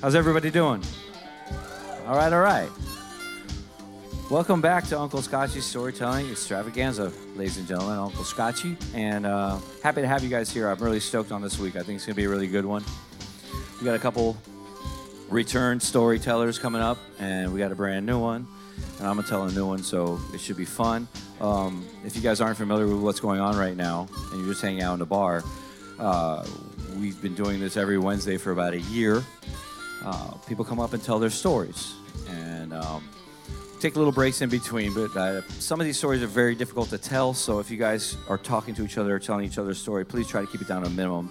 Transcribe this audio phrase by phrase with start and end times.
[0.00, 0.80] How's everybody doing?
[2.06, 2.70] All right, all right.
[4.30, 7.98] Welcome back to Uncle Scotchy's Storytelling Extravaganza, ladies and gentlemen.
[7.98, 10.68] Uncle Scotchy, and uh, happy to have you guys here.
[10.68, 11.74] I'm really stoked on this week.
[11.74, 12.84] I think it's going to be a really good one.
[13.80, 14.36] We got a couple
[15.28, 18.46] return storytellers coming up, and we got a brand new one.
[18.98, 21.08] And I'm going to tell a new one, so it should be fun.
[21.40, 24.62] Um, if you guys aren't familiar with what's going on right now, and you're just
[24.62, 25.42] hanging out in the bar,
[25.98, 26.46] uh,
[27.00, 29.24] we've been doing this every Wednesday for about a year.
[30.04, 31.94] Uh, people come up and tell their stories,
[32.28, 33.08] and um,
[33.80, 34.94] take little breaks in between.
[34.94, 37.34] But uh, some of these stories are very difficult to tell.
[37.34, 40.04] So if you guys are talking to each other or telling each other a story,
[40.04, 41.30] please try to keep it down to a minimum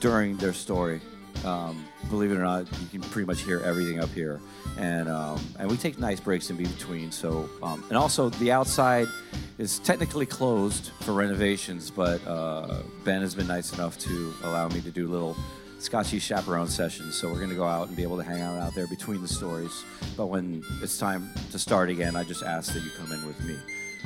[0.00, 1.00] during their story.
[1.44, 4.40] Um, believe it or not, you can pretty much hear everything up here,
[4.78, 7.10] and um, and we take nice breaks in between.
[7.12, 9.08] So um, and also the outside
[9.58, 14.80] is technically closed for renovations, but uh, Ben has been nice enough to allow me
[14.82, 15.36] to do little
[15.84, 17.14] Scotchy chaperone sessions.
[17.14, 19.20] So we're going to go out and be able to hang out out there between
[19.20, 19.84] the stories.
[20.16, 23.38] But when it's time to start again, I just ask that you come in with
[23.44, 23.56] me.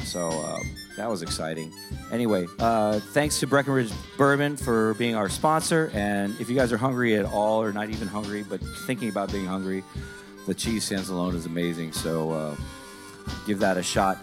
[0.05, 0.59] So uh,
[0.97, 1.73] that was exciting.
[2.11, 5.91] Anyway, uh, thanks to Breckenridge Bourbon for being our sponsor.
[5.95, 9.31] And if you guys are hungry at all, or not even hungry, but thinking about
[9.31, 9.84] being hungry,
[10.47, 11.93] the cheese stands alone is amazing.
[11.93, 12.56] So uh,
[13.47, 14.19] give that a shot.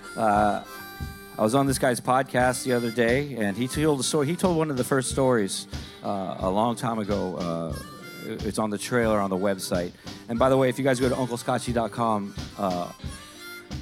[1.38, 4.26] I was on this guy's podcast the other day, and he told a story.
[4.28, 5.68] He told one of the first stories
[6.02, 7.36] uh, a long time ago.
[7.36, 7.76] Uh,
[8.46, 9.92] it's on the trailer on the website.
[10.30, 12.92] And by the way, if you guys go to UncleScotchy.com, uh,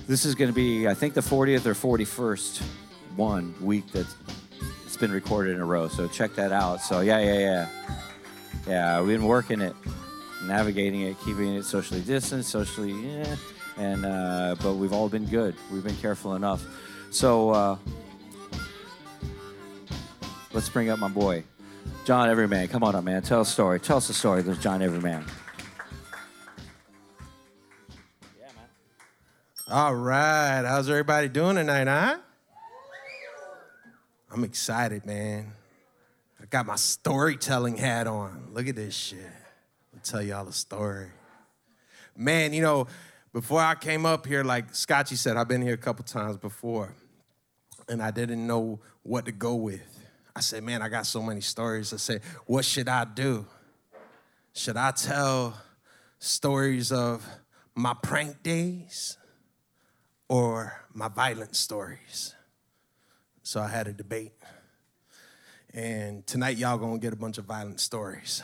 [0.07, 2.61] this is going to be, I think, the 40th or 41st
[3.15, 4.07] one week that
[4.85, 5.87] it's been recorded in a row.
[5.87, 6.81] So check that out.
[6.81, 7.67] So yeah, yeah, yeah,
[8.67, 9.01] yeah.
[9.01, 9.75] We've been working it,
[10.45, 13.35] navigating it, keeping it socially distanced, socially, yeah.
[13.77, 15.55] And uh, but we've all been good.
[15.71, 16.65] We've been careful enough.
[17.13, 17.77] So uh,
[20.51, 21.43] let's bring up my boy,
[22.05, 22.67] John Everyman.
[22.69, 23.21] Come on up, man.
[23.21, 23.79] Tell a story.
[23.79, 24.41] Tell us a story.
[24.41, 25.23] There's John Everyman.
[28.39, 28.65] Yeah, man.
[29.69, 30.63] All right.
[30.65, 32.17] How's everybody doing tonight, huh?
[34.31, 35.53] I'm excited, man.
[36.41, 38.47] I got my storytelling hat on.
[38.53, 39.19] Look at this shit.
[39.93, 41.11] I'll tell y'all a story.
[42.17, 42.87] Man, you know,
[43.33, 46.95] before I came up here, like Scotchy said, I've been here a couple times before,
[47.89, 49.81] and I didn't know what to go with.
[50.35, 51.93] I said, man, I got so many stories.
[51.93, 53.45] I said, what should I do?
[54.53, 55.57] Should I tell
[56.19, 57.25] stories of
[57.75, 59.17] my prank days?
[60.33, 62.33] or my violent stories.
[63.43, 64.33] So I had a debate.
[65.71, 68.41] And tonight, y'all gonna get a bunch of violent stories.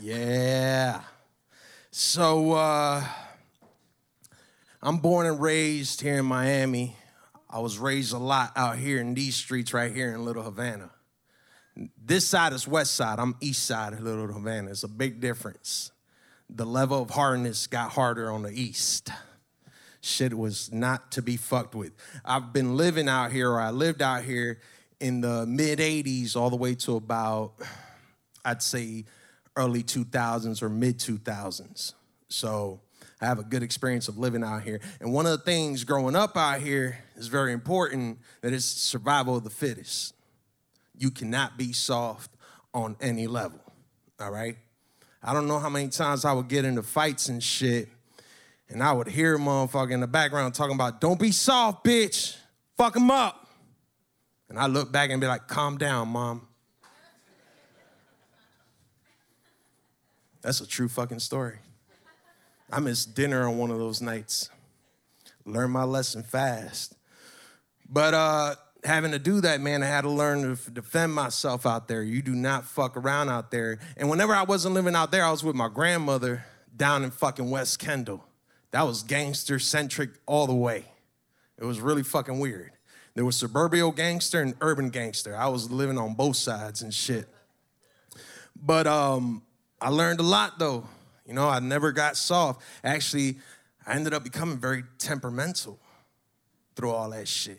[0.00, 1.00] Yeah.
[1.90, 3.02] So uh,
[4.80, 6.96] I'm born and raised here in Miami.
[7.52, 10.90] I was raised a lot out here in these streets right here in Little Havana.
[12.02, 13.18] This side is west side.
[13.18, 14.70] I'm east side of Little Havana.
[14.70, 15.90] It's a big difference.
[16.48, 19.10] The level of hardness got harder on the east
[20.02, 21.92] shit was not to be fucked with.
[22.24, 24.58] I've been living out here, or I lived out here
[25.00, 27.54] in the mid 80s all the way to about,
[28.44, 29.04] I'd say,
[29.56, 31.94] early 2000s or mid 2000s.
[32.28, 32.80] So
[33.22, 34.80] I have a good experience of living out here.
[35.00, 39.36] And one of the things growing up out here is very important that it's survival
[39.36, 40.14] of the fittest.
[40.98, 42.32] You cannot be soft
[42.74, 43.60] on any level,
[44.20, 44.56] all right?
[45.22, 47.88] I don't know how many times I would get into fights and shit
[48.68, 52.36] and I would hear a motherfucker in the background talking about, don't be soft, bitch.
[52.76, 53.46] Fuck him up.
[54.48, 56.48] And I look back and be like, calm down, mom.
[60.40, 61.58] That's a true fucking story.
[62.72, 64.48] I missed dinner on one of those nights.
[65.44, 66.94] Learned my lesson fast.
[67.86, 71.86] But uh, having to do that, man, I had to learn to defend myself out
[71.86, 72.02] there.
[72.02, 73.78] You do not fuck around out there.
[73.98, 77.50] And whenever I wasn't living out there, I was with my grandmother down in fucking
[77.50, 78.24] West Kendall.
[78.70, 80.86] That was gangster centric all the way.
[81.58, 82.72] It was really fucking weird.
[83.14, 85.36] There was suburban gangster and urban gangster.
[85.36, 87.28] I was living on both sides and shit.
[88.56, 89.42] But um,
[89.78, 90.86] I learned a lot though.
[91.32, 92.60] You know, I never got soft.
[92.84, 93.38] Actually,
[93.86, 95.78] I ended up becoming very temperamental
[96.76, 97.58] through all that shit.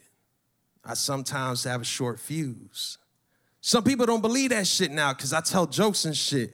[0.86, 3.00] I sometimes have a short fuse.
[3.62, 6.54] Some people don't believe that shit now because I tell jokes and shit.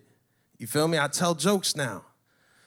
[0.59, 0.97] You feel me?
[0.97, 2.05] I tell jokes now.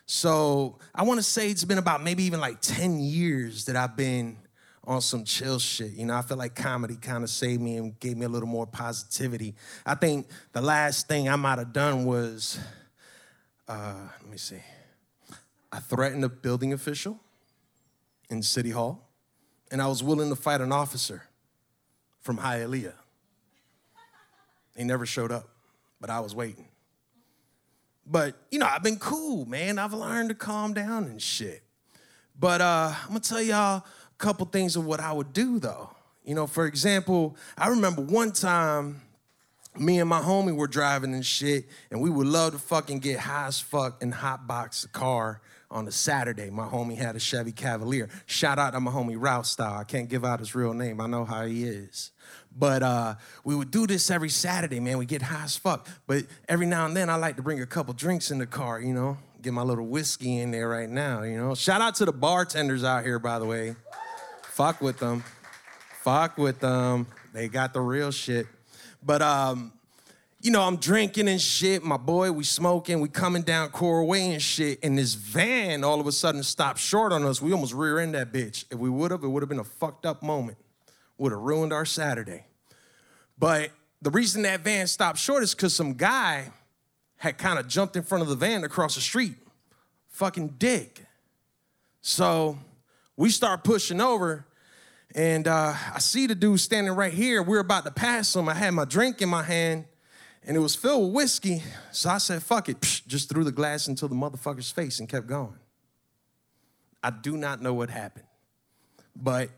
[0.04, 3.96] So I want to say it's been about maybe even like 10 years that I've
[3.96, 4.36] been
[4.84, 5.92] on some chill shit.
[5.92, 8.48] You know, I feel like comedy kind of saved me and gave me a little
[8.48, 9.54] more positivity.
[9.86, 12.58] I think the last thing I might have done was,
[13.68, 14.60] uh, let me see,
[15.70, 17.18] I threatened a building official
[18.28, 19.08] in City Hall,
[19.70, 21.22] and I was willing to fight an officer
[22.20, 22.94] from Hialeah.
[24.76, 25.48] He never showed up,
[26.00, 26.68] but I was waiting.
[28.06, 29.78] But, you know, I've been cool, man.
[29.78, 31.62] I've learned to calm down and shit.
[32.38, 33.84] But uh, I'm gonna tell y'all a
[34.18, 35.90] couple things of what I would do though.
[36.24, 39.02] You know, for example, I remember one time
[39.78, 43.20] me and my homie were driving and shit, and we would love to fucking get
[43.20, 45.40] high as fuck and hotbox the car
[45.70, 46.50] on a Saturday.
[46.50, 48.08] My homie had a Chevy Cavalier.
[48.26, 49.78] Shout out to my homie Ralph Style.
[49.78, 51.00] I can't give out his real name.
[51.00, 52.10] I know how he is.
[52.54, 53.14] But uh,
[53.44, 54.98] we would do this every Saturday, man.
[54.98, 55.88] We get high as fuck.
[56.06, 58.80] But every now and then, I like to bring a couple drinks in the car,
[58.80, 61.54] you know, get my little whiskey in there right now, you know.
[61.54, 63.74] Shout out to the bartenders out here, by the way.
[64.42, 65.24] Fuck with them.
[66.02, 67.06] Fuck with them.
[67.32, 68.46] They got the real shit.
[69.02, 69.72] But um,
[70.42, 71.84] you know, I'm drinking and shit.
[71.84, 74.80] My boy, we smoking, we coming down Coral Way and shit.
[74.82, 77.40] And this van all of a sudden stopped short on us.
[77.40, 78.64] We almost rear end that bitch.
[78.70, 80.58] If we would have, it would have been a fucked up moment.
[81.18, 82.44] Would have ruined our Saturday.
[83.38, 83.70] But
[84.00, 86.50] the reason that van stopped short is because some guy
[87.18, 89.36] had kind of jumped in front of the van across the street.
[90.08, 91.04] Fucking dick.
[92.00, 92.58] So
[93.16, 94.44] we start pushing over,
[95.14, 97.42] and uh, I see the dude standing right here.
[97.42, 98.48] We're about to pass him.
[98.48, 99.84] I had my drink in my hand,
[100.44, 101.62] and it was filled with whiskey.
[101.90, 102.80] So I said, fuck it.
[102.80, 105.58] Psh, just threw the glass into the motherfucker's face and kept going.
[107.02, 108.26] I do not know what happened,
[109.14, 109.50] but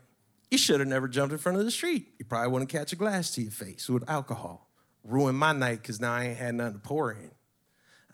[0.51, 2.07] you should have never jumped in front of the street.
[2.17, 4.69] You probably wouldn't catch a glass to your face with alcohol.
[5.03, 7.31] Ruined my night because now I ain't had nothing to pour in.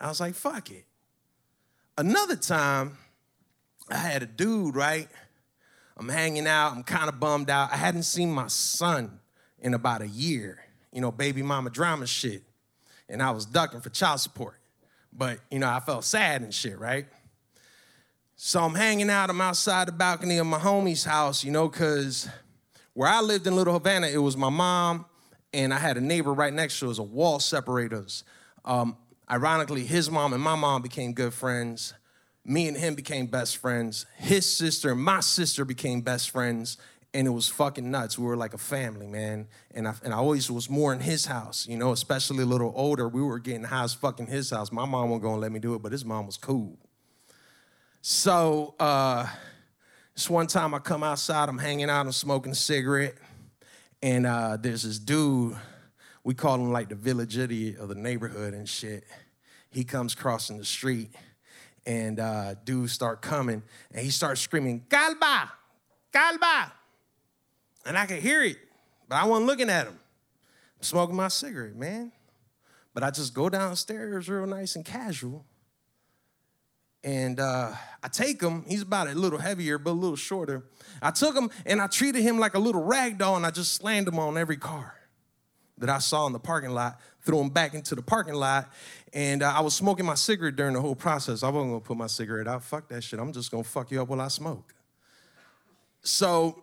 [0.00, 0.84] I was like, fuck it.
[1.96, 2.98] Another time,
[3.88, 5.08] I had a dude, right?
[6.02, 7.72] I'm hanging out, I'm kind of bummed out.
[7.72, 9.20] I hadn't seen my son
[9.60, 10.58] in about a year,
[10.92, 12.42] you know, baby mama drama shit.
[13.08, 14.58] And I was ducking for child support.
[15.12, 17.06] But, you know, I felt sad and shit, right?
[18.34, 22.28] So I'm hanging out, I'm outside the balcony of my homie's house, you know, because
[22.94, 25.06] where I lived in Little Havana, it was my mom,
[25.54, 28.24] and I had a neighbor right next to us, a wall separated us.
[28.64, 28.96] Um,
[29.30, 31.94] ironically, his mom and my mom became good friends.
[32.44, 34.06] Me and him became best friends.
[34.16, 36.76] His sister and my sister became best friends,
[37.14, 38.18] and it was fucking nuts.
[38.18, 39.46] We were like a family, man.
[39.72, 42.72] And I, and I always was more in his house, you know, especially a little
[42.74, 43.08] older.
[43.08, 44.72] We were getting high as fucking his house.
[44.72, 46.76] My mom wasn't gonna let me do it, but his mom was cool.
[48.00, 49.28] So uh,
[50.14, 53.14] this one time I come outside, I'm hanging out, I'm smoking a cigarette,
[54.02, 55.56] and uh, there's this dude,
[56.24, 59.04] we call him like the village idiot of the neighborhood and shit.
[59.70, 61.14] He comes crossing the street,
[61.86, 63.62] and uh, dudes start coming,
[63.92, 65.52] and he starts screaming, Calba,
[66.12, 66.72] Calba.
[67.84, 68.56] And I could hear it,
[69.08, 69.98] but I wasn't looking at him.
[70.78, 72.12] I'm smoking my cigarette, man.
[72.94, 75.46] But I just go downstairs real nice and casual
[77.04, 78.64] and uh, I take him.
[78.66, 80.64] He's about a little heavier, but a little shorter.
[81.00, 83.74] I took him and I treated him like a little rag doll, and I just
[83.74, 84.94] slammed him on every car
[85.78, 88.70] that I saw in the parking lot, threw him back into the parking lot,
[89.12, 91.42] and uh, I was smoking my cigarette during the whole process.
[91.42, 92.62] I wasn't gonna put my cigarette out.
[92.62, 93.18] Fuck that shit.
[93.18, 94.74] I'm just gonna fuck you up while I smoke.
[96.02, 96.62] So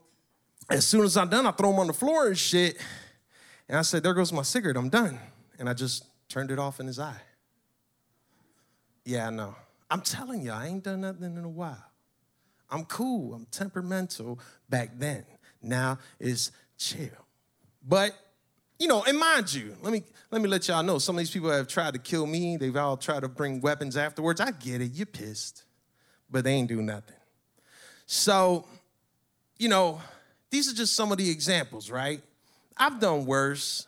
[0.69, 2.77] as soon as I'm done, I throw him on the floor and shit,
[3.67, 4.77] and I said, "There goes my cigarette.
[4.77, 5.19] I'm done."
[5.57, 7.21] And I just turned it off in his eye.
[9.03, 9.55] Yeah, I know.
[9.89, 11.83] I'm telling you, I ain't done nothing in a while.
[12.69, 13.33] I'm cool.
[13.33, 14.39] I'm temperamental
[14.69, 15.25] back then.
[15.61, 17.25] Now it's chill.
[17.85, 18.13] But,
[18.79, 21.31] you know, and mind you, let me let me let y'all know some of these
[21.31, 22.55] people have tried to kill me.
[22.55, 24.39] They've all tried to bring weapons afterwards.
[24.39, 24.91] I get it.
[24.93, 25.65] You're pissed.
[26.31, 27.15] But they ain't do nothing.
[28.05, 28.65] So,
[29.57, 30.01] you know,
[30.49, 32.21] these are just some of the examples, right?
[32.77, 33.87] I've done worse.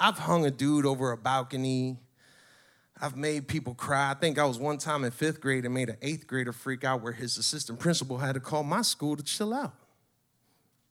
[0.00, 1.98] I've hung a dude over a balcony.
[3.00, 4.12] I've made people cry.
[4.12, 6.84] I think I was one time in fifth grade and made an eighth grader freak
[6.84, 9.74] out where his assistant principal had to call my school to chill out.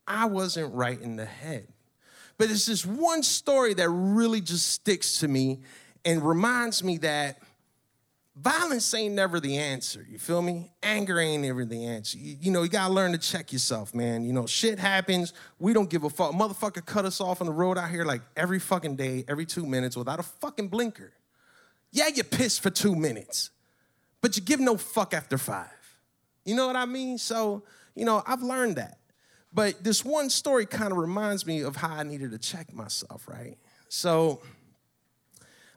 [0.05, 1.67] I wasn't right in the head.
[2.41, 5.59] But it's this one story that really just sticks to me
[6.03, 7.37] and reminds me that
[8.35, 10.03] violence ain't never the answer.
[10.09, 10.71] You feel me?
[10.81, 12.17] Anger ain't never the answer.
[12.17, 14.23] You, you, know, you gotta learn to check yourself, man.
[14.23, 15.33] You know, shit happens.
[15.59, 16.31] We don't give a fuck.
[16.31, 19.67] Motherfucker cut us off on the road out here like every fucking day, every two
[19.67, 21.13] minutes without a fucking blinker.
[21.91, 23.51] Yeah, you piss for two minutes,
[24.19, 25.67] but you give no fuck after five.
[26.43, 27.19] You know what I mean?
[27.19, 27.61] So,
[27.93, 28.97] you know, I've learned that.
[29.53, 33.27] But this one story kind of reminds me of how I needed to check myself,
[33.27, 33.57] right?
[33.89, 34.41] So,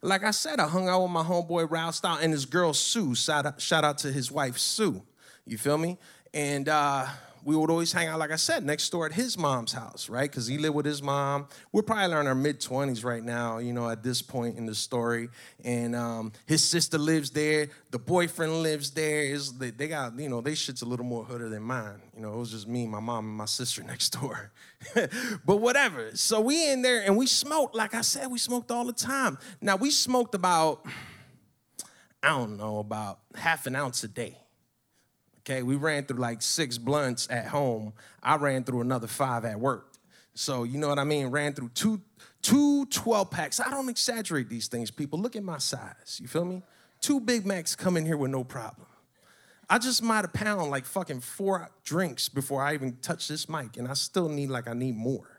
[0.00, 3.14] like I said, I hung out with my homeboy Ralph Style and his girl Sue.
[3.14, 5.02] Shout out, shout out to his wife Sue.
[5.46, 5.98] You feel me?
[6.32, 7.06] And uh,
[7.44, 10.30] we would always hang out, like I said, next door at his mom's house, right?
[10.30, 11.46] Because he lived with his mom.
[11.72, 14.74] We're probably in our mid 20s right now, you know, at this point in the
[14.74, 15.28] story.
[15.62, 17.68] And um, his sister lives there.
[17.90, 19.22] The boyfriend lives there.
[19.22, 22.00] Is they, they, got, you know, they shit's a little more hooder than mine.
[22.16, 24.52] You know, it was just me, my mom, and my sister next door.
[24.94, 26.10] but whatever.
[26.14, 27.74] So we in there and we smoked.
[27.74, 29.38] Like I said, we smoked all the time.
[29.60, 30.86] Now we smoked about
[32.22, 34.38] I don't know, about half an ounce a day.
[35.46, 37.92] Okay, we ran through like six blunts at home.
[38.22, 39.92] I ran through another five at work.
[40.32, 41.26] So, you know what I mean?
[41.26, 42.00] Ran through two,
[42.40, 43.60] two 12 packs.
[43.60, 45.18] I don't exaggerate these things, people.
[45.18, 46.18] Look at my size.
[46.20, 46.62] You feel me?
[47.00, 48.86] Two Big Macs come in here with no problem.
[49.68, 53.76] I just might have pound like fucking four drinks before I even touch this mic,
[53.76, 55.33] and I still need like I need more.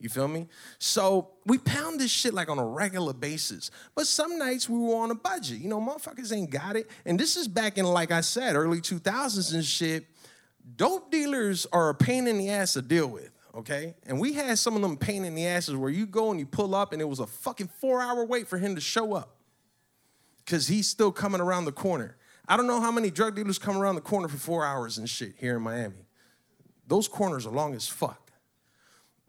[0.00, 0.48] You feel me?
[0.78, 3.70] So we pound this shit like on a regular basis.
[3.94, 5.58] But some nights we were on a budget.
[5.58, 6.90] You know, motherfuckers ain't got it.
[7.04, 10.06] And this is back in, like I said, early 2000s and shit.
[10.76, 13.94] Dope dealers are a pain in the ass to deal with, okay?
[14.06, 16.46] And we had some of them pain in the asses where you go and you
[16.46, 19.36] pull up and it was a fucking four hour wait for him to show up
[20.44, 22.16] because he's still coming around the corner.
[22.48, 25.08] I don't know how many drug dealers come around the corner for four hours and
[25.08, 26.06] shit here in Miami.
[26.86, 28.29] Those corners are long as fuck.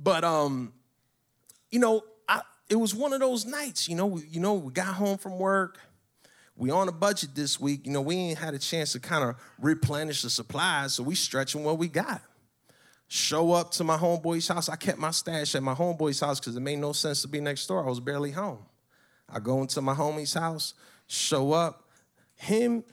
[0.02, 0.74] But um,
[1.70, 3.88] you know, I, it was one of those nights.
[3.88, 5.80] You know, we, you know, we got home from work.
[6.56, 7.86] We on a budget this week.
[7.86, 11.16] You know, we ain't had a chance to kind of replenish the supplies, so we
[11.16, 12.22] stretching what we got.
[13.08, 14.70] Show up to my homeboy's house.
[14.70, 17.42] I kept my stash at my homeboy's house because it made no sense to be
[17.42, 17.84] next door.
[17.84, 18.66] I was barely home.
[19.30, 20.74] I go into my homie's house,
[21.08, 21.90] show up.
[22.36, 22.84] Him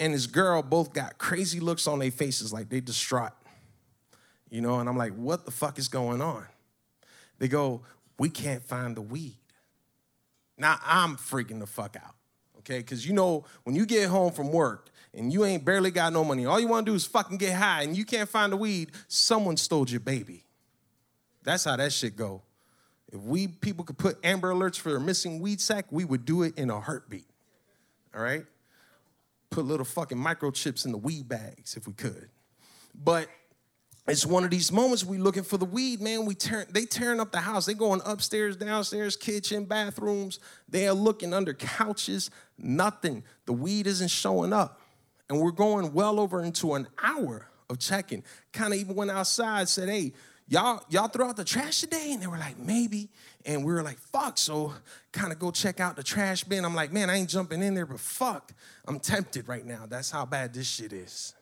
[0.00, 3.32] and his girl both got crazy looks on their faces, like they distraught.
[4.50, 6.44] You know, and I'm like, what the fuck is going on?
[7.38, 7.82] They go,
[8.18, 9.38] we can't find the weed.
[10.56, 12.14] Now I'm freaking the fuck out,
[12.58, 12.78] okay?
[12.78, 16.24] Because you know, when you get home from work and you ain't barely got no
[16.24, 18.90] money, all you wanna do is fucking get high and you can't find the weed,
[19.06, 20.44] someone stole your baby.
[21.44, 22.42] That's how that shit go.
[23.12, 26.42] If we people could put Amber Alerts for a missing weed sack, we would do
[26.42, 27.24] it in a heartbeat.
[28.14, 28.44] All right?
[29.50, 32.28] Put little fucking microchips in the weed bags if we could.
[32.94, 33.28] But
[34.08, 36.24] it's one of these moments we looking for the weed, man.
[36.24, 37.66] We turn they tearing up the house.
[37.66, 40.40] They going upstairs, downstairs, kitchen, bathrooms.
[40.68, 42.30] They are looking under couches.
[42.56, 43.24] Nothing.
[43.44, 44.80] The weed isn't showing up.
[45.28, 48.24] And we're going well over into an hour of checking.
[48.52, 50.14] Kind of even went outside, said, hey,
[50.48, 52.12] y'all, y'all throw out the trash today?
[52.12, 53.10] And they were like, maybe.
[53.44, 54.38] And we were like, fuck.
[54.38, 54.72] So
[55.12, 56.64] kind of go check out the trash bin.
[56.64, 58.52] I'm like, man, I ain't jumping in there, but fuck.
[58.86, 59.84] I'm tempted right now.
[59.86, 61.34] That's how bad this shit is.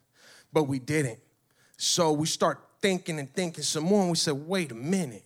[0.52, 1.20] But we didn't.
[1.76, 5.24] So we start thinking and thinking some more, and we said, wait a minute.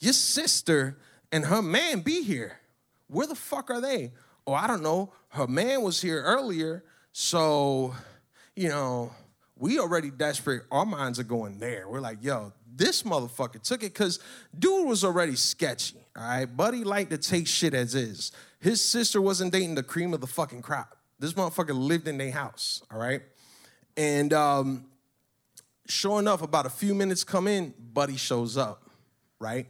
[0.00, 0.98] Your sister
[1.32, 2.60] and her man be here.
[3.08, 4.12] Where the fuck are they?
[4.46, 5.12] Oh, I don't know.
[5.28, 7.94] Her man was here earlier, so,
[8.54, 9.12] you know,
[9.56, 10.64] we already desperate.
[10.70, 11.88] Our minds are going there.
[11.88, 14.18] We're like, yo, this motherfucker took it because
[14.58, 16.04] dude was already sketchy.
[16.16, 18.32] All right, Buddy liked to take shit as is.
[18.60, 20.96] His sister wasn't dating the cream of the fucking crop.
[21.18, 22.82] This motherfucker lived in their house.
[22.90, 23.22] All right,
[23.96, 24.86] and um,
[25.86, 28.88] sure enough, about a few minutes come in, Buddy shows up,
[29.38, 29.66] right?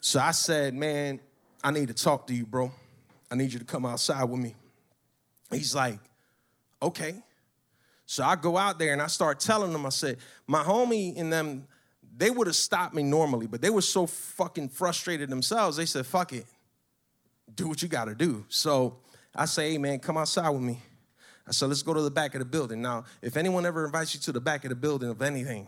[0.00, 1.20] So I said, man,
[1.62, 2.70] I need to talk to you, bro.
[3.30, 4.54] I need you to come outside with me.
[5.50, 5.98] He's like,
[6.80, 7.14] okay.
[8.06, 11.32] So I go out there and I start telling them, I said, my homie and
[11.32, 11.66] them,
[12.16, 15.76] they would have stopped me normally, but they were so fucking frustrated themselves.
[15.76, 16.46] They said, fuck it,
[17.54, 18.44] do what you gotta do.
[18.48, 18.96] So
[19.34, 20.80] I say, hey man, come outside with me.
[21.48, 22.82] I said, let's go to the back of the building.
[22.82, 25.66] Now, if anyone ever invites you to the back of the building of anything,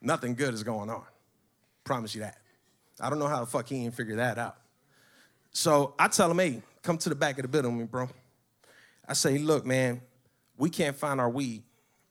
[0.00, 1.04] nothing good is going on.
[1.84, 2.38] Promise you that.
[3.00, 4.56] I don't know how the fuck he ain't figure that out.
[5.50, 8.08] So I tell him, hey, come to the back of the building with me, bro.
[9.06, 10.00] I say, look, man,
[10.56, 11.62] we can't find our weed.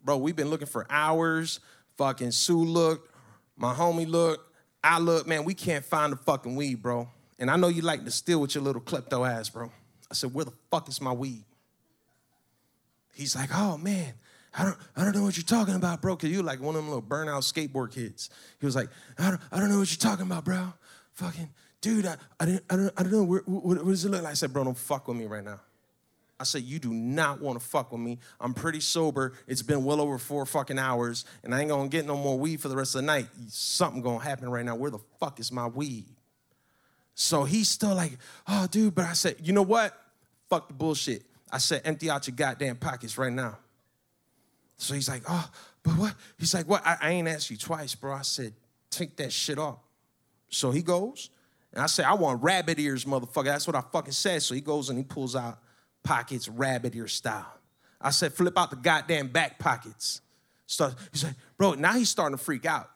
[0.03, 1.59] Bro, we've been looking for hours.
[1.97, 3.13] Fucking Sue looked,
[3.55, 4.49] my homie looked,
[4.83, 7.07] I looked, man, we can't find the fucking weed, bro.
[7.37, 9.71] And I know you like to steal with your little klepto ass, bro.
[10.09, 11.43] I said, where the fuck is my weed?
[13.13, 14.13] He's like, oh man,
[14.57, 16.15] I don't, I don't know what you're talking about, bro.
[16.15, 18.29] Cause you like one of them little burnout skateboard kids.
[18.59, 20.73] He was like, I don't, I don't know what you're talking about, bro.
[21.13, 21.49] Fucking
[21.81, 23.23] dude, I, I, didn't, I, don't, I don't know.
[23.23, 24.31] What, what, what does it look like?
[24.31, 25.59] I said, bro, don't fuck with me right now.
[26.39, 28.17] I said, you do not want to fuck with me.
[28.39, 29.33] I'm pretty sober.
[29.47, 32.61] It's been well over four fucking hours, and I ain't gonna get no more weed
[32.61, 33.27] for the rest of the night.
[33.47, 34.75] Something gonna happen right now.
[34.75, 36.05] Where the fuck is my weed?
[37.13, 39.95] So he's still like, oh, dude, but I said, you know what?
[40.49, 41.23] Fuck the bullshit.
[41.51, 43.57] I said, empty out your goddamn pockets right now.
[44.77, 45.49] So he's like, oh,
[45.83, 46.15] but what?
[46.37, 46.85] He's like, what?
[46.85, 48.13] I, I ain't asked you twice, bro.
[48.13, 48.53] I said,
[48.89, 49.79] take that shit off.
[50.49, 51.29] So he goes,
[51.73, 53.45] and I say, I want rabbit ears, motherfucker.
[53.45, 54.41] That's what I fucking said.
[54.43, 55.59] So he goes and he pulls out
[56.03, 57.53] pockets rabbit ear style.
[57.99, 60.21] I said, flip out the goddamn back pockets.
[60.65, 62.89] Start, he's like, bro, now he's starting to freak out.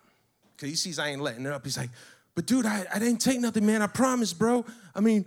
[0.57, 1.65] Cause he sees I ain't letting it up.
[1.65, 1.89] He's like,
[2.33, 3.81] but dude, I, I didn't take nothing, man.
[3.81, 4.65] I promise, bro.
[4.93, 5.25] I mean,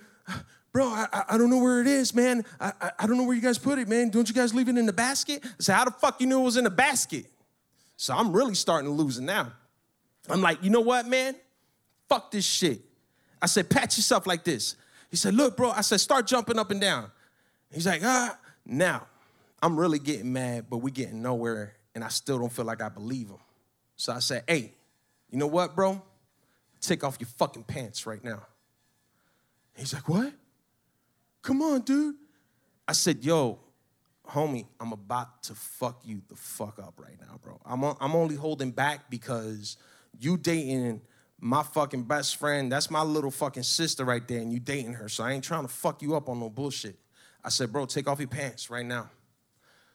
[0.73, 2.45] bro, I, I don't know where it is, man.
[2.61, 4.11] I, I, I don't know where you guys put it, man.
[4.11, 5.45] Don't you guys leave it in the basket?
[5.45, 7.27] I said, how the fuck you knew it was in the basket?
[7.97, 9.53] So I'm really starting to lose it now.
[10.29, 11.35] I'm like, you know what, man?
[12.09, 12.81] Fuck this shit.
[13.41, 14.77] I said, pat yourself like this.
[15.11, 15.71] He said, look, bro.
[15.71, 17.11] I said, start jumping up and down.
[17.73, 19.07] He's like, ah, Now,
[19.63, 22.89] I'm really getting mad, but we getting nowhere, and I still don't feel like I
[22.89, 23.39] believe him.
[23.97, 24.73] So I said, hey,
[25.31, 26.01] you know what, bro?
[26.81, 28.43] Take off your fucking pants right now.
[29.77, 30.33] He's like, what?
[31.43, 32.17] Come on, dude.
[32.87, 33.59] I said, yo,
[34.27, 37.61] homie, I'm about to fuck you the fuck up right now, bro.
[37.65, 39.77] I'm, I'm only holding back because
[40.19, 41.01] you dating
[41.41, 42.71] my fucking best friend.
[42.71, 45.09] That's my little fucking sister right there, and you dating her.
[45.09, 46.97] So I ain't trying to fuck you up on no bullshit.
[47.45, 49.11] I said, bro, take off your pants right now.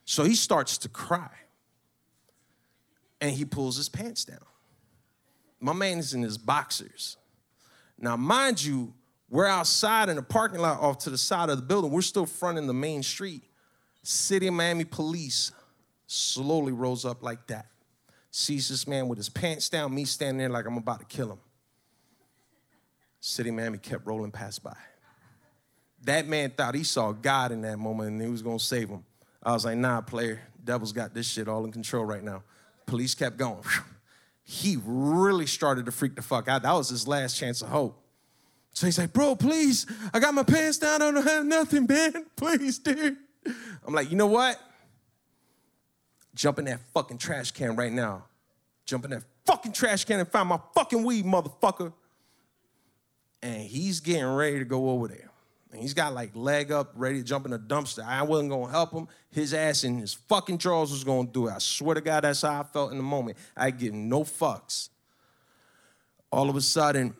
[0.05, 1.29] So he starts to cry.
[3.21, 4.45] And he pulls his pants down.
[5.61, 7.15] My man is in his boxers.
[7.97, 8.93] Now, mind you,
[9.33, 11.89] we're outside in the parking lot off to the side of the building.
[11.89, 13.41] We're still fronting the main street.
[14.03, 15.51] City of Miami police
[16.05, 17.65] slowly rolls up like that.
[18.29, 21.31] Sees this man with his pants down, me standing there like I'm about to kill
[21.31, 21.39] him.
[23.21, 24.77] City of Miami kept rolling past by.
[26.03, 29.03] That man thought he saw God in that moment and he was gonna save him.
[29.41, 32.43] I was like, nah, player, devil's got this shit all in control right now.
[32.85, 33.63] Police kept going.
[34.45, 36.63] He really started to freak the fuck out.
[36.63, 38.02] That was his last chance of hope.
[38.73, 42.25] So he's like, bro, please, I got my pants down, I don't have nothing, man.
[42.35, 43.17] Please, dude.
[43.85, 44.59] I'm like, you know what?
[46.33, 48.25] Jump in that fucking trash can right now.
[48.85, 51.93] Jump in that fucking trash can and find my fucking weed, motherfucker.
[53.43, 55.29] And he's getting ready to go over there.
[55.71, 58.05] And he's got like leg up, ready to jump in the dumpster.
[58.05, 59.07] I wasn't gonna help him.
[59.31, 61.53] His ass in his fucking drawers was gonna do it.
[61.53, 63.37] I swear to God, that's how I felt in the moment.
[63.55, 64.89] I give no fucks.
[66.31, 67.15] All of a sudden,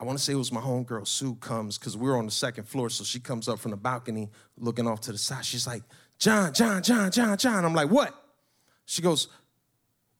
[0.00, 2.32] I want to say it was my homegirl Sue comes because we were on the
[2.32, 2.88] second floor.
[2.88, 5.44] So she comes up from the balcony looking off to the side.
[5.44, 5.82] She's like,
[6.18, 7.66] John, John, John, John, John.
[7.66, 8.14] I'm like, what?
[8.86, 9.28] She goes,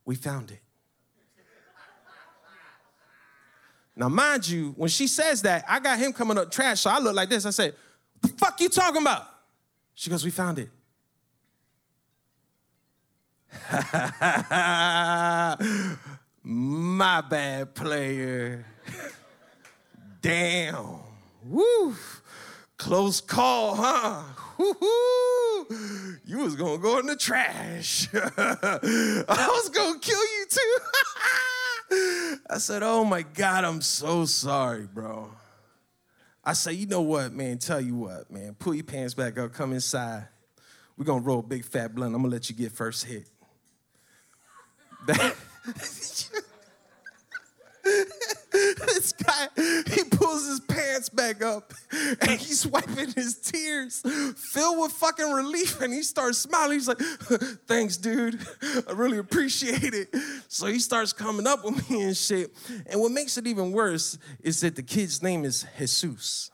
[0.04, 0.60] We found it.
[3.96, 6.98] Now, mind you, when she says that, I got him coming up trash, so I
[6.98, 7.46] look like this.
[7.46, 7.74] I said,
[8.20, 9.26] The fuck you talking about?
[9.94, 10.68] She goes, We found it.
[16.42, 18.66] My bad, player.
[20.20, 21.00] Damn.
[21.44, 21.94] Woo.
[22.76, 24.22] Close call, huh?
[24.58, 25.66] Woo-hoo.
[26.24, 28.08] You was gonna go in the trash.
[28.14, 30.78] I was gonna kill you too.
[32.50, 35.30] I said, Oh my God, I'm so sorry, bro.
[36.44, 37.58] I said, You know what, man?
[37.58, 38.54] Tell you what, man.
[38.58, 40.28] Pull your pants back up, come inside.
[40.96, 42.14] We're gonna roll a big fat blunt.
[42.14, 43.26] I'm gonna let you get first hit.
[45.06, 45.36] That,
[49.46, 49.62] guy,
[49.94, 51.72] he pulls his pants back up
[52.20, 54.02] and he's wiping his tears,
[54.36, 56.72] filled with fucking relief, and he starts smiling.
[56.72, 56.98] He's like,
[57.66, 58.38] Thanks, dude.
[58.88, 60.14] I really appreciate it.
[60.48, 62.54] So he starts coming up with me and shit.
[62.86, 66.50] And what makes it even worse is that the kid's name is Jesus.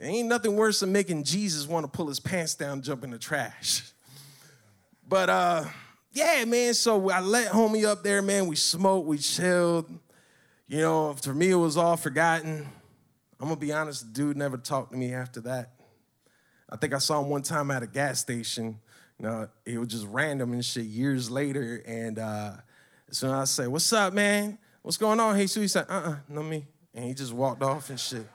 [0.00, 3.18] Ain't nothing worse than making Jesus want to pull his pants down, jump in the
[3.18, 3.92] trash.
[5.08, 5.64] But uh
[6.12, 6.74] yeah, man.
[6.74, 8.46] So I let homie up there, man.
[8.46, 9.90] We smoked, we chilled.
[10.68, 12.66] You know, for me, it was all forgotten.
[13.40, 15.72] I'm gonna be honest, the dude never talked to me after that.
[16.70, 18.78] I think I saw him one time at a gas station.
[19.18, 21.82] You know, it was just random and shit years later.
[21.86, 22.52] And uh,
[23.10, 24.58] so I say, What's up, man?
[24.82, 25.46] What's going on?
[25.46, 26.64] So he said, uh uh, not me.
[26.94, 28.26] And he just walked off and shit.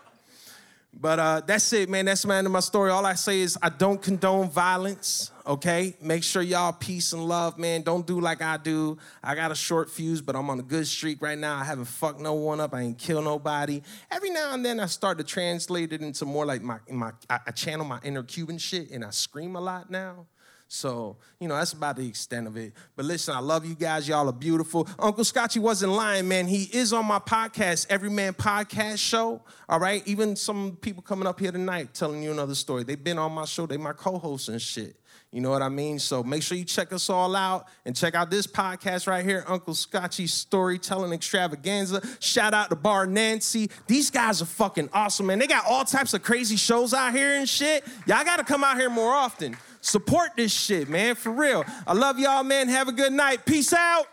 [0.94, 2.06] But uh, that's it, man.
[2.06, 2.90] That's the end of my story.
[2.92, 5.96] All I say is I don't condone violence, okay?
[6.02, 7.82] Make sure y'all peace and love, man.
[7.82, 8.98] Don't do like I do.
[9.24, 11.56] I got a short fuse, but I'm on a good streak right now.
[11.56, 12.74] I haven't fucked no one up.
[12.74, 13.82] I ain't kill nobody.
[14.12, 17.52] Every now and then I start to translate it into more like my, my I
[17.52, 20.28] channel my inner Cuban shit and I scream a lot now.
[20.70, 22.74] So, you know, that's about the extent of it.
[22.96, 24.08] But listen, I love you guys.
[24.08, 24.88] Y'all are beautiful.
[25.00, 26.46] Uncle Scotchy wasn't lying, man.
[26.46, 29.42] He is on my podcast, Every Man Podcast Show.
[29.70, 30.06] All right.
[30.06, 32.84] Even some people coming up here tonight telling you another story.
[32.84, 34.98] They've been on my show, they my co-hosts and shit.
[35.32, 36.00] You know what I mean?
[36.00, 39.44] So make sure you check us all out and check out this podcast right here,
[39.48, 42.02] Uncle Scotchy's Storytelling Extravaganza.
[42.20, 43.70] Shout out to Bar Nancy.
[43.88, 45.38] These guys are fucking awesome, man.
[45.40, 47.86] They got all types of crazy shows out here and shit.
[48.06, 49.58] Y'all gotta come out here more often.
[49.82, 51.66] Support this shit, man, for real.
[51.86, 52.70] I love y'all, man.
[52.70, 53.46] Have a good night.
[53.46, 54.08] Peace out.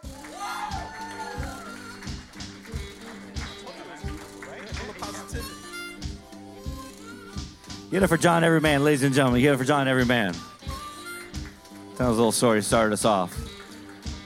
[7.90, 9.40] Get it for John Everyman, ladies and gentlemen.
[9.40, 10.35] Get it for John Everyman.
[11.96, 13.33] Was a little story to start us off.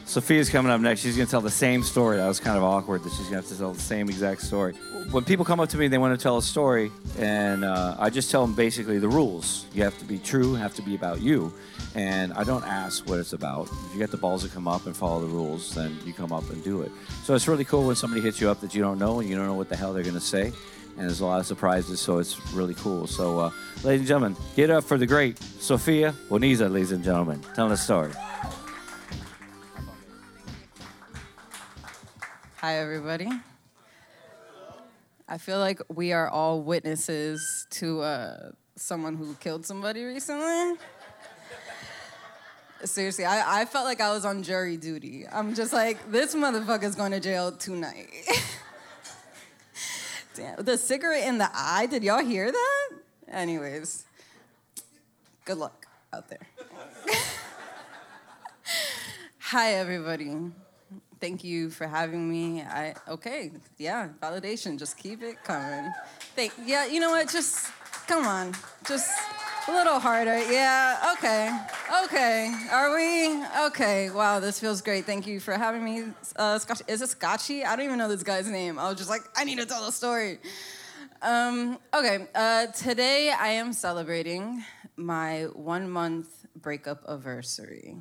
[0.06, 1.02] Sophia's coming up next.
[1.02, 2.16] She's going to tell the same story.
[2.16, 4.40] That was kind of awkward that she's going to have to tell the same exact
[4.40, 4.72] story.
[5.10, 8.08] When people come up to me, they want to tell a story, and uh, I
[8.08, 9.66] just tell them basically the rules.
[9.74, 11.52] You have to be true, have to be about you,
[11.94, 13.68] and I don't ask what it's about.
[13.86, 16.32] If you get the balls to come up and follow the rules, then you come
[16.32, 16.90] up and do it.
[17.22, 19.36] So it's really cool when somebody hits you up that you don't know and you
[19.36, 20.52] don't know what the hell they're going to say
[20.98, 23.06] and there's a lot of surprises, so it's really cool.
[23.06, 23.50] So, uh,
[23.84, 27.76] ladies and gentlemen, get up for the great Sophia Boniza, ladies and gentlemen, telling a
[27.76, 28.12] story.
[32.56, 33.28] Hi, everybody.
[35.28, 40.78] I feel like we are all witnesses to uh, someone who killed somebody recently.
[42.84, 45.26] Seriously, I, I felt like I was on jury duty.
[45.30, 48.08] I'm just like, this motherfucker's going to jail tonight.
[50.38, 52.88] Damn, the cigarette in the eye, did y'all hear that?
[53.26, 54.04] Anyways,
[55.44, 56.46] good luck out there.
[59.40, 60.36] Hi, everybody.
[61.20, 62.62] Thank you for having me.
[62.62, 64.78] I okay, yeah, validation.
[64.78, 65.92] Just keep it coming.
[66.36, 67.28] Thank yeah, you know what?
[67.28, 67.72] Just
[68.06, 68.54] come on,
[68.86, 69.10] just
[69.68, 70.38] a little harder.
[70.50, 71.54] Yeah, okay,
[72.04, 72.54] okay.
[72.72, 74.08] Are we okay?
[74.08, 75.04] Wow, this feels great.
[75.04, 76.04] Thank you for having me.
[76.36, 77.64] Uh, Scotch, is it Scotchy?
[77.64, 78.78] I don't even know this guy's name.
[78.78, 80.38] I was just like, I need to tell a story.
[81.20, 84.64] Um, okay, uh, today I am celebrating
[84.96, 87.96] my one month breakup anniversary.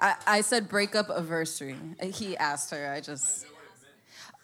[0.00, 1.76] I, I said breakup anniversary.
[2.02, 2.92] He asked her.
[2.92, 3.46] I just.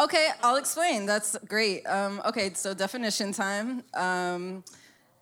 [0.00, 1.06] Okay, I'll explain.
[1.06, 1.86] That's great.
[1.86, 3.84] Um, okay, so definition time.
[3.94, 4.64] Um,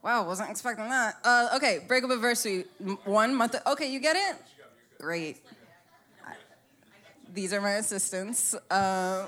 [0.03, 1.17] wow, wasn't expecting that.
[1.23, 2.65] Uh, okay, breakup anniversary.
[3.05, 3.55] One month.
[3.67, 4.37] Okay, you get it?
[4.99, 5.43] Great.
[7.35, 8.55] These are my assistants.
[8.71, 9.27] Um,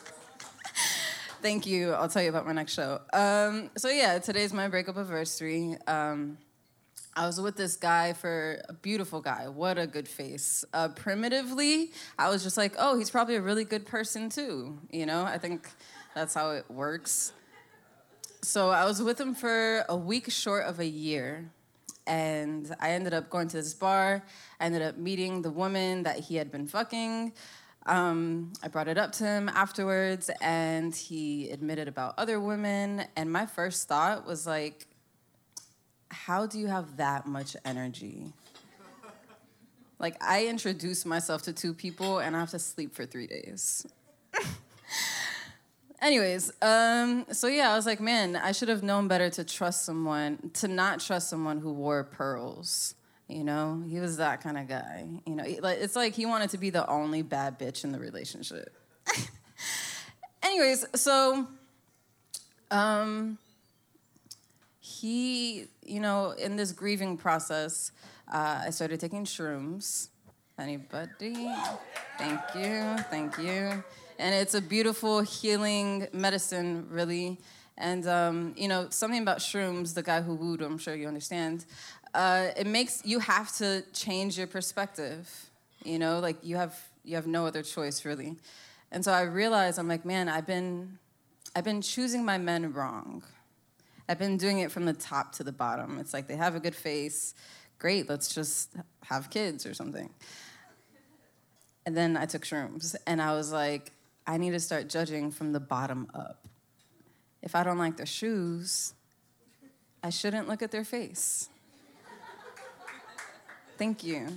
[1.42, 1.92] thank you.
[1.92, 3.00] I'll tell you about my next show.
[3.12, 5.76] Um, so yeah, today's my breakup anniversary.
[7.14, 9.48] I was with this guy for a beautiful guy.
[9.48, 10.64] What a good face.
[10.72, 14.78] Uh, primitively, I was just like, oh, he's probably a really good person too.
[14.90, 15.68] You know, I think
[16.14, 17.32] that's how it works.
[18.40, 21.50] So I was with him for a week short of a year.
[22.06, 24.24] And I ended up going to this bar.
[24.58, 27.34] I ended up meeting the woman that he had been fucking.
[27.84, 33.04] Um, I brought it up to him afterwards, and he admitted about other women.
[33.16, 34.86] And my first thought was like,
[36.12, 38.32] how do you have that much energy?
[39.98, 43.86] Like, I introduce myself to two people and I have to sleep for three days.
[46.02, 49.84] Anyways, um, so yeah, I was like, man, I should have known better to trust
[49.84, 52.96] someone, to not trust someone who wore pearls.
[53.28, 55.06] You know, he was that kind of guy.
[55.24, 58.76] You know, it's like he wanted to be the only bad bitch in the relationship.
[60.42, 61.46] Anyways, so
[62.72, 63.38] um,
[65.02, 67.90] he, you know, in this grieving process,
[68.32, 70.10] uh, I started taking shrooms.
[70.56, 71.50] Anybody?
[72.18, 73.82] Thank you, thank you.
[74.20, 77.40] And it's a beautiful healing medicine, really.
[77.76, 81.64] And um, you know, something about shrooms, the guy who wooed, I'm sure you understand.
[82.14, 85.50] Uh, it makes you have to change your perspective.
[85.82, 88.36] You know, like you have you have no other choice really.
[88.92, 90.98] And so I realized I'm like, man, I've been
[91.56, 93.24] I've been choosing my men wrong.
[94.08, 95.98] I've been doing it from the top to the bottom.
[95.98, 97.34] It's like they have a good face.
[97.78, 100.10] Great, let's just have kids or something.
[101.86, 103.92] And then I took shrooms and I was like,
[104.26, 106.46] I need to start judging from the bottom up.
[107.42, 108.94] If I don't like their shoes,
[110.02, 111.48] I shouldn't look at their face.
[113.78, 114.28] Thank you.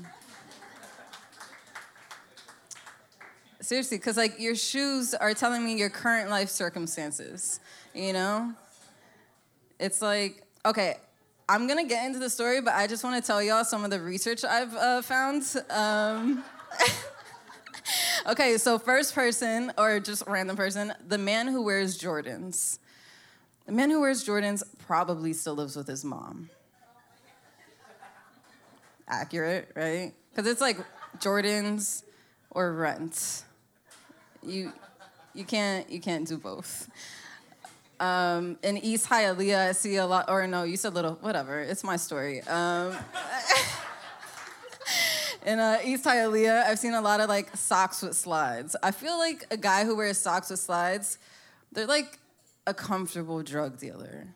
[3.61, 7.59] Seriously, because like your shoes are telling me your current life circumstances,
[7.93, 8.53] you know?
[9.79, 10.95] It's like, okay,
[11.47, 13.99] I'm gonna get into the story, but I just wanna tell y'all some of the
[13.99, 15.43] research I've uh, found.
[15.69, 16.43] Um,
[18.27, 22.79] okay, so first person, or just random person, the man who wears Jordans.
[23.65, 26.49] The man who wears Jordans probably still lives with his mom.
[29.07, 30.13] Accurate, right?
[30.31, 30.77] Because it's like
[31.19, 32.03] Jordans
[32.51, 33.43] or rent.
[34.43, 34.71] You,
[35.33, 36.89] you can't, you can't do both.
[37.99, 41.83] Um, in East Hialeah, I see a lot, or no, you said little, whatever, it's
[41.83, 42.41] my story.
[42.41, 42.95] Um,
[45.45, 48.75] in uh, East Hialeah, I've seen a lot of like socks with slides.
[48.83, 51.17] I feel like a guy who wears socks with slides,
[51.71, 52.19] they're like
[52.67, 54.27] a comfortable drug dealer.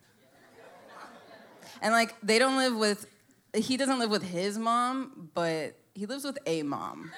[1.81, 3.07] And like, they don't live with,
[3.53, 7.11] he doesn't live with his mom, but he lives with a mom.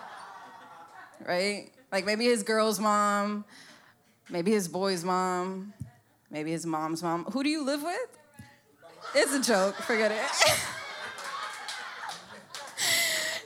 [1.26, 1.70] right?
[1.92, 3.44] Like maybe his girl's mom,
[4.30, 5.72] Maybe his boy's mom.
[6.30, 7.24] Maybe his mom's mom.
[7.26, 8.18] Who do you live with?
[9.14, 9.74] It's a joke.
[9.76, 10.20] Forget it.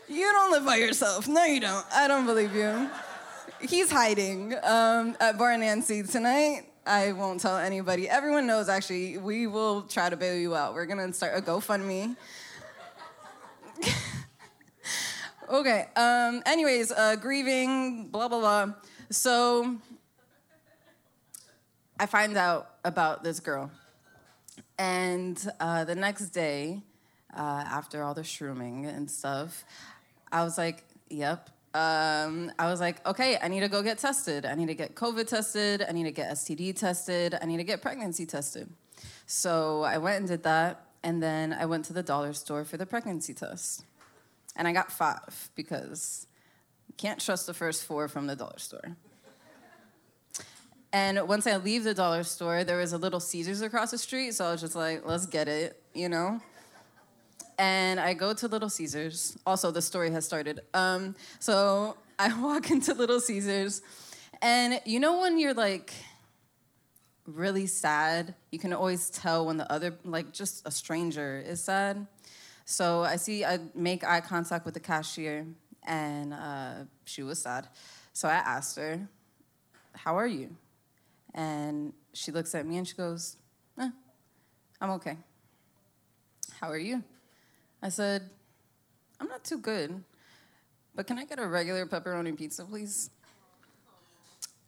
[0.14, 1.27] you don't live by yourself.
[1.27, 1.87] No, you don't.
[1.92, 2.90] I don't believe you.
[3.61, 6.68] He's hiding um, at Bar Nancy tonight.
[6.87, 8.07] I won't tell anybody.
[8.09, 9.16] Everyone knows, actually.
[9.16, 10.75] We will try to bail you out.
[10.75, 12.16] We're going to start a GoFundMe.
[15.49, 15.88] Okay.
[15.94, 18.75] Um, anyways, uh, grieving, blah, blah, blah.
[19.11, 19.77] So
[21.98, 23.70] I find out about this girl.
[24.78, 26.83] And uh, the next day,
[27.37, 29.64] uh, after all the shrooming and stuff,
[30.33, 31.50] I was like, yep.
[31.72, 34.46] Um, I was like, okay, I need to go get tested.
[34.46, 35.85] I need to get COVID tested.
[35.88, 37.37] I need to get STD tested.
[37.40, 38.68] I need to get pregnancy tested.
[39.26, 40.87] So I went and did that.
[41.02, 43.85] And then I went to the dollar store for the pregnancy test.
[44.57, 46.26] And I got five because
[46.88, 48.96] you can't trust the first four from the dollar store.
[50.94, 54.33] And once I leave the dollar store, there was a little Caesars across the street,
[54.33, 56.40] so I was just like, let's get it, you know?
[57.59, 59.37] And I go to Little Caesars.
[59.44, 60.61] Also, the story has started.
[60.72, 63.83] Um, so I walk into Little Caesars,
[64.40, 65.92] and you know when you're like
[67.26, 72.07] really sad, you can always tell when the other, like just a stranger, is sad.
[72.66, 75.44] So I see, I make eye contact with the cashier,
[75.83, 77.66] and uh, she was sad.
[78.12, 79.09] So I asked her,
[79.96, 80.57] How are you?
[81.35, 83.37] And she looks at me and she goes,
[83.79, 83.90] eh,
[84.81, 85.16] I'm okay.
[86.61, 87.03] How are you?
[87.83, 88.31] I said,
[89.20, 90.03] I'm not too good,
[90.94, 93.11] but can I get a regular pepperoni pizza, please?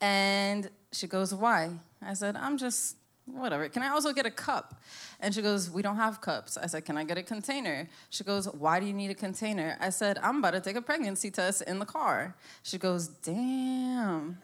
[0.01, 1.71] And she goes, Why?
[2.03, 3.69] I said, I'm just, whatever.
[3.69, 4.81] Can I also get a cup?
[5.21, 6.57] And she goes, We don't have cups.
[6.57, 7.89] I said, Can I get a container?
[8.11, 9.77] She goes, Why do you need a container?
[9.81, 12.37] I said, I'm about to take a pregnancy test in the car.
[12.63, 14.39] She goes, Damn.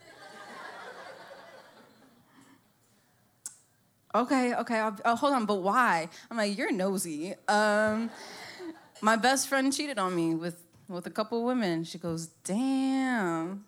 [4.15, 6.09] Okay, okay, I'll, oh, hold on, but why?
[6.31, 7.35] I'm like, you're nosy.
[7.49, 8.11] Um,
[9.01, 11.85] my best friend cheated on me with, with a couple women.
[11.85, 13.65] She goes, damn.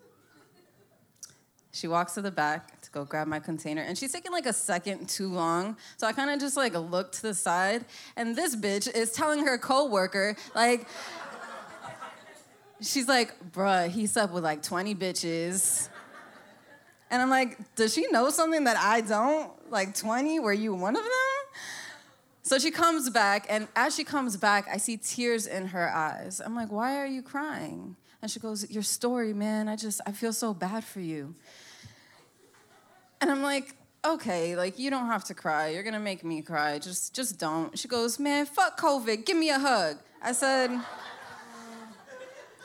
[1.72, 4.52] She walks to the back to go grab my container, and she's taking like a
[4.52, 5.76] second too long.
[5.96, 7.85] So I kind of just like look to the side,
[8.16, 10.87] and this bitch is telling her coworker, like,
[12.80, 15.88] she's like, bruh, he slept with like 20 bitches.
[17.14, 19.53] And I'm like, does she know something that I don't?
[19.70, 21.12] Like 20, were you one of them?
[22.42, 26.42] So she comes back, and as she comes back, I see tears in her eyes.
[26.44, 27.94] I'm like, why are you crying?
[28.20, 31.37] And she goes, Your story, man, I just, I feel so bad for you.
[33.20, 35.68] And I'm like, okay, like you don't have to cry.
[35.68, 36.81] You're gonna make me cry.
[36.81, 37.79] Just just don't.
[37.79, 39.24] She goes, man, fuck COVID.
[39.24, 39.98] Give me a hug.
[40.20, 40.70] I said,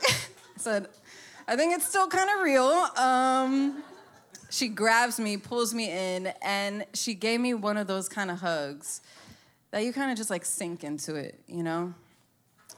[0.08, 0.18] I
[0.58, 0.88] said,
[1.48, 2.88] I think it's still kind of real.
[2.98, 3.84] Um,
[4.50, 8.40] she grabs me, pulls me in, and she gave me one of those kind of
[8.40, 9.02] hugs
[9.72, 11.94] that you kind of just like sink into it, you know?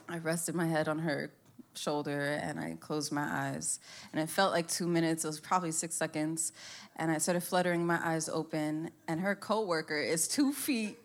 [0.10, 1.32] I rested my head on her
[1.74, 3.80] shoulder and I closed my eyes.
[4.12, 6.52] And it felt like two minutes, it was probably six seconds.
[6.98, 10.98] And I started fluttering my eyes open, and her coworker is two feet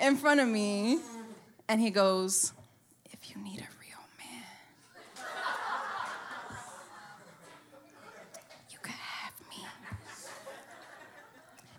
[0.00, 0.98] in front of me,
[1.68, 2.52] and he goes,
[3.12, 5.26] If you need a real man,
[8.70, 9.64] you can have me.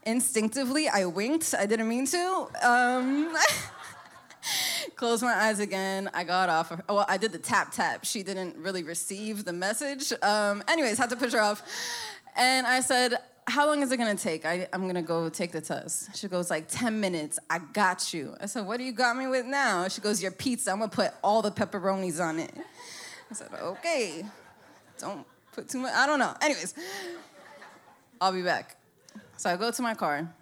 [0.06, 1.56] Instinctively, I winked.
[1.58, 2.48] I didn't mean to.
[2.62, 3.36] Um,
[4.96, 6.10] closed my eyes again.
[6.14, 6.72] I got off.
[6.72, 8.04] Of, well, I did the tap tap.
[8.04, 10.12] She didn't really receive the message.
[10.22, 11.64] Um, anyways, had to push her off.
[12.36, 13.16] And I said,
[13.48, 14.46] How long is it gonna take?
[14.46, 16.16] I, I'm gonna go take the test.
[16.16, 17.40] She goes, like 10 minutes.
[17.50, 18.36] I got you.
[18.42, 19.88] I said, What do you got me with now?
[19.88, 20.72] She goes, Your pizza.
[20.72, 22.54] I'm gonna put all the pepperonis on it.
[23.32, 24.26] I said, Okay.
[24.98, 25.94] Don't put too much.
[25.94, 26.34] I don't know.
[26.42, 26.76] Anyways,
[28.20, 28.76] I'll be back.
[29.44, 30.34] So I go to my car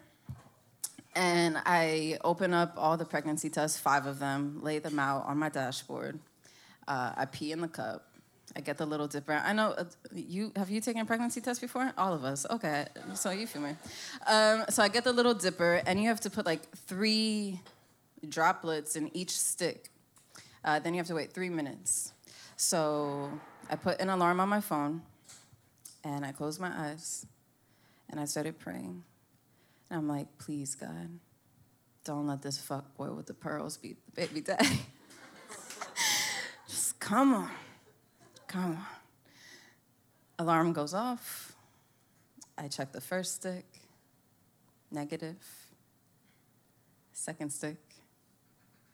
[1.16, 5.40] and I open up all the pregnancy tests, five of them, lay them out on
[5.40, 6.20] my dashboard.
[6.88, 8.06] Uh, I pee in the cup.
[8.56, 9.42] I get the little dipper.
[9.44, 11.92] I know uh, you have you taken a pregnancy test before?
[11.98, 12.46] All of us.
[12.48, 12.86] Okay,
[13.16, 13.76] so you feel me.
[14.28, 17.60] Um, so I get the little dipper, and you have to put like three
[18.30, 19.90] droplets in each stick.
[20.64, 22.14] Uh, then you have to wait three minutes.
[22.56, 23.32] So
[23.68, 25.02] I put an alarm on my phone,
[26.04, 27.26] and I close my eyes,
[28.12, 29.04] and I started praying.
[29.90, 31.20] And I'm like, please, God,
[32.04, 34.68] don't let this fuck boy with the pearls be the baby daddy.
[36.68, 37.50] Just come on.
[38.48, 38.86] Come on.
[40.40, 41.54] Alarm goes off.
[42.58, 43.66] I check the first stick.
[44.92, 45.38] Negative.
[47.14, 47.78] Second stick.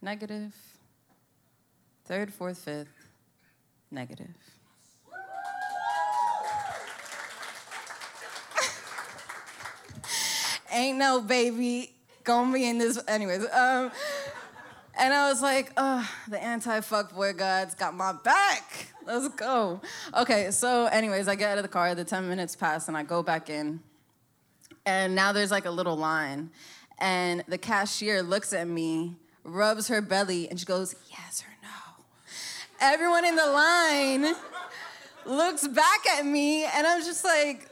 [0.01, 0.53] Negative.
[2.05, 2.87] Third, fourth, fifth.
[3.89, 4.35] Negative.
[10.71, 12.99] Ain't no baby gonna be in this.
[13.07, 13.91] Anyways, um,
[14.99, 18.87] and I was like, oh, the anti fuckboy gods got my back.
[19.05, 19.79] Let's go.
[20.15, 23.03] Okay, so, anyways, I get out of the car, the 10 minutes pass, and I
[23.03, 23.79] go back in.
[24.85, 26.49] And now there's like a little line.
[26.99, 32.03] And the cashier looks at me, rubs her belly, and she goes, yes or no.
[32.81, 34.35] everyone in the line
[35.25, 37.69] looks back at me, and I'm just like,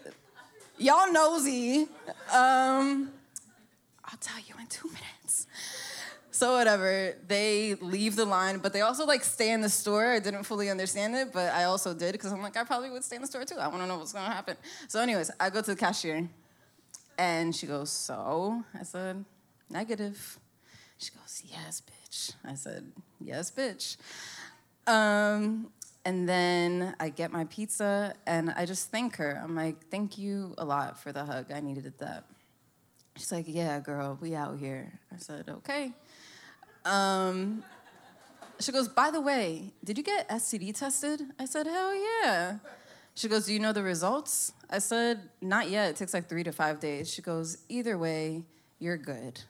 [0.78, 1.88] y'all nosy.
[2.34, 3.12] Um,
[4.04, 5.48] I'll tell you in two minutes.
[6.32, 10.12] So whatever, they leave the line, but they also like stay in the store.
[10.12, 13.06] I didn't fully understand it, but I also did because I'm like, I probably would
[13.06, 13.56] stay in the store too.
[13.56, 14.58] I want to know what's gonna happen.
[14.90, 16.28] So, anyways, I go to the cashier,
[17.18, 19.24] and she goes, "So?" I said,
[19.70, 20.40] "Negative."
[20.98, 23.96] She goes, "Yes, bitch." I said, "Yes, bitch."
[24.88, 25.72] Um,
[26.06, 29.41] and then I get my pizza and I just thank her.
[29.44, 31.52] I'm like, thank you a lot for the hug.
[31.52, 32.26] I needed that.
[33.18, 35.00] She's like, yeah, girl, we out here.
[35.12, 35.94] I said, okay.
[36.86, 37.63] Um,
[38.60, 41.24] she goes, by the way, did you get STD tested?
[41.39, 42.58] I said, hell yeah.
[43.15, 44.54] She goes, do you know the results?
[44.70, 45.91] I said, not yet.
[45.91, 47.12] It takes like three to five days.
[47.12, 48.44] She goes, either way,
[48.78, 49.41] you're good.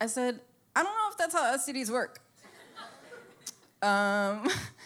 [0.00, 0.40] I said,
[0.74, 2.20] I don't know if that's how STDs work.
[3.82, 4.48] Um,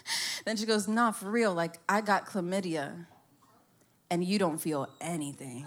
[0.45, 3.07] then she goes, Nah, for real, like I got chlamydia
[4.11, 5.67] and you don't feel anything.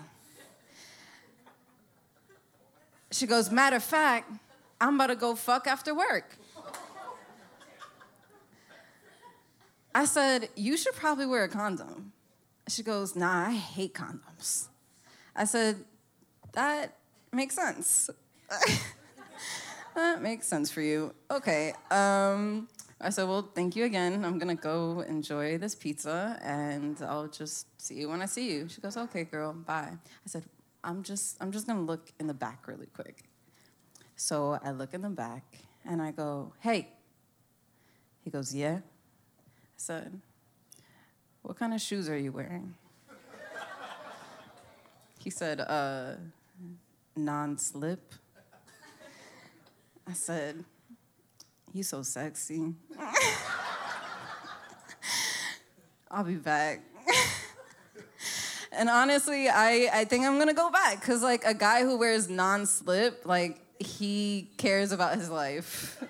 [3.12, 4.32] She goes, Matter of fact,
[4.80, 6.38] I'm about to go fuck after work.
[9.96, 12.14] I said, You should probably wear a condom.
[12.68, 14.68] She goes, Nah, I hate condoms.
[15.36, 15.84] I said,
[16.54, 16.96] That
[17.34, 18.10] makes sense.
[19.96, 21.14] that makes sense for you.
[21.32, 21.74] Okay.
[21.90, 22.68] Um,
[23.00, 24.26] I said, Well, thank you again.
[24.26, 28.52] I'm going to go enjoy this pizza and I'll just see you when I see
[28.52, 28.68] you.
[28.70, 29.92] She goes, Okay, girl, bye.
[29.94, 30.44] I said,
[30.84, 33.24] I'm just, I'm just going to look in the back really quick.
[34.16, 35.44] So I look in the back
[35.86, 36.90] and I go, Hey.
[38.24, 38.80] He goes, Yeah.
[38.80, 40.20] I said,
[41.44, 42.74] What kind of shoes are you wearing?
[45.28, 46.14] He said, uh,
[47.18, 48.14] non slip.
[50.08, 50.64] I said,
[51.78, 52.74] you so sexy.
[56.10, 56.82] I'll be back.
[58.72, 62.30] and honestly, I, I think I'm gonna go back because like a guy who wears
[62.30, 66.04] non-slip, like he cares about his life.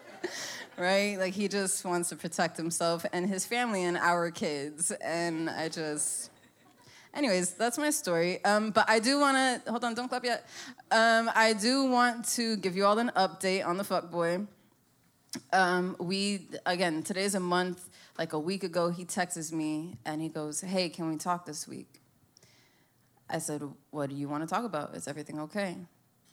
[0.77, 1.17] right?
[1.17, 4.91] Like he just wants to protect himself and his family and our kids.
[4.91, 6.31] And I just
[7.13, 8.43] anyways, that's my story.
[8.45, 10.47] Um, but I do want to hold on, don't clap yet.
[10.91, 14.45] Um, I do want to give you all an update on the fuck boy.
[15.53, 17.89] Um, we again today's a month.
[18.17, 21.67] Like a week ago, he texts me and he goes, "Hey, can we talk this
[21.67, 22.01] week?"
[23.29, 24.95] I said, "What do you want to talk about?
[24.95, 25.77] Is everything okay?"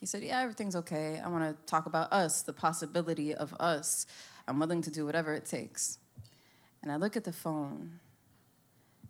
[0.01, 1.21] He said, "Yeah, everything's okay.
[1.25, 4.07] I want to talk about us, the possibility of us.
[4.47, 5.99] I'm willing to do whatever it takes."
[6.83, 8.01] And I look at the phone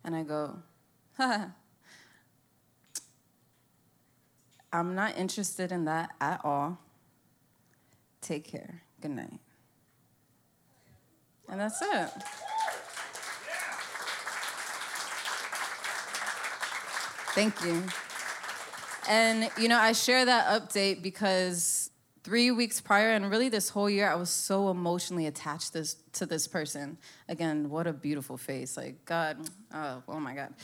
[0.05, 0.63] and I go,
[1.17, 1.51] "Ha."
[4.73, 6.79] I'm not interested in that at all.
[8.21, 8.83] Take care.
[9.01, 9.44] Good night.
[11.49, 12.11] And that's it.
[17.35, 17.83] Thank you.
[19.09, 21.91] And, you know, I share that update because
[22.23, 26.27] three weeks prior, and really this whole year, I was so emotionally attached this, to
[26.27, 26.97] this person.
[27.29, 28.77] Again, what a beautiful face.
[28.77, 29.39] Like, God,
[29.75, 30.55] oh, oh my God.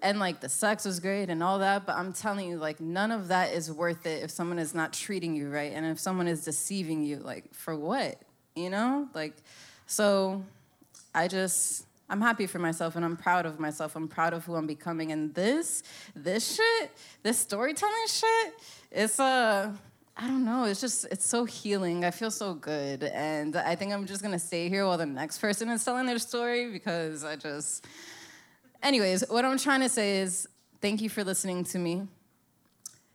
[0.00, 3.12] And like the sex was great and all that, but I'm telling you, like, none
[3.12, 6.26] of that is worth it if someone is not treating you right and if someone
[6.26, 7.16] is deceiving you.
[7.18, 8.22] Like, for what?
[8.54, 9.08] You know?
[9.14, 9.36] Like,
[9.88, 10.44] so
[11.14, 13.96] I just, I'm happy for myself and I'm proud of myself.
[13.96, 15.12] I'm proud of who I'm becoming.
[15.12, 15.82] And this,
[16.14, 16.90] this shit,
[17.22, 18.52] this storytelling shit,
[18.92, 19.72] it's a, uh,
[20.14, 22.04] I don't know, it's just, it's so healing.
[22.04, 23.02] I feel so good.
[23.02, 26.18] And I think I'm just gonna stay here while the next person is telling their
[26.18, 27.86] story because I just,
[28.82, 30.46] anyways, what I'm trying to say is
[30.82, 32.02] thank you for listening to me.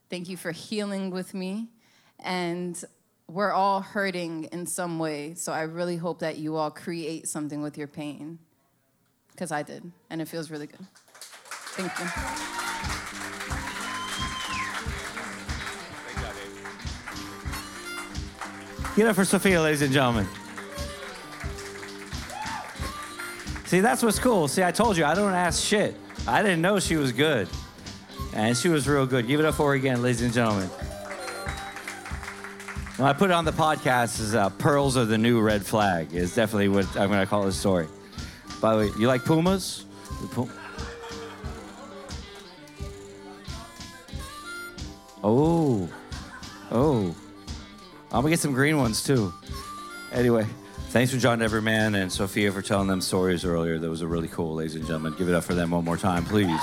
[0.09, 1.67] Thank you for healing with me.
[2.19, 2.83] And
[3.27, 5.33] we're all hurting in some way.
[5.35, 8.39] So I really hope that you all create something with your pain.
[9.31, 10.85] Because I did, and it feels really good.
[11.75, 12.53] Thank you.
[18.95, 20.27] Get up for Sophia, ladies and gentlemen.
[23.65, 24.47] See, that's what's cool.
[24.47, 25.95] See, I told you, I don't ask shit.
[26.27, 27.49] I didn't know she was good.
[28.35, 29.25] And she was real good.
[29.25, 30.69] Give it up for her again, ladies and gentlemen.
[32.97, 36.13] When I put it on the podcast, is uh, "Pearls are the new red flag."
[36.13, 37.87] Is definitely what I'm going to call this story.
[38.61, 39.85] By the way, you like pumas?
[40.31, 40.51] Pum-
[45.23, 45.89] oh,
[46.71, 47.15] oh,
[48.11, 49.33] I'm gonna get some green ones too.
[50.11, 50.45] Anyway,
[50.89, 53.79] thanks for John Everman and Sophia for telling them stories earlier.
[53.79, 55.15] That was a really cool, ladies and gentlemen.
[55.17, 56.61] Give it up for them one more time, please.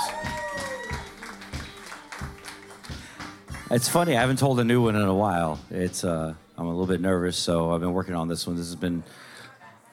[3.73, 4.17] It's funny.
[4.17, 5.57] I haven't told a new one in a while.
[5.69, 8.57] It's uh, I'm a little bit nervous, so I've been working on this one.
[8.57, 9.01] This has been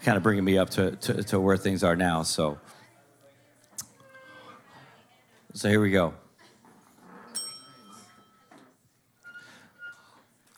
[0.02, 2.24] kind of bringing me up to, to, to where things are now.
[2.24, 2.58] So,
[5.54, 6.12] so here we go.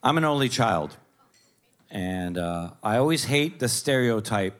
[0.03, 0.97] I'm an only child,
[1.91, 4.59] and uh, I always hate the stereotype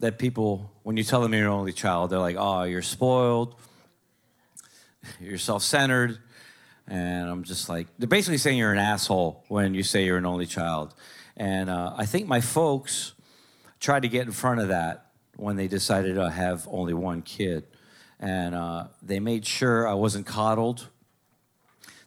[0.00, 3.54] that people, when you tell them you're an only child, they're like, "Oh, you're spoiled,
[5.20, 6.20] you're self-centered,"
[6.88, 10.26] and I'm just like, they're basically saying you're an asshole when you say you're an
[10.26, 10.94] only child.
[11.36, 13.12] And uh, I think my folks
[13.80, 17.64] tried to get in front of that when they decided to have only one kid.
[18.20, 20.88] And uh, they made sure I wasn't coddled.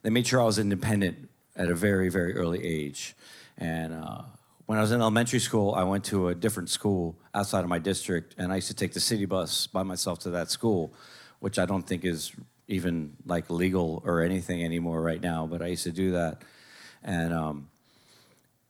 [0.02, 3.16] They made sure I was independent at a very, very early age.
[3.58, 4.22] And uh,
[4.66, 7.80] when I was in elementary school, I went to a different school outside of my
[7.80, 10.94] district, and I used to take the city bus by myself to that school,
[11.40, 12.32] which I don't think is
[12.70, 15.46] even like legal or anything anymore right now.
[15.46, 16.44] But I used to do that,
[17.04, 17.70] and um,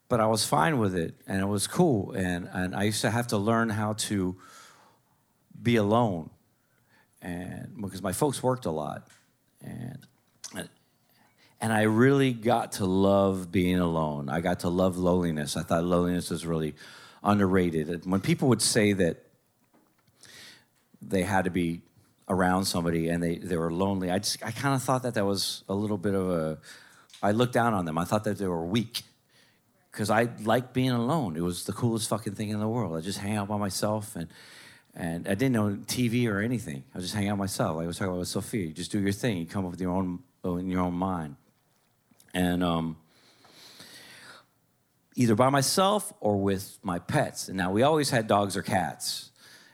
[0.08, 2.14] but I was fine with it, and it was cool.
[2.14, 4.36] And and I used to have to learn how to
[5.62, 6.32] be alone,
[7.22, 9.08] and because my folks worked a lot,
[9.62, 10.08] and
[11.62, 14.30] and I really got to love being alone.
[14.30, 15.58] I got to love loneliness.
[15.58, 16.74] I thought loneliness was really
[17.22, 18.06] underrated.
[18.06, 19.18] When people would say that
[21.02, 21.82] they had to be
[22.30, 25.26] around somebody and they, they were lonely, I just I kind of thought that that
[25.26, 26.58] was a little bit of a.
[27.22, 27.98] I looked down on them.
[27.98, 29.04] I thought that they were weak
[29.92, 31.36] because I liked being alone.
[31.36, 32.96] It was the coolest fucking thing in the world.
[32.96, 34.28] I just hang out by myself and
[34.96, 36.84] and I didn't know TV or anything.
[36.94, 37.78] I was just hanging out myself.
[37.78, 38.68] Like I was talking about with Sophia.
[38.68, 39.38] You just do your thing.
[39.38, 41.36] You come up with your own in your own mind
[42.34, 42.98] and um,
[45.16, 47.48] either by myself or with my pets.
[47.48, 49.32] And now we always had dogs or cats.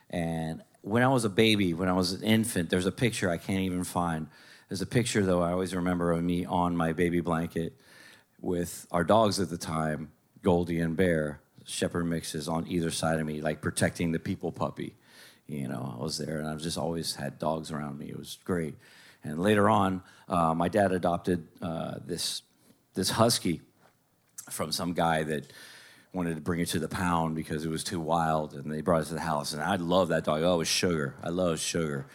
[0.10, 3.38] And when I was a baby, when I was an infant, there's a picture I
[3.38, 4.28] can't even find.
[4.70, 7.74] There's a picture though I always remember of me on my baby blanket
[8.40, 10.12] with our dogs at the time,
[10.44, 14.94] Goldie and Bear, shepherd mixes on either side of me, like protecting the people puppy.
[15.48, 18.10] You know, I was there and I've just always had dogs around me.
[18.10, 18.76] It was great.
[19.24, 22.44] And later on, uh, my dad adopted uh, this
[22.94, 23.62] this husky
[24.52, 25.52] from some guy that
[26.16, 29.02] wanted to bring it to the pound because it was too wild, and they brought
[29.02, 29.54] it to the house.
[29.54, 30.42] And I love that dog.
[30.44, 31.16] Oh, it was Sugar.
[31.22, 32.08] I love Sugar,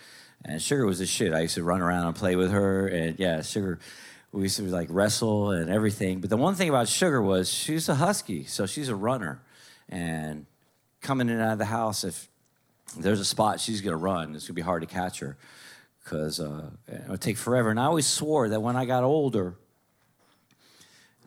[0.44, 1.34] and Sugar was the shit.
[1.34, 3.78] I used to run around and play with her, and yeah, Sugar.
[4.32, 6.20] We used to like wrestle and everything.
[6.20, 9.42] But the one thing about Sugar was she's a husky, so she's a runner,
[9.88, 10.46] and
[11.02, 12.28] coming in and out of the house, if
[12.96, 15.36] there's a spot she's gonna run, it's gonna be hard to catch her
[16.02, 17.70] because uh, it would take forever.
[17.70, 19.56] And I always swore that when I got older,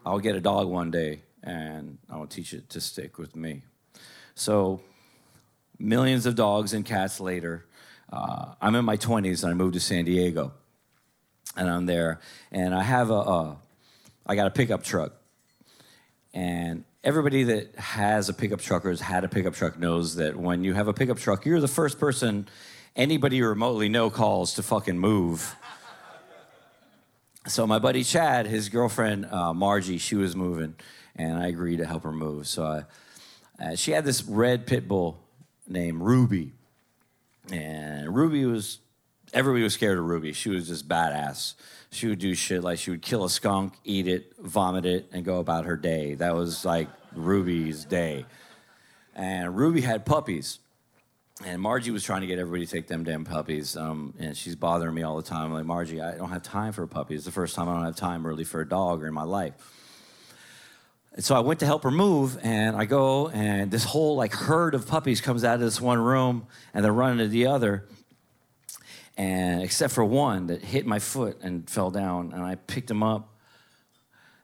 [0.06, 3.62] I'll get a dog one day and I'll teach it to stick with me.
[4.34, 4.82] So,
[5.78, 7.66] millions of dogs and cats later,
[8.12, 10.54] uh, I'm in my 20s and I moved to San Diego.
[11.56, 12.20] And I'm there,
[12.52, 13.58] and I have a, a
[14.26, 15.14] I got a pickup truck.
[16.34, 20.36] And everybody that has a pickup truck or has had a pickup truck knows that
[20.36, 22.48] when you have a pickup truck, you're the first person
[22.96, 25.56] anybody remotely know calls to fucking move.
[27.48, 30.76] So my buddy Chad, his girlfriend uh, Margie, she was moving,
[31.16, 32.48] and I agreed to help her move.
[32.48, 35.20] So I, uh, she had this red pit bull
[35.68, 36.54] named Ruby,
[37.52, 38.80] and Ruby was
[39.34, 40.34] everybody was scared of Ruby.
[40.34, 41.56] She was just badass.
[41.92, 45.24] She would do shit like she would kill a skunk, eat it, vomit it, and
[45.24, 46.16] go about her day.
[46.16, 48.26] That was like Ruby's day.
[49.16, 50.60] And Ruby had puppies
[51.46, 53.76] and Margie was trying to get everybody to take them damn puppies.
[53.76, 55.46] Um, and she's bothering me all the time.
[55.46, 57.16] I'm like, Margie, I don't have time for a puppy.
[57.16, 59.24] It's the first time I don't have time really for a dog or in my
[59.24, 59.54] life.
[61.20, 64.74] So I went to help her move, and I go, and this whole like herd
[64.74, 67.86] of puppies comes out of this one room, and they're running to the other.
[69.16, 73.04] And except for one that hit my foot and fell down, and I picked him
[73.04, 73.30] up,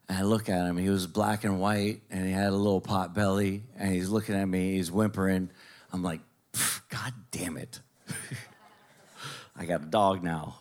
[0.07, 0.77] and I look at him.
[0.77, 4.35] He was black and white, and he had a little pot belly, and he's looking
[4.35, 4.73] at me.
[4.73, 5.49] He's whimpering.
[5.91, 6.21] I'm like,
[6.89, 7.79] God damn it.
[9.55, 10.59] I got a dog now.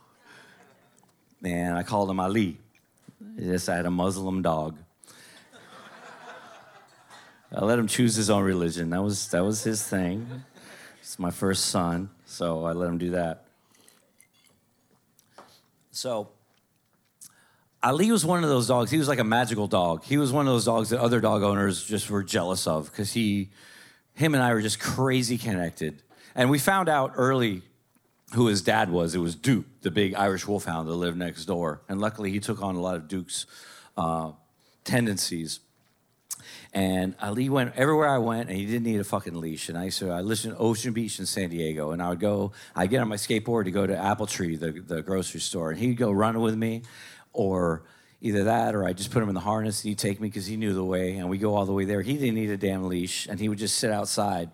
[1.45, 2.59] And I called him Ali.
[3.37, 4.79] Yes, I had a Muslim dog.
[7.53, 8.91] I let him choose his own religion.
[8.91, 10.45] That was that was his thing.
[11.01, 13.45] It's my first son, so I let him do that.
[15.91, 16.29] So
[17.83, 18.91] Ali was one of those dogs.
[18.91, 20.05] He was like a magical dog.
[20.05, 23.13] He was one of those dogs that other dog owners just were jealous of because
[23.13, 23.51] he,
[24.15, 26.03] him and I were just crazy connected.
[26.35, 27.63] And we found out early
[28.35, 29.15] who his dad was.
[29.15, 31.83] It was Duke, the big Irish wolfhound that lived next door.
[31.89, 33.47] And luckily, he took on a lot of Duke's
[33.97, 34.33] uh,
[34.85, 35.61] tendencies.
[36.75, 39.69] And Ali went everywhere I went, and he didn't need a fucking leash.
[39.69, 42.21] And I used to, I lived in Ocean Beach in San Diego, and I would
[42.21, 45.71] go, I'd get on my skateboard to go to Apple Tree, the, the grocery store,
[45.71, 46.83] and he'd go running with me,
[47.33, 47.85] or
[48.21, 50.47] either that, or I'd just put him in the harness, and he'd take me because
[50.47, 52.03] he knew the way, and we go all the way there.
[52.03, 54.51] He didn't need a damn leash, and he would just sit outside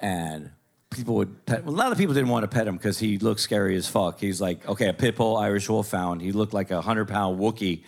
[0.00, 0.50] and
[0.90, 1.64] people would pet.
[1.64, 3.88] Well, a lot of people didn't want to pet him because he looked scary as
[3.88, 4.20] fuck.
[4.20, 6.20] He's like, okay, a pit bull Irish Wolfhound.
[6.20, 7.82] He looked like a hundred pound Wookie,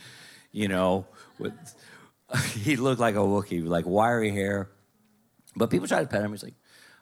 [0.52, 1.06] you know.
[1.38, 1.52] With
[2.54, 4.70] he looked like a Wookie, like wiry hair.
[5.56, 6.32] But people tried to pet him.
[6.32, 6.54] He's like,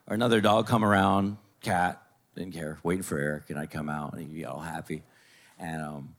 [0.06, 2.00] or another dog come around, cat,
[2.36, 5.02] didn't care, waiting for Eric, and I'd come out and he'd be all happy,
[5.58, 6.14] and um,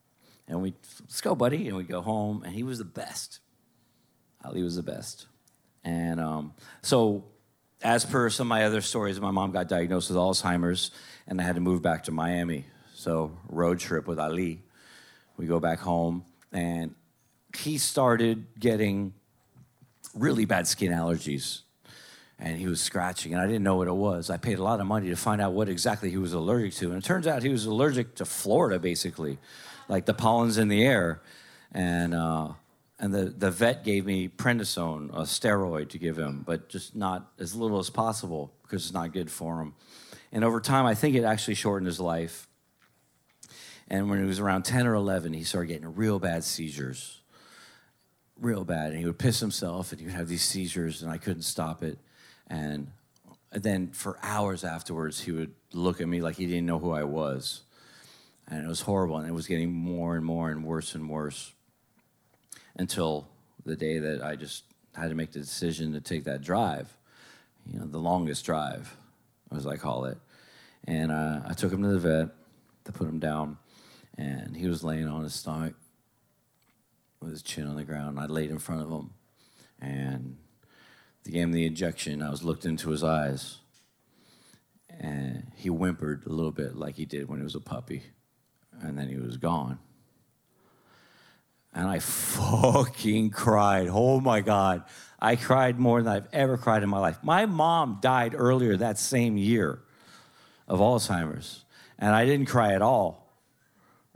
[0.48, 3.40] and we let's go, buddy, and we'd go home, and he was the best.
[4.44, 5.28] Ali was the best,
[5.84, 7.26] and um, so
[7.82, 10.92] as per some of my other stories, my mom got diagnosed with Alzheimer's,
[11.28, 12.66] and I had to move back to Miami.
[12.96, 14.64] So road trip with Ali,
[15.38, 16.96] we go back home, and
[17.58, 19.14] he started getting
[20.14, 21.62] really bad skin allergies
[22.40, 24.30] and he was scratching and i didn't know what it was.
[24.30, 26.90] I paid a lot of money to find out what exactly he was allergic to
[26.90, 29.38] and it turns out he was allergic to florida basically
[29.88, 31.22] like the pollen's in the air
[31.72, 32.50] and uh,
[33.00, 37.32] and the, the vet gave me prednisone a steroid to give him but just not
[37.40, 39.74] as little as possible because it's not good for him.
[40.32, 42.48] And over time i think it actually shortened his life.
[43.90, 47.17] And when he was around 10 or 11 he started getting real bad seizures
[48.40, 51.18] real bad and he would piss himself and he would have these seizures and i
[51.18, 51.98] couldn't stop it
[52.48, 52.92] and
[53.52, 57.04] then for hours afterwards, he would look at me like he didn't know who I
[57.04, 57.62] was.
[58.48, 59.18] And it was horrible.
[59.18, 61.54] And it was getting more and more and worse and worse
[62.78, 63.28] until
[63.66, 64.64] the day that I just
[64.96, 66.96] had to make the decision to take that drive,
[67.66, 68.96] you know, the longest drive,
[69.56, 70.18] as I call it.
[70.86, 72.30] And uh, I took him to the vet
[72.86, 73.58] to put him down.
[74.18, 75.76] And he was laying on his stomach
[77.20, 78.20] with his chin on the ground.
[78.20, 79.12] I laid in front of him.
[79.80, 80.38] And
[81.24, 82.22] they gave him the injection.
[82.22, 83.58] I was looked into his eyes,
[84.90, 88.04] and he whimpered a little bit like he did when he was a puppy,
[88.82, 89.80] and then he was gone.
[91.74, 93.88] And I fucking cried.
[93.92, 94.84] Oh my God.
[95.20, 97.18] I cried more than I've ever cried in my life.
[97.24, 99.80] My mom died earlier that same year
[100.68, 101.66] of Alzheimer's,
[101.98, 103.28] and I didn't cry at all.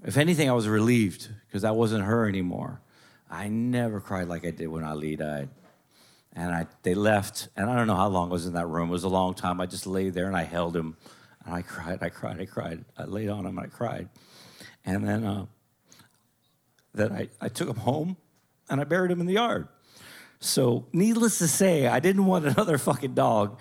[0.04, 2.82] If anything, I was relieved because that wasn't her anymore.
[3.32, 5.50] I never cried like I did when Ali died.
[6.34, 8.90] And I, they left, and I don't know how long I was in that room.
[8.90, 9.60] It was a long time.
[9.60, 10.96] I just lay there and I held him,
[11.46, 12.86] and I cried, I cried, I cried.
[12.98, 14.10] I laid on him and I cried.
[14.86, 15.46] And then, uh,
[16.94, 18.18] then I, I took him home
[18.70, 19.68] and I buried him in the yard.
[20.40, 23.60] So, needless to say, I didn't want another fucking dog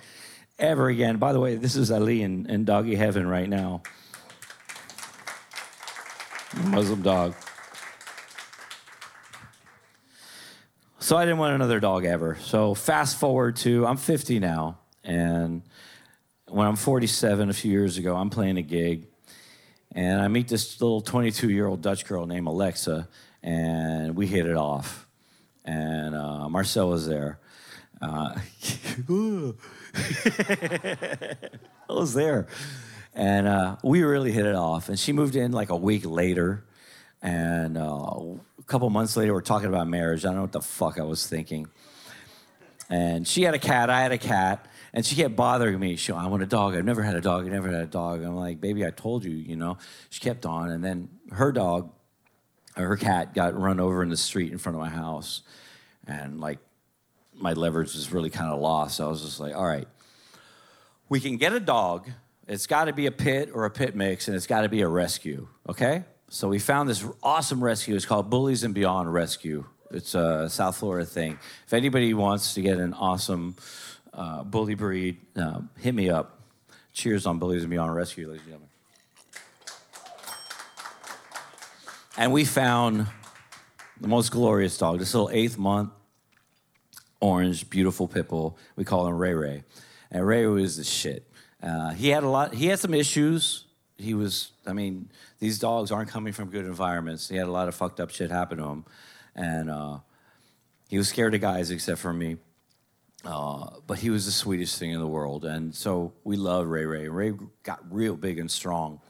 [0.58, 1.16] ever again.
[1.18, 3.82] By the way, this is Ali in, in doggy heaven right now.
[6.64, 7.34] Muslim dog.
[11.02, 12.36] So I didn't want another dog ever.
[12.42, 15.62] So fast forward to I'm 50 now, and
[16.46, 19.06] when I'm 47, a few years ago, I'm playing a gig,
[19.92, 23.08] and I meet this little 22 year old Dutch girl named Alexa,
[23.42, 25.06] and we hit it off.
[25.64, 27.38] And uh, Marcel was there.
[28.02, 28.34] Uh,
[29.08, 29.52] I
[31.88, 32.46] was there.
[33.14, 34.90] And uh, we really hit it off.
[34.90, 36.62] And she moved in like a week later.
[37.22, 38.20] And uh,
[38.70, 40.24] couple months later, we're talking about marriage.
[40.24, 41.66] I don't know what the fuck I was thinking.
[42.88, 44.64] And she had a cat, I had a cat,
[44.94, 45.96] and she kept bothering me.
[45.96, 46.76] She, I want a dog.
[46.76, 47.46] I've never had a dog.
[47.46, 48.22] I never had a dog.
[48.22, 49.76] I'm like, baby, I told you, you know.
[50.08, 51.90] She kept on, and then her dog,
[52.76, 55.42] or her cat, got run over in the street in front of my house,
[56.06, 56.58] and like,
[57.34, 58.98] my leverage was really kind of lost.
[58.98, 59.88] So I was just like, all right,
[61.08, 62.08] we can get a dog.
[62.46, 64.82] It's got to be a pit or a pit mix, and it's got to be
[64.82, 65.48] a rescue.
[65.68, 66.04] Okay.
[66.32, 67.96] So we found this awesome rescue.
[67.96, 69.64] It's called Bullies and Beyond Rescue.
[69.90, 71.36] It's a South Florida thing.
[71.66, 73.56] If anybody wants to get an awesome
[74.14, 76.38] uh, bully breed, uh, hit me up.
[76.92, 78.68] Cheers on Bullies and Beyond Rescue, ladies and gentlemen.
[82.16, 83.08] And we found
[84.00, 85.90] the most glorious dog, this little eighth month,
[87.18, 88.56] orange, beautiful pit bull.
[88.76, 89.64] We call him Ray Ray.
[90.12, 91.28] And Ray Ray was the shit.
[91.60, 93.64] Uh, he had a lot, he had some issues.
[94.00, 97.28] He was, I mean, these dogs aren't coming from good environments.
[97.28, 98.84] He had a lot of fucked up shit happen to him.
[99.34, 99.98] And uh,
[100.88, 102.36] he was scared of guys except for me.
[103.24, 105.44] Uh, but he was the sweetest thing in the world.
[105.44, 107.08] And so we love Ray Ray.
[107.08, 109.00] Ray got real big and strong.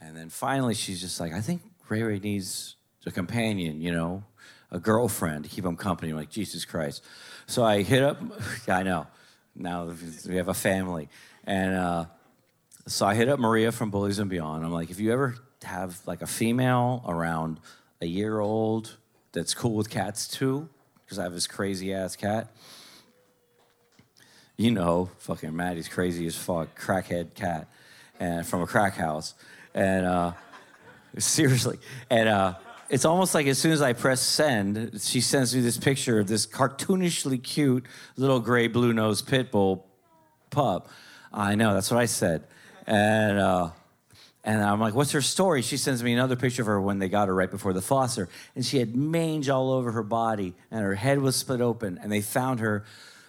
[0.00, 4.24] And then finally, she's just like, I think Ray Ray needs a companion, you know,
[4.70, 6.10] a girlfriend to keep him company.
[6.10, 7.02] I'm like, Jesus Christ.
[7.46, 8.20] So I hit up,
[8.68, 9.06] I know,
[9.54, 9.90] now
[10.28, 11.08] we have a family.
[11.44, 12.04] And uh,
[12.88, 14.64] so I hit up Maria from Bullies and Beyond.
[14.64, 17.60] I'm like, if you ever have like a female around
[18.00, 18.96] a year old
[19.32, 20.68] that's cool with cats too,
[21.04, 22.48] because I have this crazy ass cat.
[24.56, 27.68] You know, fucking Maddie's crazy as fuck, crackhead cat,
[28.18, 29.34] and from a crack house,
[29.74, 30.32] and uh,
[31.18, 31.78] seriously,
[32.10, 32.54] and uh,
[32.88, 36.26] it's almost like as soon as I press send, she sends me this picture of
[36.26, 37.84] this cartoonishly cute
[38.16, 39.86] little gray blue nosed pit bull
[40.50, 40.88] pup.
[41.32, 42.44] I know, that's what I said.
[42.88, 43.70] And, uh,
[44.42, 45.60] and I'm like, what's her story?
[45.60, 48.30] She sends me another picture of her when they got her right before the foster.
[48.54, 51.98] And she had mange all over her body, and her head was split open.
[52.02, 52.86] And they found her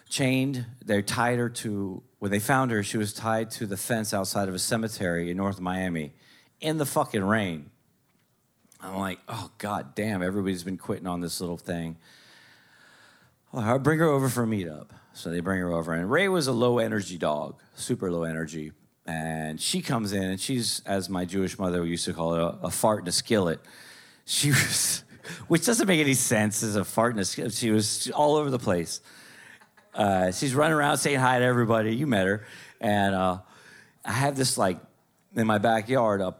[0.08, 0.64] chained.
[0.82, 4.48] They tied her to, when they found her, she was tied to the fence outside
[4.48, 6.14] of a cemetery in North Miami
[6.62, 7.68] in the fucking rain.
[8.80, 11.98] I'm like, oh, god damn, everybody's been quitting on this little thing.
[13.52, 14.88] I'll bring her over for a meetup.
[15.12, 15.92] So they bring her over.
[15.92, 18.72] And Ray was a low energy dog, super low energy.
[19.06, 22.66] And she comes in, and she's, as my Jewish mother used to call it, a,
[22.66, 23.60] a fart in a skillet.
[24.24, 25.04] She was,
[25.48, 27.52] which doesn't make any sense as a fart in a skillet.
[27.52, 29.00] She was all over the place.
[29.94, 31.94] Uh, she's running around saying hi to everybody.
[31.94, 32.46] You met her.
[32.80, 33.38] And uh,
[34.04, 34.78] I have this, like,
[35.34, 36.34] in my backyard, a,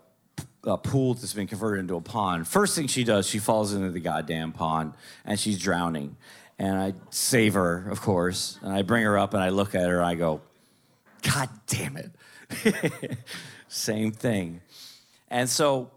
[0.65, 2.47] a pool that's been converted into a pond.
[2.47, 4.95] First thing she does, she falls into the goddamn pond,
[5.25, 6.17] and she's drowning
[6.61, 9.89] and I save her, of course, and I bring her up and I look at
[9.89, 10.43] her and I go,
[11.23, 12.11] God damn it.
[13.69, 14.61] Same thing.
[15.29, 15.91] And so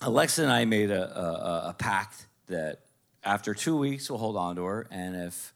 [0.00, 2.80] Alexa and I made a, a, a, pact that
[3.22, 5.52] after two weeks we'll hold on to her, and if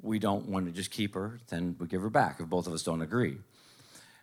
[0.00, 2.72] we don't want to just keep her, then we give her back if both of
[2.72, 3.36] us don't agree.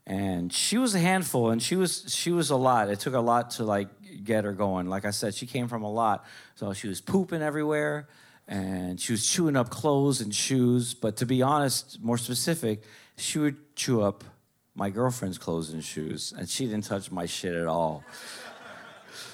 [0.08, 2.90] And she was a handful, and she was she was a lot.
[2.90, 3.90] It took a lot to like
[4.24, 4.88] get her going.
[4.88, 6.26] Like I said, she came from a lot,
[6.56, 8.08] so she was pooping everywhere
[8.50, 10.96] and she was chewing up clothes and shoes.
[10.96, 12.82] But to be honest, more specific,
[13.16, 14.24] she would chew up
[14.80, 18.02] my girlfriend's clothes and shoes, and she didn't touch my shit at all.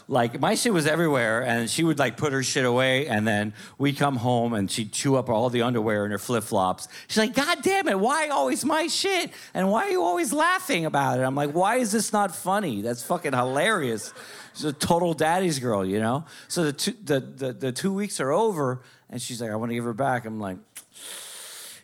[0.08, 3.54] like my shit was everywhere, and she would like put her shit away, and then
[3.78, 6.88] we come home and she'd chew up all the underwear and her flip flops.
[7.08, 9.32] She's like, "God damn it, why always my shit?
[9.54, 12.82] And why are you always laughing about it?" I'm like, "Why is this not funny?
[12.82, 14.14] That's fucking hilarious."
[14.56, 16.26] She's a total daddy's girl, you know.
[16.48, 19.70] So the two, the, the, the two weeks are over, and she's like, I want
[19.72, 20.26] to give her back.
[20.26, 20.58] I'm like,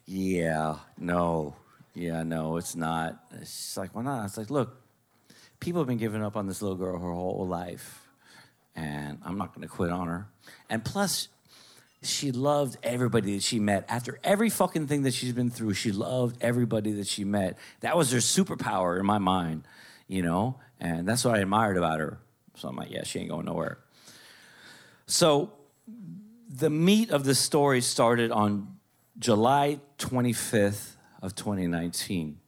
[0.06, 1.56] yeah, no,
[1.94, 3.24] yeah, no, it's not.
[3.40, 4.26] She's like, why not?
[4.26, 4.82] It's like, look,
[5.60, 8.08] people have been giving up on this little girl her whole life,
[8.76, 10.28] and I'm not going to quit on her.
[10.70, 11.28] And plus,
[12.04, 13.86] she loved everybody that she met.
[13.88, 17.58] After every fucking thing that she's been through, she loved everybody that she met.
[17.82, 19.64] That was her superpower in my mind,
[20.08, 20.60] you know?
[20.80, 22.18] And that's what I admired about her.
[22.56, 23.78] So I'm like, yeah, she ain't going nowhere.
[25.06, 25.54] So
[26.50, 28.78] the meat of the story started on
[29.20, 30.91] July 25th
[31.22, 32.40] of 2019.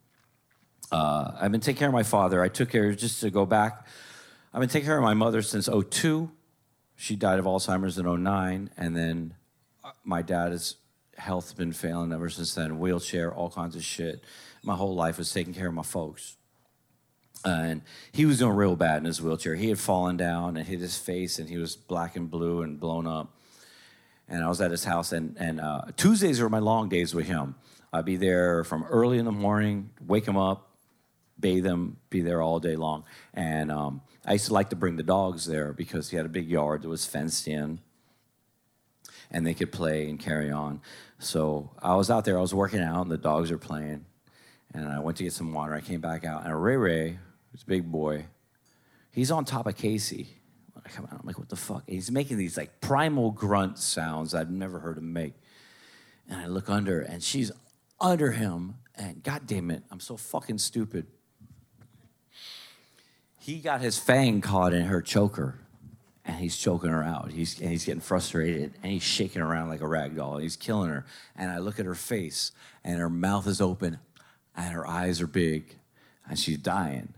[0.91, 2.41] Uh, I've been taking care of my father.
[2.41, 3.87] I took care, just to go back,
[4.53, 6.29] I've been taking care of my mother since 02.
[6.95, 8.69] She died of Alzheimer's in 09.
[8.77, 9.33] And then
[9.83, 10.75] uh, my dad's
[11.17, 12.79] health been failing ever since then.
[12.79, 14.23] Wheelchair, all kinds of shit.
[14.61, 16.37] My whole life was taking care of my folks.
[17.43, 19.55] and he was doing real bad in his wheelchair.
[19.55, 22.79] He had fallen down and hit his face, and he was black and blue and
[22.79, 23.33] blown up
[24.27, 25.11] and I was at his house.
[25.11, 27.55] And, and uh, Tuesdays were my long days with him.
[27.93, 30.71] I'd be there from early in the morning, wake him up,
[31.39, 33.03] bathe him, be there all day long.
[33.33, 36.29] And um, I used to like to bring the dogs there because he had a
[36.29, 37.79] big yard that was fenced in,
[39.29, 40.81] and they could play and carry on.
[41.19, 44.05] So I was out there, I was working out, and the dogs were playing.
[44.73, 45.75] And I went to get some water.
[45.75, 47.19] I came back out, and Ray Ray,
[47.51, 48.25] who's a big boy,
[49.11, 50.39] he's on top of Casey
[50.85, 51.83] I come out, I'm like, what the fuck?
[51.87, 55.33] And he's making these like primal grunt sounds I've never heard him make.
[56.29, 57.51] And I look under, and she's
[58.03, 61.07] under him, and god damn it, I'm so fucking stupid.
[63.39, 65.59] He got his fang caught in her choker,
[66.23, 67.31] and he's choking her out.
[67.31, 70.37] He's, and he's getting frustrated, and he's shaking around like a rag doll.
[70.37, 71.05] He's killing her.
[71.35, 72.51] And I look at her face,
[72.83, 73.99] and her mouth is open,
[74.55, 75.75] and her eyes are big,
[76.29, 77.15] and she's dying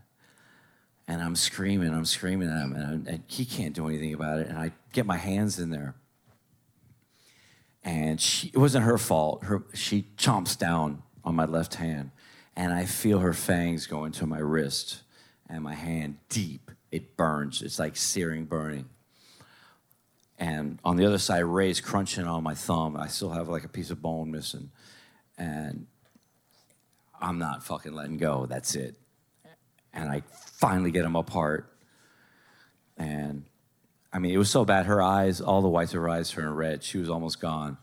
[1.07, 4.47] and I'm screaming, I'm screaming at him, and, and, he can't do anything about it.
[4.47, 5.95] And I get my hands in there,
[8.15, 9.43] and she, it wasn't her fault.
[9.43, 12.11] Her, she chomps down on my left hand,
[12.55, 15.01] and I feel her fangs go into my wrist,
[15.49, 16.71] and my hand deep.
[16.91, 17.61] It burns.
[17.61, 18.89] It's like searing, burning.
[20.39, 22.95] And on the other side, Ray's crunching on my thumb.
[22.95, 24.71] I still have like a piece of bone missing,
[25.37, 25.87] and
[27.21, 28.45] I'm not fucking letting go.
[28.45, 28.95] That's it
[29.95, 30.21] and I
[30.57, 31.71] finally get them apart.
[32.97, 33.45] And
[34.13, 34.85] I mean, it was so bad.
[34.85, 36.83] Her eyes, all the whites of her eyes turned red.
[36.83, 37.77] She was almost gone.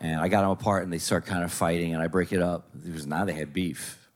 [0.00, 2.42] And I got them apart, and they start kind of fighting, and I break it
[2.42, 2.68] up.
[2.74, 4.08] Because now they had beef.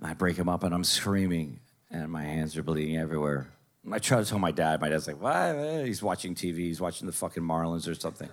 [0.00, 1.60] I break them up, and I'm screaming,
[1.90, 3.52] and my hands are bleeding everywhere.
[3.90, 4.80] I try to tell my dad.
[4.80, 6.58] My dad's like, "What?" He's watching TV.
[6.58, 8.28] He's watching the fucking Marlins or something.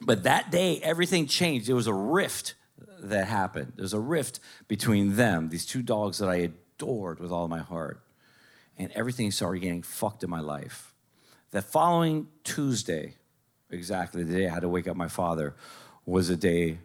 [0.00, 1.68] but that day, everything changed.
[1.68, 2.54] It was a rift
[3.00, 3.74] that happened.
[3.76, 8.00] There's a rift between them, these two dogs that I adored with all my heart.
[8.76, 10.94] And everything started getting fucked in my life.
[11.50, 13.16] The following Tuesday,
[13.74, 15.54] exactly the day I had to wake up my father,
[16.06, 16.78] was a day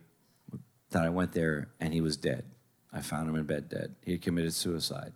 [0.91, 2.45] that I went there and he was dead.
[2.91, 3.95] I found him in bed dead.
[4.03, 5.13] He had committed suicide.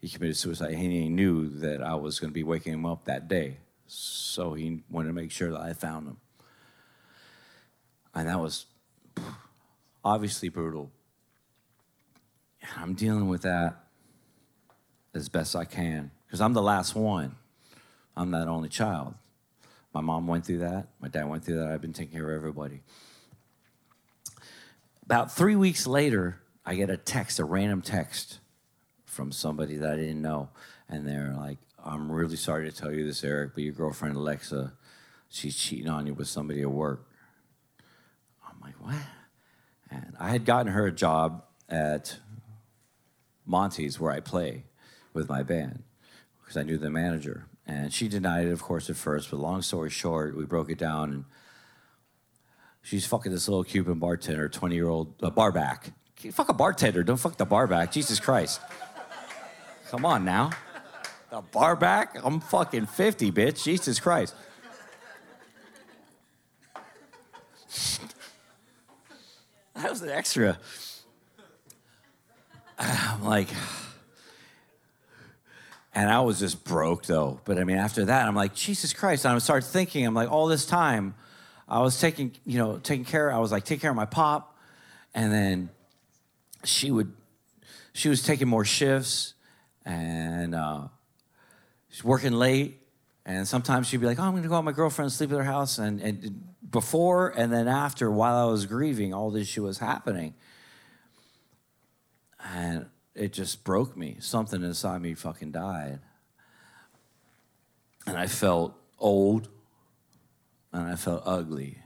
[0.00, 0.74] He committed suicide.
[0.74, 3.58] He knew that I was going to be waking him up that day.
[3.86, 6.16] So he wanted to make sure that I found him.
[8.14, 8.66] And that was
[10.04, 10.90] obviously brutal.
[12.62, 13.84] And I'm dealing with that
[15.14, 17.34] as best I can because I'm the last one.
[18.16, 19.14] I'm that only child.
[19.92, 20.88] My mom went through that.
[21.00, 21.68] My dad went through that.
[21.68, 22.82] I've been taking care of everybody.
[25.04, 28.40] About three weeks later, I get a text, a random text
[29.06, 30.50] from somebody that I didn't know.
[30.88, 34.74] And they're like, I'm really sorry to tell you this, Eric, but your girlfriend, Alexa,
[35.28, 37.08] she's cheating on you with somebody at work.
[38.46, 39.02] I'm like, what?
[39.90, 42.18] And I had gotten her a job at
[43.46, 44.64] Monty's where I play
[45.14, 45.82] with my band
[46.40, 47.46] because I knew the manager.
[47.68, 49.30] And she denied it, of course, at first.
[49.30, 51.24] But long story short, we broke it down, and
[52.82, 55.92] she's fucking this little Cuban bartender, 20 year old uh, barback.
[56.32, 57.92] Fuck a bartender, don't fuck the barback.
[57.92, 58.62] Jesus Christ.
[59.90, 60.50] Come on now.
[61.30, 62.16] The barback?
[62.24, 63.62] I'm fucking 50, bitch.
[63.62, 64.34] Jesus Christ.
[69.74, 70.58] that was an extra.
[72.78, 73.48] I'm like,
[75.94, 77.40] and I was just broke though.
[77.44, 79.24] But I mean, after that, I'm like, Jesus Christ.
[79.24, 81.14] And I started thinking, I'm like, all this time,
[81.68, 84.56] I was taking, you know, taking care, I was like, taking care of my pop.
[85.14, 85.70] And then
[86.64, 87.12] she would,
[87.92, 89.34] she was taking more shifts
[89.84, 90.88] and uh,
[91.90, 92.80] she's working late.
[93.26, 95.44] And sometimes she'd be like, oh, I'm gonna go out my girlfriend, sleep at her
[95.44, 95.78] house.
[95.78, 100.34] And, and before and then after, while I was grieving, all this shit was happening.
[103.18, 104.16] It just broke me.
[104.20, 105.98] Something inside me fucking died.
[108.06, 109.48] And I felt old
[110.72, 111.78] and I felt ugly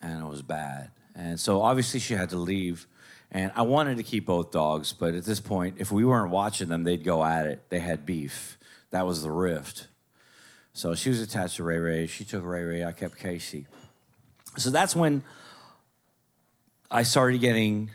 [0.00, 0.90] and it was bad.
[1.14, 2.86] And so obviously she had to leave.
[3.32, 6.68] And I wanted to keep both dogs, but at this point, if we weren't watching
[6.68, 7.64] them, they'd go at it.
[7.70, 8.58] They had beef.
[8.90, 9.88] That was the rift.
[10.72, 12.06] So she was attached to Ray Ray.
[12.06, 12.84] She took Ray Ray.
[12.84, 13.66] I kept Casey.
[14.58, 15.24] So that's when
[16.90, 17.90] I started getting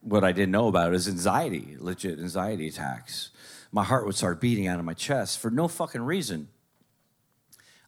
[0.00, 3.30] what I didn't know about is anxiety, legit anxiety attacks.
[3.72, 6.48] My heart would start beating out of my chest for no fucking reason.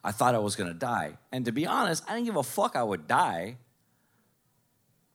[0.03, 1.19] I thought I was gonna die.
[1.31, 3.57] And to be honest, I didn't give a fuck I would die.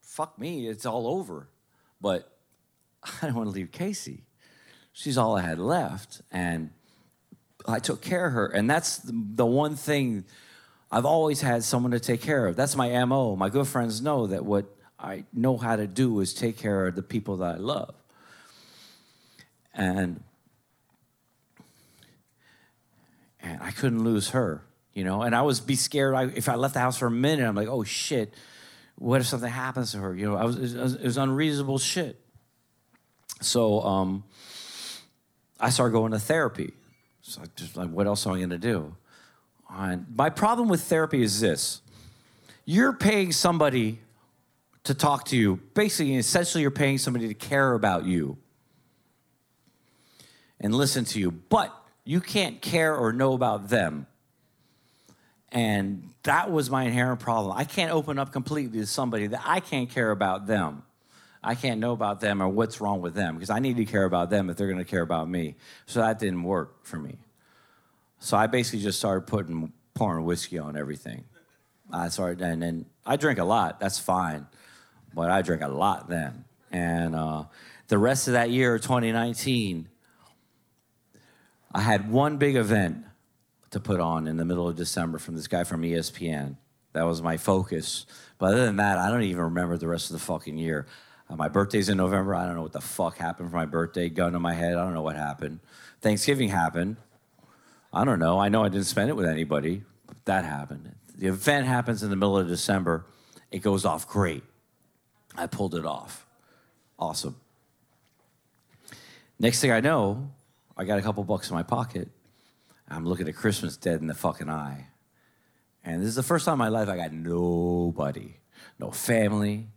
[0.02, 1.48] Fuck me, it's all over.
[2.00, 2.32] But
[3.02, 4.24] I didn't want to leave Casey.
[4.92, 6.22] She's all I had left.
[6.30, 6.70] And
[7.66, 8.46] I took care of her.
[8.46, 10.24] And that's the one thing
[10.90, 12.56] I've always had someone to take care of.
[12.56, 13.36] That's my MO.
[13.36, 16.94] My good friends know that what I know how to do is take care of
[16.94, 17.94] the people that I love.
[19.74, 20.22] And
[23.40, 25.22] and I couldn't lose her, you know.
[25.22, 27.46] And I was be scared I, if I left the house for a minute.
[27.46, 28.32] I'm like, oh shit,
[28.96, 30.14] what if something happens to her?
[30.14, 32.18] You know, I was it was, it was unreasonable shit.
[33.40, 34.24] So um,
[35.60, 36.72] I started going to therapy.
[37.20, 38.96] So I just like, what else am I going to do?
[39.70, 41.82] And my problem with therapy is this:
[42.64, 44.00] you're paying somebody
[44.86, 45.56] to talk to you.
[45.74, 48.38] Basically, essentially, you're paying somebody to care about you
[50.60, 51.74] and listen to you, but
[52.04, 54.06] you can't care or know about them.
[55.50, 57.56] And that was my inherent problem.
[57.56, 60.82] I can't open up completely to somebody that I can't care about them.
[61.42, 64.04] I can't know about them or what's wrong with them because I need to care
[64.04, 65.56] about them if they're going to care about me.
[65.86, 67.18] So that didn't work for me.
[68.18, 71.24] So I basically just started putting pouring whiskey on everything.
[71.92, 73.78] I started, and then I drink a lot.
[73.78, 74.46] That's fine
[75.16, 76.44] but I drank a lot then.
[76.70, 77.44] And uh,
[77.88, 79.88] the rest of that year, 2019,
[81.72, 83.04] I had one big event
[83.70, 86.56] to put on in the middle of December from this guy from ESPN.
[86.92, 88.04] That was my focus.
[88.38, 90.86] But other than that, I don't even remember the rest of the fucking year.
[91.28, 92.34] Uh, my birthday's in November.
[92.34, 94.10] I don't know what the fuck happened for my birthday.
[94.10, 94.74] Gun to my head.
[94.74, 95.60] I don't know what happened.
[96.02, 96.96] Thanksgiving happened.
[97.90, 98.38] I don't know.
[98.38, 99.82] I know I didn't spend it with anybody.
[100.26, 100.94] That happened.
[101.16, 103.06] The event happens in the middle of December.
[103.50, 104.42] It goes off great.
[105.36, 106.26] I pulled it off.
[106.98, 107.36] Awesome.
[109.38, 110.30] Next thing I know,
[110.76, 112.08] I got a couple bucks in my pocket.
[112.88, 114.86] I'm looking at Christmas dead in the fucking eye.
[115.84, 118.36] And this is the first time in my life I got nobody,
[118.78, 119.68] no family,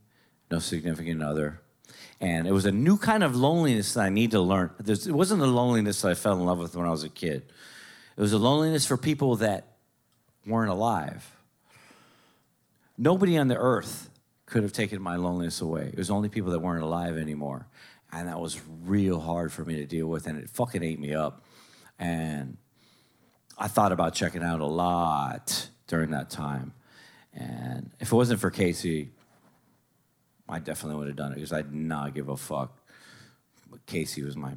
[0.49, 1.62] no significant other.
[2.22, 4.72] And it was a new kind of loneliness that I need to learn.
[4.80, 7.10] There's, it wasn't the loneliness that I fell in love with when I was a
[7.10, 7.43] kid.
[8.18, 9.76] It was a loneliness for people that
[10.45, 11.36] weren't alive.
[12.97, 14.10] Nobody on the earth
[14.50, 15.89] could have taken my loneliness away.
[15.93, 17.68] It was only people that weren't alive anymore.
[18.12, 21.14] And that was real hard for me to deal with, and it fucking ate me
[21.14, 21.43] up.
[22.00, 22.58] And
[23.58, 26.74] I thought about checking out a lot during that time.
[27.34, 29.12] And if it wasn't for Casey,
[30.47, 32.76] I definitely would have done it because I did not give a fuck.
[33.70, 34.54] But Casey was my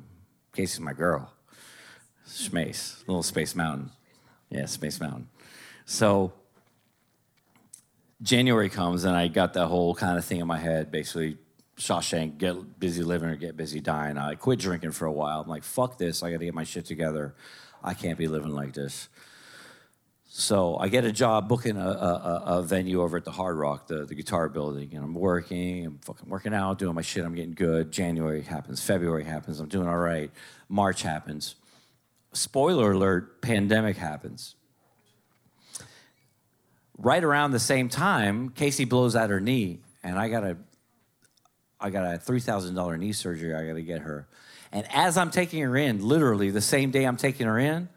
[0.55, 1.33] Casey's my girl.
[2.25, 3.91] Space, little Space Mountain.
[4.49, 5.29] Yeah, Space Mountain.
[5.85, 6.33] So
[8.23, 11.39] January comes and I got that whole kind of thing in my head, basically
[11.77, 14.17] Shawshank, get busy living or get busy dying.
[14.17, 15.41] I quit drinking for a while.
[15.41, 16.23] I'm like, fuck this.
[16.23, 17.35] I got to get my shit together.
[17.83, 19.09] I can't be living like this.
[20.35, 23.87] So I get a job booking a, a, a venue over at the Hard Rock,
[23.89, 27.35] the, the guitar building, and I'm working, I'm fucking working out, doing my shit, I'm
[27.35, 27.93] getting good.
[27.93, 30.31] January happens, February happens, I'm doing all right.
[30.71, 31.57] March happens.
[32.33, 34.55] Spoiler alert, pandemic happens.
[37.03, 40.57] Right around the same time, Casey blows out her knee, and I got a
[41.81, 44.29] I got a three thousand dollar knee surgery I gotta get her.
[44.71, 47.89] And as I'm taking her in, literally the same day I'm taking her in,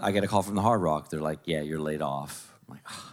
[0.00, 1.10] I get a call from the Hard Rock.
[1.10, 3.12] They're like, "Yeah, you're laid off." I'm like, oh.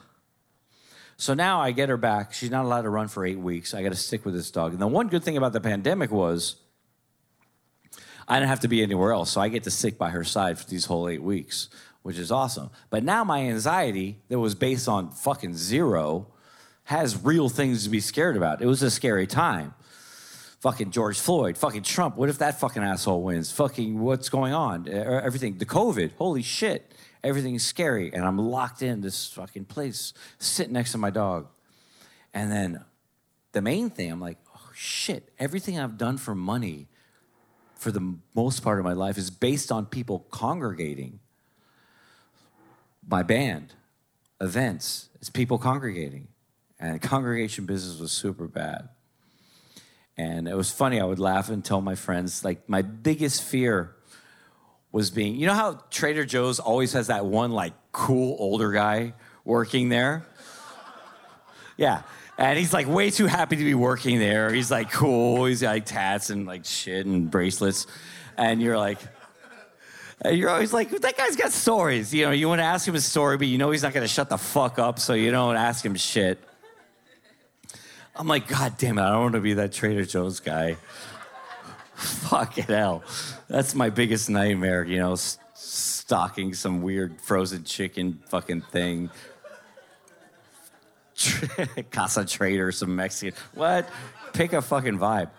[1.18, 2.34] so now I get her back.
[2.34, 3.74] She's not allowed to run for eight weeks.
[3.74, 4.74] I got to stick with this dog.
[4.74, 6.58] And the one good thing about the pandemic was
[8.28, 10.58] I didn't have to be anywhere else, so I get to stick by her side
[10.58, 11.70] for these whole eight weeks,
[12.06, 12.70] which is awesome.
[12.92, 16.28] But now my anxiety that was based on fucking zero
[16.84, 18.62] has real things to be scared about.
[18.62, 19.74] It was a scary time
[20.60, 22.16] fucking George Floyd, fucking Trump.
[22.16, 23.52] What if that fucking asshole wins?
[23.52, 24.88] Fucking what's going on?
[24.88, 26.94] Er, everything, the COVID, holy shit.
[27.24, 28.14] Everything's scary.
[28.14, 31.48] And I'm locked in this fucking place, sitting next to my dog.
[32.36, 32.86] And then
[33.52, 36.88] the main thing, I'm like, oh shit, everything I've done for money
[37.74, 41.20] for the most part of my life is based on people congregating.
[43.08, 43.74] My band,
[44.42, 46.28] events, it's people congregating.
[46.80, 48.90] And congregation business was super bad.
[50.18, 51.00] And it was funny.
[51.00, 53.96] I would laugh and tell my friends, like, my biggest fear
[54.92, 59.14] was being, you know how Trader Joe's always has that one, like, cool older guy
[59.44, 60.26] working there?
[61.78, 62.02] yeah.
[62.38, 64.54] And he's like way too happy to be working there.
[64.54, 65.46] He's like cool.
[65.46, 67.88] He's got like tats and like shit and bracelets.
[68.38, 69.00] And you're like,
[70.32, 72.14] you're always like, that guy's got stories.
[72.14, 74.04] You know, you want to ask him a story, but you know he's not going
[74.04, 76.40] to shut the fuck up, so you don't ask him shit.
[78.16, 80.78] I'm like, God damn it, I don't want to be that Trader Joe's guy.
[81.96, 83.04] Fucking hell.
[83.50, 85.16] That's my biggest nightmare, you know,
[85.54, 89.10] stocking some weird frozen chicken fucking thing.
[91.92, 93.38] Casa Trader, some Mexican.
[93.54, 93.90] What?
[94.34, 95.30] Pick a fucking vibe.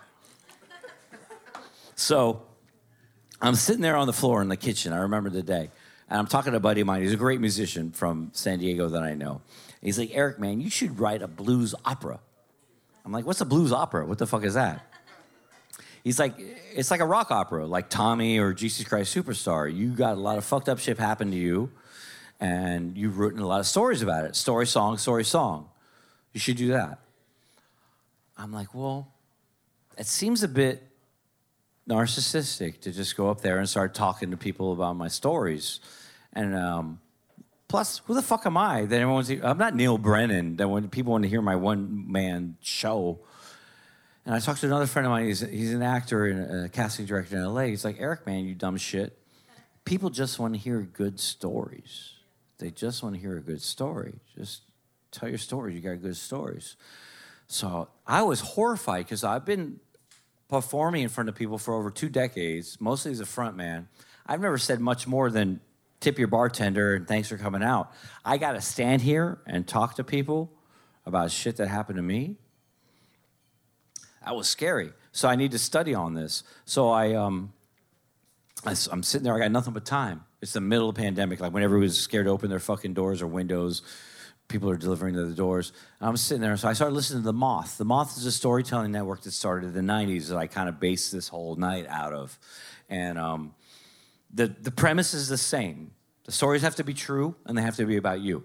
[1.95, 2.46] So
[3.41, 4.93] I'm sitting there on the floor in the kitchen.
[4.93, 5.69] I remember the day.
[6.09, 7.01] And I'm talking to a buddy of mine.
[7.01, 9.41] He's a great musician from San Diego that I know.
[9.81, 12.19] He's like, Eric, man, you should write a blues opera.
[13.05, 14.05] I'm like, what's a blues opera?
[14.05, 14.83] What the fuck is that?
[16.03, 16.35] He's like,
[16.73, 19.73] it's like a rock opera, like Tommy or Jesus Christ Superstar.
[19.73, 21.69] You got a lot of fucked up shit happen to you,
[22.39, 24.35] and you've written a lot of stories about it.
[24.35, 25.67] Story song, story song.
[26.33, 26.99] You should do that.
[28.37, 29.11] I'm like, well,
[29.97, 30.86] it seems a bit
[31.87, 35.79] narcissistic to just go up there and start talking to people about my stories.
[36.33, 36.99] And um,
[37.67, 39.29] Plus, who the fuck am I that everyone's?
[39.29, 40.55] I'm not Neal Brennan.
[40.55, 43.19] That when people want to hear my one man show.
[44.25, 45.25] And I talked to another friend of mine.
[45.25, 47.63] He's, he's an actor and a casting director in LA.
[47.63, 49.17] He's like, Eric, man, you dumb shit.
[49.83, 52.13] People just want to hear good stories.
[52.57, 54.15] They just want to hear a good story.
[54.37, 54.61] Just
[55.11, 55.75] tell your stories.
[55.75, 56.75] You got good stories.
[57.47, 59.79] So I was horrified because I've been
[60.49, 63.87] performing in front of people for over two decades, mostly as a front man.
[64.25, 65.59] I've never said much more than
[65.99, 67.91] tip your bartender and thanks for coming out.
[68.23, 70.51] I got to stand here and talk to people
[71.05, 72.35] about shit that happened to me.
[74.23, 74.91] That was scary.
[75.11, 76.43] So I need to study on this.
[76.65, 77.53] So I, um,
[78.65, 79.33] I, am sitting there.
[79.33, 80.23] I got nothing but time.
[80.41, 81.39] It's the middle of the pandemic.
[81.39, 83.81] Like when everybody's scared to open their fucking doors or windows,
[84.47, 85.73] people are delivering to the doors.
[85.99, 86.55] I'm sitting there.
[86.57, 87.77] So I started listening to The Moth.
[87.77, 90.79] The Moth is a storytelling network that started in the 90s that I kind of
[90.79, 92.37] based this whole night out of.
[92.89, 93.55] And um,
[94.33, 95.91] the, the premise is the same.
[96.25, 98.43] The stories have to be true and they have to be about you.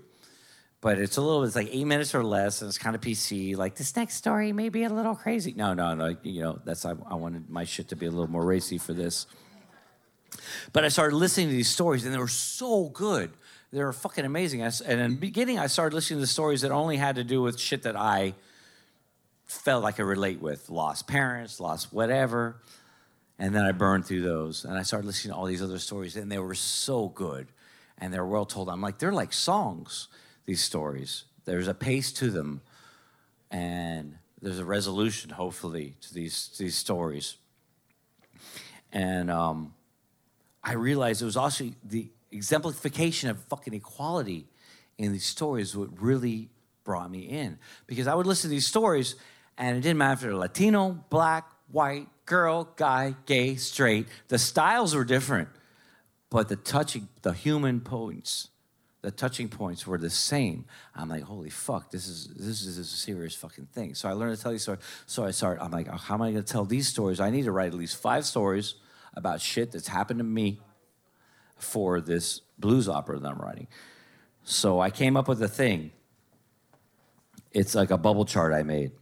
[0.81, 3.57] But it's a little, it's like eight minutes or less, and it's kind of PC.
[3.57, 5.55] Like this next story may be a little crazy.
[5.57, 6.17] No, no, no.
[6.25, 8.93] You know, that's I, I wanted my shit to be a little more racy for
[8.93, 9.27] this.
[10.73, 13.31] But I started listening to these stories, and they were so good.
[13.73, 14.63] They were fucking amazing.
[14.63, 17.59] And in the beginning, I started listening to stories that only had to do with
[17.59, 18.35] shit that I
[19.47, 22.61] felt like I relate with: lost parents, lost whatever.
[23.39, 26.17] And then I burned through those and I started listening to all these other stories,
[26.17, 27.49] and they were so good.
[27.99, 28.69] And they're well told.
[28.69, 30.09] I'm like, they're like songs,
[30.45, 31.25] these stories.
[31.45, 32.61] There's a pace to them,
[33.51, 37.37] and there's a resolution, hopefully, to these, these stories.
[38.93, 39.75] And um,
[40.65, 44.47] I realized it was also the exemplification of fucking equality
[44.99, 46.49] in these stories what really
[46.85, 49.15] brought me in because I would listen to these stories
[49.59, 54.07] and it didn't matter if they're Latino, black, white, girl, guy, gay, straight.
[54.29, 55.49] The styles were different,
[56.31, 58.49] but the touching, the human points,
[59.03, 60.65] the touching points were the same.
[60.95, 63.95] I'm like, holy fuck, this is this is a serious fucking thing.
[63.95, 64.81] So I learned to tell these stories.
[65.07, 65.63] So I started.
[65.63, 67.21] I'm like, oh, how am I going to tell these stories?
[67.21, 68.77] I need to write at least five stories
[69.15, 70.61] about shit that's happened to me
[71.63, 73.67] for this blues opera that I'm writing.
[74.45, 75.93] So I came up with a thing.
[77.53, 78.93] It's like a bubble chart I made.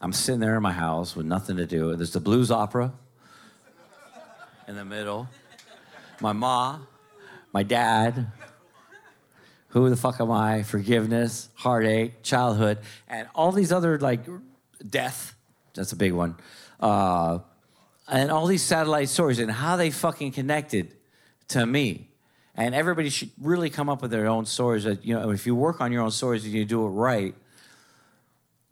[0.00, 1.94] I'm sitting there in my house with nothing to do.
[1.94, 2.92] There's the blues opera
[4.66, 5.28] in the middle.
[6.20, 6.78] My ma,
[7.52, 8.32] my dad,
[9.68, 10.62] who the fuck am I?
[10.62, 12.78] Forgiveness, heartache, childhood,
[13.08, 14.20] and all these other like
[14.88, 15.36] death.
[15.74, 16.36] That's a big one.
[16.78, 17.40] Uh,
[18.10, 20.94] and all these satellite stories and how they fucking connected
[21.48, 22.08] to me.
[22.54, 24.84] And everybody should really come up with their own stories.
[24.84, 27.34] That you know, if you work on your own stories and you do it right,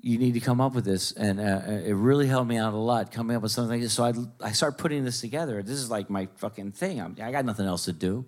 [0.01, 1.13] you need to come up with this.
[1.13, 3.93] And uh, it really helped me out a lot coming up with something like this.
[3.93, 4.13] So I,
[4.45, 5.63] I start putting this together.
[5.63, 7.01] This is like my fucking thing.
[7.01, 8.27] I'm, I got nothing else to do.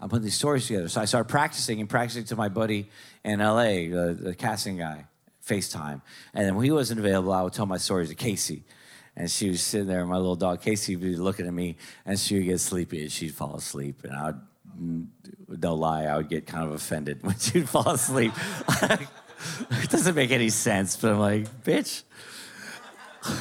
[0.00, 0.88] I'm putting these stories together.
[0.88, 2.88] So I started practicing and practicing to my buddy
[3.24, 5.06] in LA, the, the casting guy,
[5.46, 6.00] FaceTime.
[6.34, 8.64] And then when he wasn't available, I would tell my stories to Casey.
[9.16, 11.76] And she was sitting there, and my little dog Casey would be looking at me,
[12.06, 14.04] and she would get sleepy, and she'd fall asleep.
[14.04, 14.40] And I would,
[15.62, 18.32] no lie, I would get kind of offended when she'd fall asleep.
[19.70, 22.04] it doesn't make any sense, but I'm like, bitch.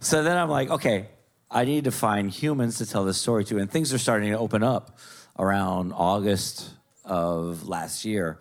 [0.00, 1.08] so then I'm like, okay,
[1.50, 3.58] I need to find humans to tell this story to.
[3.58, 4.98] And things are starting to open up
[5.38, 6.70] around August
[7.04, 8.40] of last year.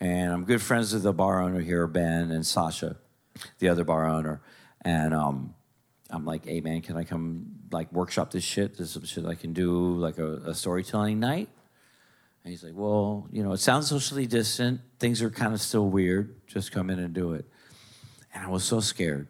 [0.00, 2.96] And I'm good friends with the bar owner here, Ben and Sasha,
[3.58, 4.40] the other bar owner.
[4.82, 5.54] And um,
[6.14, 8.76] I'm like, hey man, can I come like workshop this shit?
[8.76, 11.48] There's some shit I can do, like a, a storytelling night.
[12.44, 14.80] And he's like, well, you know, it sounds socially distant.
[14.98, 16.46] Things are kind of still weird.
[16.46, 17.46] Just come in and do it.
[18.34, 19.28] And I was so scared.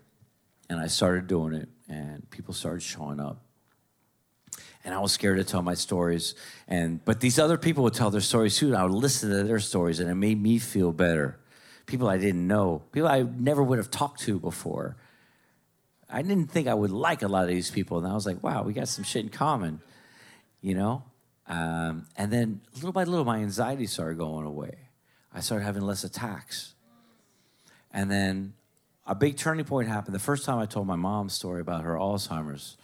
[0.69, 3.43] And I started doing it, and people started showing up.
[4.85, 6.35] And I was scared to tell my stories.
[6.67, 8.69] And but these other people would tell their stories too.
[8.69, 11.39] And I would listen to their stories, and it made me feel better.
[11.87, 14.97] People I didn't know, people I never would have talked to before.
[16.11, 17.99] I didn't think I would like a lot of these people.
[17.99, 19.81] And I was like, wow, we got some shit in common,
[20.61, 21.03] you know?
[21.47, 24.77] Um, and then little by little, my anxiety started going away.
[25.33, 26.75] I started having less attacks.
[27.91, 28.55] And then
[29.07, 30.15] a big turning point happened.
[30.15, 32.77] The first time I told my mom's story about her Alzheimer's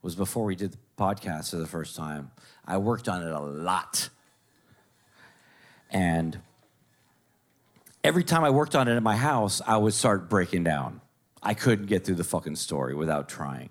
[0.00, 2.30] was before we did the podcast for the first time.
[2.64, 4.08] I worked on it a lot.
[5.90, 6.38] And
[8.04, 11.00] every time I worked on it at my house, I would start breaking down.
[11.48, 13.70] I couldn't get through the fucking story without trying.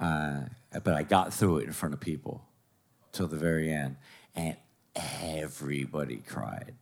[0.00, 0.46] Uh,
[0.82, 2.42] but I got through it in front of people
[3.12, 3.94] till the very end.
[4.34, 4.56] And
[5.22, 6.74] everybody cried.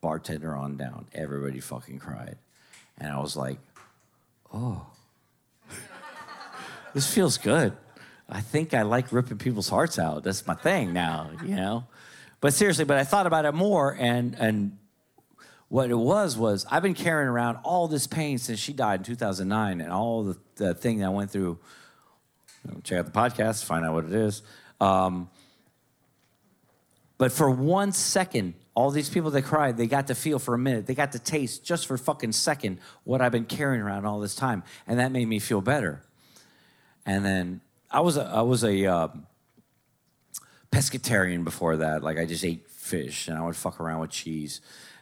[0.00, 1.04] Bartender on down.
[1.12, 2.38] Everybody fucking cried.
[2.96, 3.58] And I was like,
[4.54, 4.86] oh,
[6.94, 7.74] this feels good.
[8.26, 10.24] I think I like ripping people's hearts out.
[10.24, 11.84] That's my thing now, you know?
[12.40, 14.78] But seriously, but I thought about it more and and
[15.68, 19.04] what it was was I've been carrying around all this pain since she died in
[19.04, 21.58] 2009 and all the, the thing that I went through.
[22.82, 24.42] Check out the podcast, find out what it is.
[24.80, 25.28] Um,
[27.18, 30.58] but for one second, all these people that cried, they got to feel for a
[30.58, 30.86] minute.
[30.86, 34.20] They got to taste just for a fucking second what I've been carrying around all
[34.20, 36.02] this time, and that made me feel better.
[37.04, 37.60] And then
[37.90, 39.08] I was a, I was a uh,
[40.70, 42.04] pescatarian before that.
[42.04, 44.60] Like I just ate fish, and I would fuck around with cheese,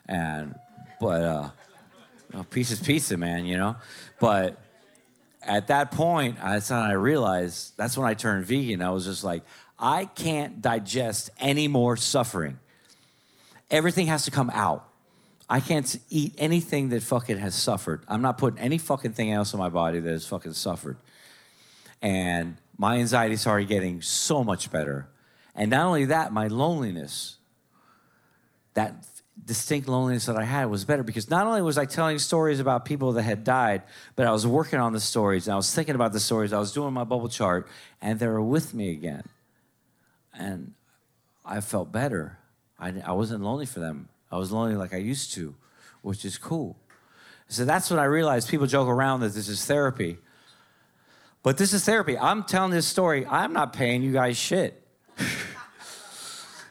[0.08, 0.54] and
[1.00, 1.50] but uh,
[2.30, 3.46] you know, pizza's pizza, man.
[3.46, 3.76] You know,
[4.20, 4.58] but
[5.42, 7.76] at that point, that's when I realized.
[7.76, 8.82] That's when I turned vegan.
[8.82, 9.42] I was just like,
[9.78, 12.58] I can't digest any more suffering.
[13.70, 14.88] Everything has to come out.
[15.48, 18.02] I can't eat anything that fucking has suffered.
[18.08, 20.96] I'm not putting any fucking thing else in my body that has fucking suffered.
[22.02, 25.08] And my anxiety started getting so much better.
[25.54, 27.36] And not only that, my loneliness,
[28.74, 29.04] that
[29.44, 32.84] distinct loneliness that I had was better because not only was I telling stories about
[32.84, 33.82] people that had died,
[34.16, 36.52] but I was working on the stories and I was thinking about the stories.
[36.52, 37.68] I was doing my bubble chart
[38.00, 39.24] and they were with me again
[40.34, 40.72] and
[41.44, 42.38] I felt better.
[42.78, 44.08] I, I wasn't lonely for them.
[44.30, 45.54] I was lonely like I used to,
[46.02, 46.76] which is cool.
[47.48, 50.18] So that's when I realized people joke around that this is therapy.
[51.42, 52.18] But this is therapy.
[52.18, 53.24] I'm telling this story.
[53.26, 54.85] I'm not paying you guys shit.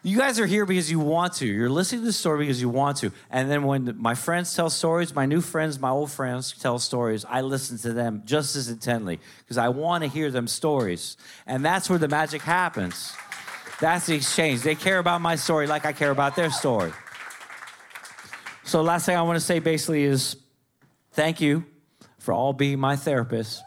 [0.05, 1.47] You guys are here because you want to.
[1.47, 3.11] You're listening to the story because you want to.
[3.31, 7.25] And then when my friends tell stories, my new friends, my old friends tell stories,
[7.27, 11.17] I listen to them just as intently because I want to hear them stories.
[11.47, 13.15] And that's where the magic happens.
[13.81, 14.61] That's the exchange.
[14.61, 16.93] They care about my story like I care about their story.
[18.63, 20.35] So, last thing I want to say basically is
[21.13, 21.65] thank you
[22.19, 23.63] for all being my therapist.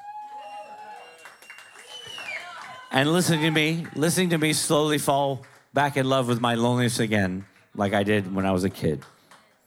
[2.92, 5.44] And listening to me, listening to me slowly fall
[5.78, 7.44] back in love with my loneliness again,
[7.76, 9.00] like I did when I was a kid.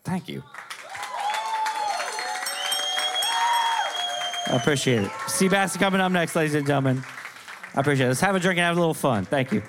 [0.03, 0.43] Thank you.
[4.45, 5.09] I appreciate it.
[5.28, 7.01] Seabass coming up next, ladies and gentlemen.
[7.74, 8.09] I appreciate it.
[8.09, 9.24] Let's have a drink and have a little fun.
[9.24, 9.64] Thank you.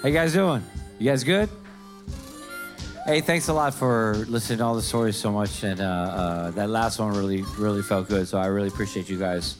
[0.00, 0.64] How you guys doing?
[1.00, 1.50] You guys good?
[3.06, 6.50] Hey, thanks a lot for listening to all the stories so much, and uh, uh,
[6.50, 8.26] that last one really, really felt good.
[8.26, 9.58] So I really appreciate you guys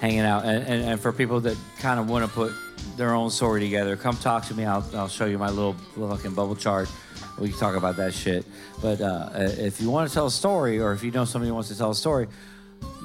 [0.00, 2.52] hanging out, and, and, and for people that kind of want to put
[2.96, 4.64] their own story together, come talk to me.
[4.64, 6.90] I'll, I'll show you my little fucking bubble chart.
[7.38, 8.44] We can talk about that shit.
[8.82, 11.54] But uh, if you want to tell a story, or if you know somebody who
[11.54, 12.26] wants to tell a story,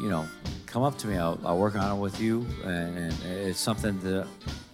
[0.01, 0.25] you know,
[0.65, 1.15] come up to me.
[1.15, 4.25] I'll, I'll work on it with you, and, and it's something that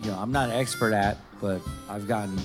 [0.01, 1.59] you know I'm not an expert at, but
[1.89, 2.39] I've gotten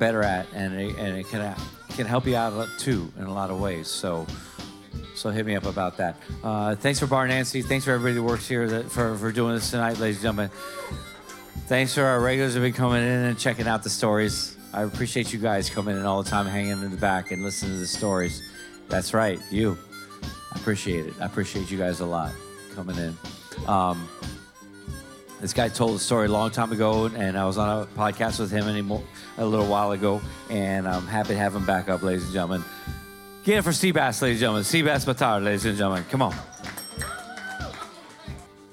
[0.00, 1.54] better at, and it, and it can
[1.90, 3.86] can help you out too in a lot of ways.
[3.86, 4.26] So.
[5.14, 6.16] So hit me up about that.
[6.42, 7.60] Uh, thanks for Bar Nancy.
[7.60, 10.50] Thanks for everybody who works here that, for, for doing this tonight, ladies and gentlemen.
[11.66, 14.56] Thanks for our regulars who've been coming in and checking out the stories.
[14.72, 17.72] I appreciate you guys coming in all the time, hanging in the back and listening
[17.72, 18.42] to the stories.
[18.88, 19.76] That's right, you.
[20.22, 21.14] I appreciate it.
[21.20, 22.32] I appreciate you guys a lot
[22.74, 23.14] coming in.
[23.66, 24.08] Um,
[25.40, 28.38] this guy told a story a long time ago, and I was on a podcast
[28.38, 29.02] with him anymore
[29.38, 30.20] a little while ago,
[30.50, 32.64] and I'm happy to have him back up, ladies and gentlemen.
[33.44, 34.62] Get it for Seabass, ladies and gentlemen.
[34.64, 36.04] Seabass Batard, ladies and gentlemen.
[36.10, 36.34] Come on.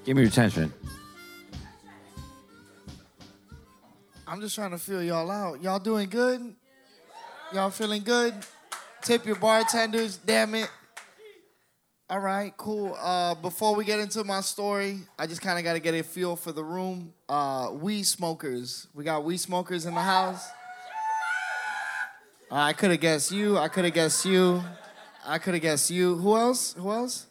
[0.03, 0.73] Give me your attention.
[4.27, 5.63] I'm just trying to feel y'all out.
[5.63, 6.53] Y'all doing good?
[7.53, 8.33] Y'all feeling good?
[9.01, 10.69] Tip your bartenders, damn it.
[12.09, 12.95] All right, cool.
[13.01, 16.03] Uh, before we get into my story, I just kind of got to get a
[16.03, 17.11] feel for the room.
[17.27, 17.69] Uh,
[18.03, 18.87] smokers.
[18.93, 20.47] We got weed smokers in the house.
[22.49, 23.57] Uh, I could have guessed you.
[23.57, 24.63] I could have guessed you.
[25.25, 26.15] I could have guessed you.
[26.15, 26.75] Who else?
[26.75, 27.25] Who else?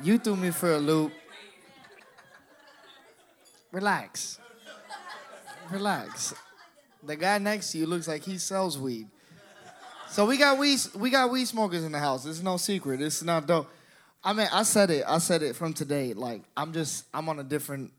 [0.00, 1.10] You threw me for a loop.
[3.72, 4.38] Relax.
[5.72, 6.34] Relax.
[7.02, 9.08] The guy next to you looks like he sells weed.
[10.12, 12.26] So we got weed, we got weed smokers in the house.
[12.26, 13.00] It's no secret.
[13.00, 13.70] It's not dope.
[14.22, 15.04] I mean, I said it.
[15.08, 16.12] I said it from today.
[16.12, 17.90] Like I'm just, I'm on a different.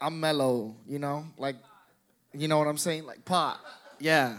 [0.00, 0.74] I'm mellow.
[0.88, 1.54] You know, like,
[2.34, 3.06] you know what I'm saying?
[3.06, 3.60] Like pot.
[4.00, 4.38] Yeah.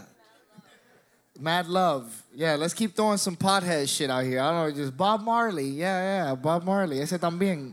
[1.40, 2.22] Mad love.
[2.34, 4.40] Yeah, let's keep throwing some pothead shit out here.
[4.40, 5.70] I don't know, just Bob Marley.
[5.70, 7.00] Yeah, yeah, Bob Marley.
[7.00, 7.72] Ese también.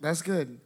[0.00, 0.58] That's good.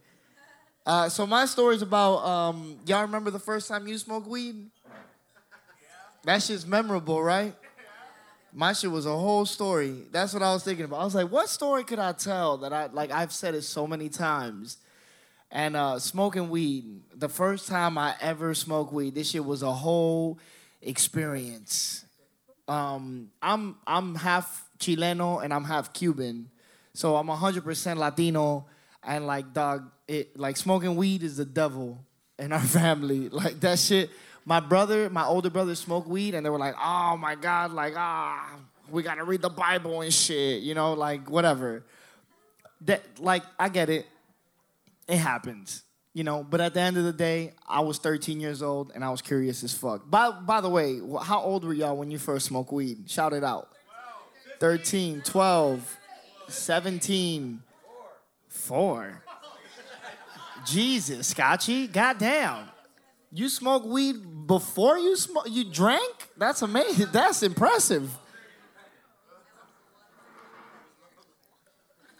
[0.87, 4.71] Uh, so my story is about um, y'all remember the first time you smoked weed?
[6.23, 7.55] That shit's memorable, right?
[8.51, 10.03] My shit was a whole story.
[10.11, 11.01] That's what I was thinking about.
[11.01, 13.87] I was like, what story could I tell that I like I've said it so
[13.87, 14.77] many times.
[15.51, 19.71] And uh, smoking weed, the first time I ever smoked weed, this shit was a
[19.71, 20.39] whole
[20.81, 22.05] experience.
[22.67, 26.49] Um, I'm I'm half Chileno and I'm half Cuban,
[26.93, 28.67] so I'm 100% Latino.
[29.03, 32.03] And like, dog, it like smoking weed is the devil
[32.37, 33.29] in our family.
[33.29, 34.09] Like that shit.
[34.49, 37.93] My brother, my older brother, smoked weed, and they were like, "Oh my god, like
[37.95, 38.55] ah,
[38.89, 41.83] we gotta read the Bible and shit," you know, like whatever.
[42.81, 44.07] That like I get it.
[45.07, 48.61] It happens you know but at the end of the day i was 13 years
[48.61, 50.09] old and i was curious as fuck.
[50.09, 53.09] By, by the way how old were y'all when you first smoked weed?
[53.09, 53.69] Shout it out.
[54.59, 55.97] 13 12
[56.47, 57.61] 17
[58.47, 59.23] 4
[60.65, 62.69] jesus scotchy goddamn.
[63.31, 64.15] You smoke weed
[64.49, 68.11] before you smoke you drank that's amazing that's impressive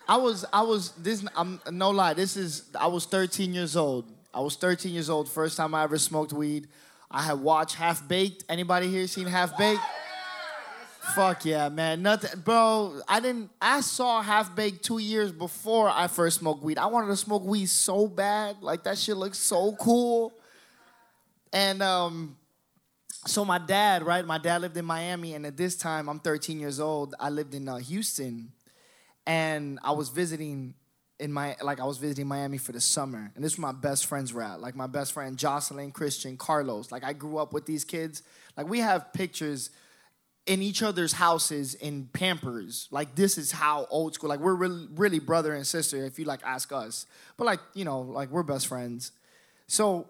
[0.10, 2.15] I was I was this I'm no lie.
[2.15, 4.06] This is I was 13 years old.
[4.34, 5.30] I was 13 years old.
[5.30, 6.68] First time I ever smoked weed.
[7.11, 8.43] I had watched Half Baked.
[8.49, 9.81] Anybody here seen Half Baked?
[11.14, 12.01] Fuck yeah, man.
[12.01, 13.01] Nothing, bro.
[13.07, 13.51] I didn't.
[13.61, 16.80] I saw Half Baked two years before I first smoked weed.
[16.80, 18.64] I wanted to smoke weed so bad.
[18.64, 20.34] Like that shit looks so cool.
[21.51, 22.38] And um,
[23.26, 24.26] so my dad, right?
[24.26, 27.15] My dad lived in Miami, and at this time, I'm 13 years old.
[27.19, 28.51] I lived in uh, Houston
[29.30, 30.73] and I was visiting
[31.19, 34.07] in my like I was visiting Miami for the summer, and this was my best
[34.07, 34.59] friends were at.
[34.59, 36.91] Like my best friend Jocelyn, Christian, Carlos.
[36.91, 38.23] Like I grew up with these kids.
[38.57, 39.69] Like we have pictures
[40.47, 42.88] in each other's houses in Pampers.
[42.89, 44.30] Like this is how old school.
[44.30, 46.03] Like we're really, really brother and sister.
[46.05, 47.05] If you like ask us,
[47.38, 49.11] but like you know, like we're best friends.
[49.67, 50.09] So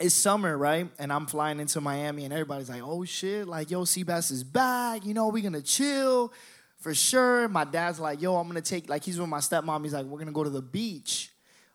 [0.00, 0.88] it's summer, right?
[0.98, 3.46] And I'm flying into Miami, and everybody's like, "Oh shit!
[3.46, 5.04] Like yo, Seabass is back.
[5.04, 6.32] You know, we're gonna chill."
[6.78, 7.48] for sure.
[7.48, 9.82] My dad's like, yo, I'm gonna take like he's with my stepmom.
[9.82, 11.32] He's like, we're gonna go to the beach.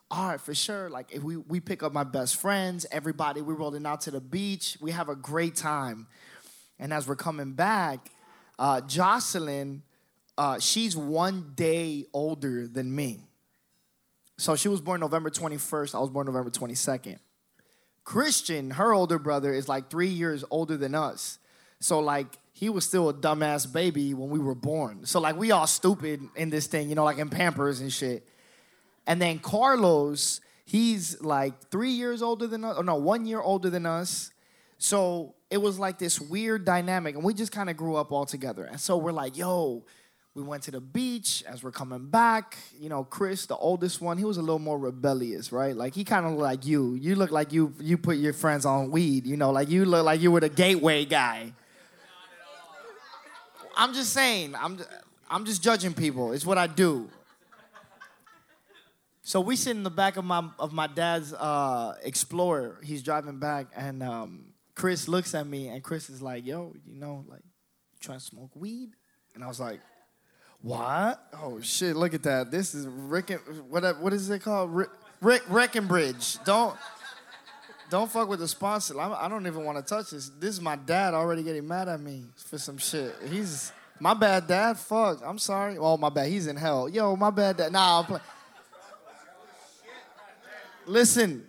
[0.10, 0.90] All right, for sure.
[0.90, 4.22] Like if we we pick up my best friends, everybody, we're rolling out to the
[4.22, 4.78] beach.
[4.82, 6.08] We have a great time.
[6.80, 8.10] And as we're coming back,
[8.58, 9.84] uh, Jocelyn,
[10.38, 13.20] uh, she's one day older than me.
[14.38, 15.96] So she was born November 21st.
[15.96, 17.20] I was born November 22nd.
[18.04, 21.40] Christian, her older brother, is like three years older than us.
[21.80, 25.06] So like he was still a dumbass baby when we were born.
[25.06, 28.26] So like we all stupid in this thing, you know, like in Pampers and shit.
[29.06, 33.70] And then Carlos, he's like three years older than us, or no, one year older
[33.70, 34.32] than us.
[34.78, 38.26] So it was like this weird dynamic, and we just kind of grew up all
[38.26, 38.66] together.
[38.66, 39.84] And so we're like, yo,
[40.36, 42.58] we went to the beach as we're coming back.
[42.80, 45.76] You know, Chris, the oldest one, he was a little more rebellious, right?
[45.76, 46.96] Like he kind of like you.
[46.96, 49.28] You look like you you put your friends on weed.
[49.28, 51.54] You know, like you look like you were the gateway guy.
[53.76, 54.56] I'm just saying.
[54.56, 54.80] I'm
[55.30, 56.34] I'm just judging people.
[56.34, 57.10] It's what I do.
[59.26, 62.80] So we sit in the back of my of my dad's uh, Explorer.
[62.84, 64.46] He's driving back, and um,
[64.76, 68.24] Chris looks at me, and Chris is like, "Yo, you know, like, you trying to
[68.24, 68.90] smoke weed?"
[69.34, 69.80] And I was like,
[70.64, 71.24] "What?
[71.40, 71.96] Oh shit!
[71.96, 72.50] Look at that.
[72.50, 73.30] This is Rick.
[73.70, 74.74] What what is it called?
[74.74, 74.90] Rick,
[75.22, 76.44] Rick Breckenbridge.
[76.44, 76.76] Don't."
[77.90, 79.00] Don't fuck with the sponsor.
[79.00, 80.32] I'm, I do not even want to touch this.
[80.40, 83.14] This is my dad already getting mad at me for some shit.
[83.30, 84.80] He's my bad, dad.
[84.80, 85.22] Fuck.
[85.24, 85.78] I'm sorry.
[85.78, 86.28] Oh, my bad.
[86.28, 86.90] He's in hell.
[86.90, 87.72] Yo, my bad, dad.
[87.72, 88.24] Nah, I'm playing.
[90.88, 91.46] Listen,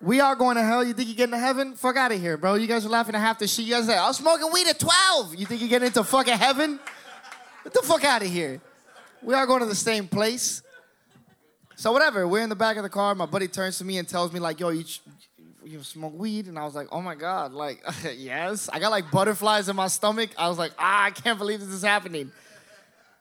[0.00, 0.84] we are going to hell.
[0.84, 1.74] You think you're getting to heaven?
[1.74, 2.54] Fuck out of here, bro.
[2.54, 3.64] You guys are laughing at half the shit.
[3.64, 5.36] You guys say, I was smoking weed at 12.
[5.36, 6.78] You think you're getting into fucking heaven?
[7.64, 8.60] Get the fuck out of here.
[9.22, 10.62] We are going to the same place.
[11.76, 13.14] So whatever, we're in the back of the car.
[13.14, 14.84] My buddy turns to me and tells me like, "Yo, you,
[15.64, 17.82] you smoke weed?" And I was like, "Oh my god, like
[18.16, 20.30] yes." I got like butterflies in my stomach.
[20.36, 22.32] I was like, "Ah, I can't believe this is happening."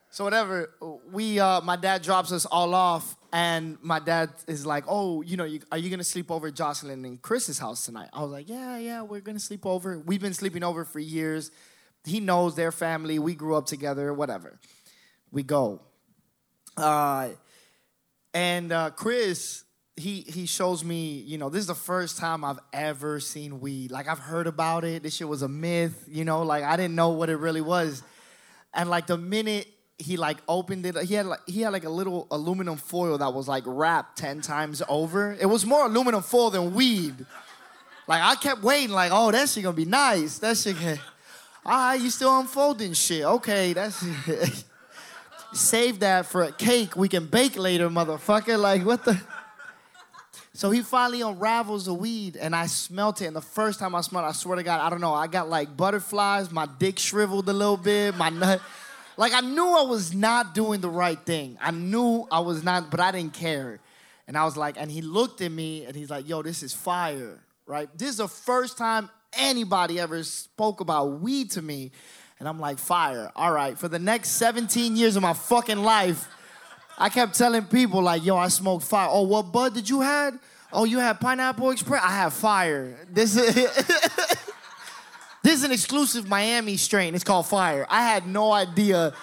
[0.10, 0.72] So whatever,
[1.12, 5.38] we uh, my dad drops us all off and my dad is like, "Oh, you
[5.38, 8.32] know, you, are you gonna sleep over at Jocelyn and Chris's house tonight?" I was
[8.32, 10.00] like, "Yeah, yeah, we're gonna sleep over.
[10.00, 11.52] We've been sleeping over for years.
[12.04, 13.20] He knows their family.
[13.20, 14.14] We grew up together.
[14.14, 14.60] Whatever.
[15.32, 15.82] We go.
[16.78, 17.30] Uh,
[18.34, 19.64] and uh, Chris,
[19.96, 23.92] he he shows me, you know, this is the first time I've ever seen weed.
[23.92, 25.04] Like I've heard about it.
[25.04, 26.06] This shit was a myth.
[26.08, 28.04] You know, like I didn't know what it really was.
[28.74, 29.68] And like the minute
[30.02, 30.98] he like opened it.
[31.04, 34.42] He had like he had like a little aluminum foil that was like wrapped ten
[34.42, 35.38] times over.
[35.40, 37.26] It was more aluminum foil than weed.
[38.08, 40.40] Like I kept waiting, like, oh, that shit gonna be nice.
[40.40, 40.76] That shit.
[40.76, 41.00] Can...
[41.64, 43.24] All right, you still unfolding shit.
[43.24, 44.04] Okay, that's.
[45.54, 48.60] Save that for a cake we can bake later, motherfucker.
[48.60, 49.22] Like what the.
[50.54, 53.26] So he finally unravels the weed, and I smelt it.
[53.26, 55.14] And the first time I smelled it, I swear to God, I don't know.
[55.14, 56.52] I got like butterflies.
[56.52, 58.16] My dick shriveled a little bit.
[58.16, 58.62] My nut.
[59.18, 61.58] Like I knew I was not doing the right thing.
[61.62, 63.80] I knew I was not, but I didn't care.
[64.28, 66.74] And I was like, and he looked at me and he's like, yo, this is
[66.74, 67.90] fire, right?
[67.98, 71.92] This is the first time anybody ever spoke about weed to me.
[72.40, 73.32] And I'm like, fire.
[73.36, 73.78] All right.
[73.78, 76.28] For the next 17 years of my fucking life,
[76.98, 79.08] I kept telling people, like, yo, I smoked fire.
[79.12, 80.40] Oh, what bud did you had?
[80.74, 82.02] Oh, you had pineapple express?
[82.04, 82.98] I have fire.
[83.10, 83.56] This is
[85.44, 87.16] This is an exclusive Miami strain.
[87.16, 87.88] It's called Fire.
[87.90, 89.14] I had no idea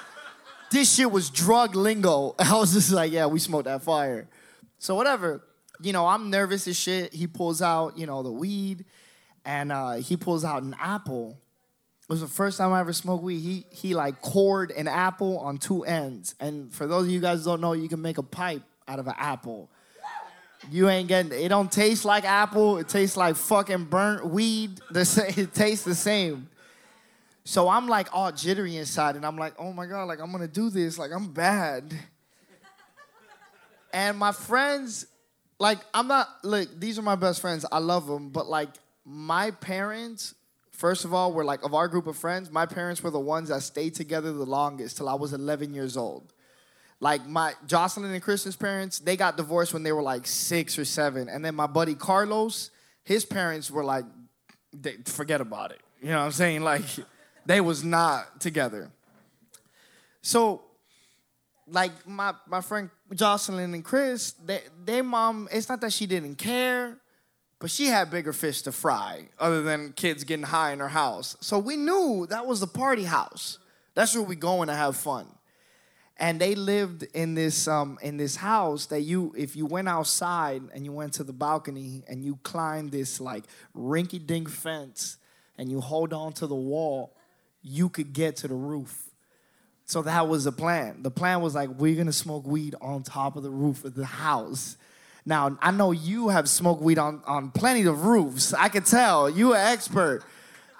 [0.70, 2.35] this shit was drug lingo.
[2.39, 4.28] I was just like, yeah, we smoked that fire.
[4.78, 5.43] So whatever.
[5.80, 7.14] You know, I'm nervous as shit.
[7.14, 8.85] He pulls out, you know, the weed,
[9.48, 11.40] and uh, he pulls out an apple.
[12.02, 13.40] It was the first time I ever smoked weed.
[13.40, 16.34] He he like cored an apple on two ends.
[16.38, 19.06] And for those of you guys don't know, you can make a pipe out of
[19.06, 19.70] an apple.
[20.70, 21.48] You ain't getting it.
[21.48, 22.76] Don't taste like apple.
[22.76, 24.80] It tastes like fucking burnt weed.
[24.90, 26.50] The same, it tastes the same.
[27.44, 30.46] So I'm like all jittery inside, and I'm like, oh my god, like I'm gonna
[30.46, 30.98] do this.
[30.98, 31.94] Like I'm bad.
[33.94, 35.06] And my friends,
[35.58, 36.28] like I'm not.
[36.44, 37.64] Look, these are my best friends.
[37.72, 38.68] I love them, but like
[39.09, 40.35] my parents.
[40.70, 43.48] First of all, were like of our group of friends, my parents were the ones
[43.48, 46.32] that stayed together the longest till I was 11 years old.
[47.01, 50.85] Like my Jocelyn and Kristen's parents, they got divorced when they were like six or
[50.85, 51.28] seven.
[51.28, 52.70] And then my buddy Carlos,
[53.02, 54.05] his parents were like,
[54.72, 55.80] they, forget about it.
[56.02, 56.62] You know what I'm saying?
[56.62, 56.85] Like
[57.47, 58.90] they was not together.
[60.22, 60.62] So
[61.66, 66.36] like my my friend Jocelyn and Chris, they, their mom, it's not that she didn't
[66.36, 66.98] care,
[67.60, 71.36] but she had bigger fish to fry other than kids getting high in her house.
[71.40, 73.59] So we knew that was the party house.
[73.94, 75.26] That's where we going to have fun
[76.18, 80.62] and they lived in this um, in this house that you if you went outside
[80.74, 83.44] and you went to the balcony and you climbed this like
[83.76, 85.16] rinky dink fence
[85.56, 87.14] and you hold on to the wall
[87.62, 89.10] you could get to the roof
[89.86, 91.02] So that was the plan.
[91.02, 94.05] The plan was like, we're gonna smoke weed on top of the roof of the
[94.05, 94.76] house.
[95.26, 98.54] Now, I know you have smoked weed on, on plenty of roofs.
[98.54, 99.28] I can tell.
[99.28, 100.24] You an expert.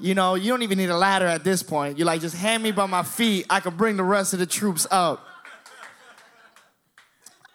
[0.01, 1.99] You know, you don't even need a ladder at this point.
[1.99, 3.47] You're like, just hand me by my feet.
[3.51, 5.25] I can bring the rest of the troops up.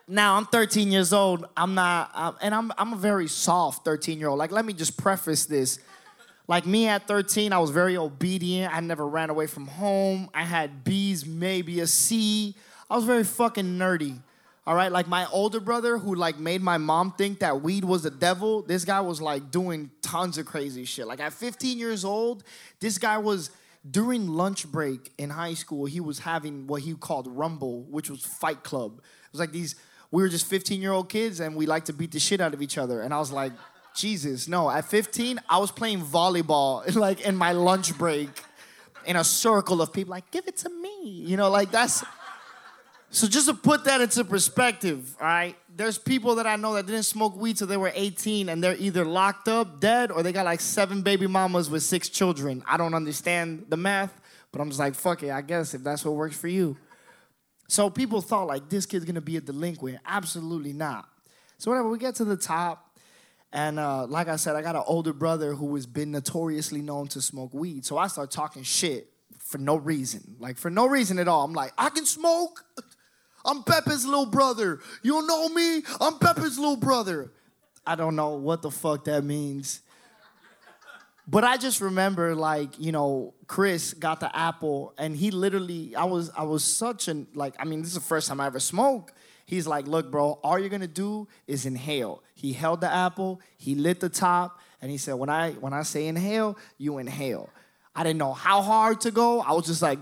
[0.07, 1.45] Now, I'm 13 years old.
[1.55, 4.37] I'm not, and I'm, I'm a very soft 13 year old.
[4.37, 5.79] Like, let me just preface this.
[6.47, 8.75] Like me at 13, I was very obedient.
[8.75, 10.29] I never ran away from home.
[10.33, 12.53] I had B's, maybe a C.
[12.89, 14.19] I was very fucking nerdy.
[14.65, 18.03] All right, like my older brother who like made my mom think that weed was
[18.03, 18.61] the devil.
[18.61, 21.05] This guy was like doing tons of crazy shit.
[21.05, 22.43] Like at 15 years old,
[22.79, 23.49] this guy was
[23.89, 28.23] during lunch break in high school, he was having what he called Rumble, which was
[28.23, 28.99] Fight Club.
[28.99, 29.75] It was like these
[30.11, 32.53] we were just 15 year old kids and we like to beat the shit out
[32.53, 33.01] of each other.
[33.01, 33.51] And I was like,
[33.95, 34.69] Jesus, no.
[34.69, 38.29] At 15, I was playing volleyball like in my lunch break
[39.05, 41.23] in a circle of people like, give it to me.
[41.25, 42.05] You know, like that's
[43.13, 46.87] so just to put that into perspective, all right, there's people that I know that
[46.87, 50.31] didn't smoke weed till they were 18 and they're either locked up, dead, or they
[50.31, 52.63] got like seven baby mamas with six children.
[52.65, 54.19] I don't understand the math,
[54.51, 56.75] but I'm just like, fuck it, I guess if that's what works for you.
[57.67, 59.99] So people thought like this kid's gonna be a delinquent.
[60.07, 61.07] Absolutely not.
[61.59, 62.97] So whatever, we get to the top,
[63.51, 67.09] and uh, like I said, I got an older brother who has been notoriously known
[67.09, 67.85] to smoke weed.
[67.85, 69.07] So I start talking shit
[69.37, 71.43] for no reason, like for no reason at all.
[71.43, 72.65] I'm like, I can smoke.
[73.45, 74.79] I'm Pepe's little brother.
[75.01, 75.83] You know me?
[75.99, 77.31] I'm Pepe's little brother.
[77.85, 79.81] I don't know what the fuck that means.
[81.27, 86.03] But I just remember like, you know, Chris got the apple and he literally I
[86.03, 88.59] was I was such an like I mean, this is the first time I ever
[88.59, 89.13] smoked.
[89.45, 93.41] He's like, "Look, bro, all you're going to do is inhale." He held the apple,
[93.57, 97.49] he lit the top, and he said, "When I when I say inhale, you inhale."
[97.95, 99.41] I didn't know how hard to go.
[99.41, 99.99] I was just like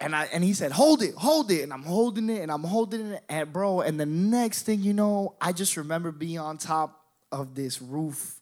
[0.00, 2.64] and I and he said, "Hold it, hold it," and I'm holding it, and I'm
[2.64, 6.58] holding it, and bro, and the next thing you know, I just remember being on
[6.58, 7.00] top
[7.30, 8.40] of this roof,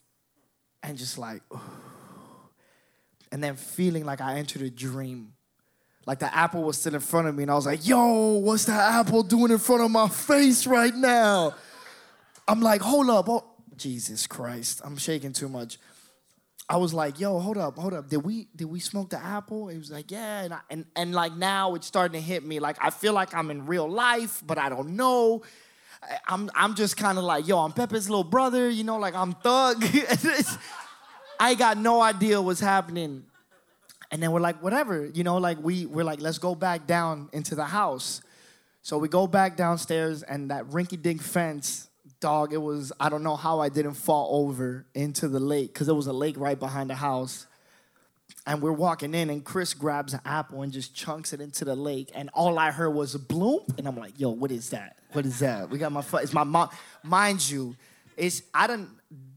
[0.82, 1.42] and just like,
[3.32, 5.34] and then feeling like I entered a dream,
[6.06, 8.64] like the apple was still in front of me, and I was like, "Yo, what's
[8.64, 11.54] the apple doing in front of my face right now?"
[12.48, 13.44] I'm like, "Hold up, oh,
[13.76, 15.78] Jesus Christ, I'm shaking too much."
[16.72, 18.08] I was like, "Yo, hold up, hold up.
[18.08, 21.14] Did we did we smoke the apple?" He was like, "Yeah." And I, and and
[21.14, 22.60] like now it's starting to hit me.
[22.60, 25.42] Like I feel like I'm in real life, but I don't know.
[26.26, 29.34] I'm I'm just kind of like, "Yo, I'm Pepe's little brother." You know, like I'm
[29.34, 29.84] thug.
[31.38, 33.26] I got no idea what's happening.
[34.10, 37.28] And then we're like, whatever, you know, like we we're like, let's go back down
[37.34, 38.22] into the house.
[38.80, 41.90] So we go back downstairs, and that rinky-dink fence
[42.22, 45.88] dog, it was, I don't know how I didn't fall over into the lake because
[45.88, 47.46] there was a lake right behind the house.
[48.46, 51.76] And we're walking in, and Chris grabs an apple and just chunks it into the
[51.76, 52.10] lake.
[52.14, 53.60] And all I heard was a bloom.
[53.76, 54.98] And I'm like, yo, what is that?
[55.12, 55.68] What is that?
[55.68, 56.22] We got my, foot.
[56.22, 56.70] it's my mom.
[57.02, 57.76] Mind you,
[58.16, 58.88] it's, I don't,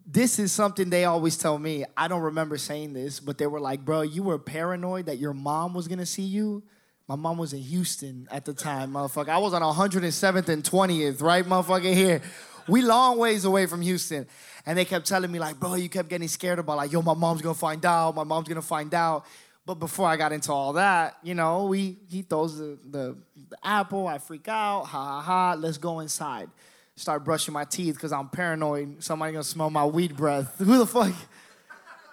[0.07, 1.86] this is something they always tell me.
[1.98, 5.34] I don't remember saying this, but they were like, bro, you were paranoid that your
[5.34, 6.64] mom was gonna see you.
[7.07, 9.30] My mom was in Houston at the time, motherfucker.
[9.30, 12.22] I was on 107th and 20th, right, motherfucker, here
[12.68, 14.28] we long ways away from Houston.
[14.66, 17.14] And they kept telling me, like, bro, you kept getting scared about, like, yo, my
[17.14, 19.26] mom's gonna find out, my mom's gonna find out.
[19.66, 23.18] But before I got into all that, you know, we he throws the, the,
[23.50, 26.50] the apple, I freak out, ha ha ha, let's go inside.
[26.96, 29.04] Start brushing my teeth because I'm paranoid.
[29.04, 30.56] Somebody gonna smell my weed breath.
[30.60, 31.14] Who the fuck?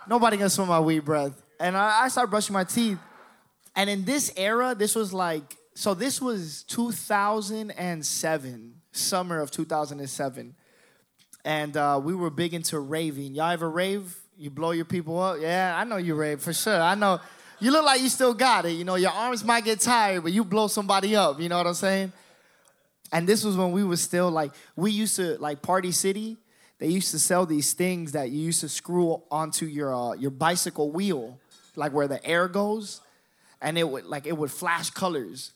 [0.08, 1.40] Nobody gonna smell my weed breath.
[1.60, 2.98] And I, I start brushing my teeth.
[3.76, 10.54] And in this era, this was like, so this was 2007 summer of 2007.
[11.44, 13.34] And uh, we were big into raving.
[13.34, 14.16] Y'all ever rave?
[14.38, 15.38] You blow your people up?
[15.40, 16.80] Yeah, I know you rave for sure.
[16.80, 17.20] I know.
[17.58, 18.72] You look like you still got it.
[18.72, 21.40] You know, your arms might get tired, but you blow somebody up.
[21.40, 22.12] You know what I'm saying?
[23.12, 26.38] And this was when we were still like, we used to, like Party City,
[26.78, 30.30] they used to sell these things that you used to screw onto your, uh, your
[30.30, 31.38] bicycle wheel,
[31.76, 33.00] like where the air goes.
[33.60, 35.52] And it would, like, it would flash colors.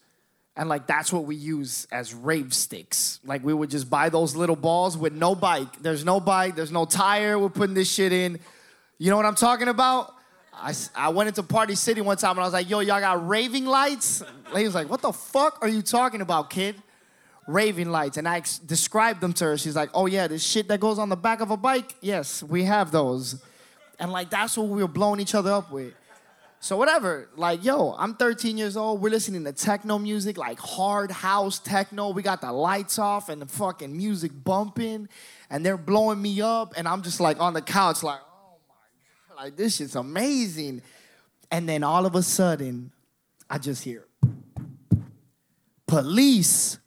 [0.56, 3.20] And like that's what we use as rave sticks.
[3.24, 5.82] Like we would just buy those little balls with no bike.
[5.82, 7.38] There's no bike, there's no tire.
[7.38, 8.38] We're putting this shit in.
[8.98, 10.14] You know what I'm talking about?
[10.54, 13.28] I, I went into Party City one time and I was like, yo, y'all got
[13.28, 14.22] raving lights?
[14.52, 16.76] Lady was like, what the fuck are you talking about, kid?
[17.46, 18.16] Raving lights.
[18.16, 19.58] And I ex- described them to her.
[19.58, 21.94] She's like, oh yeah, this shit that goes on the back of a bike?
[22.00, 23.42] Yes, we have those.
[23.98, 25.92] And like that's what we were blowing each other up with.
[26.66, 29.01] So whatever, like yo, I'm 13 years old.
[29.01, 32.10] We're listening to techno music, like hard house techno.
[32.10, 35.09] We got the lights off and the fucking music bumping,
[35.48, 39.36] and they're blowing me up, and I'm just like on the couch, like, oh my
[39.36, 40.82] god, like this shit's amazing.
[41.52, 42.90] And then all of a sudden,
[43.48, 44.05] I just hear
[45.86, 46.80] police.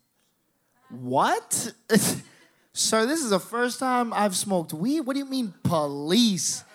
[0.90, 1.72] What?
[2.74, 5.00] Sir, this is the first time I've smoked weed.
[5.00, 6.66] What do you mean, police?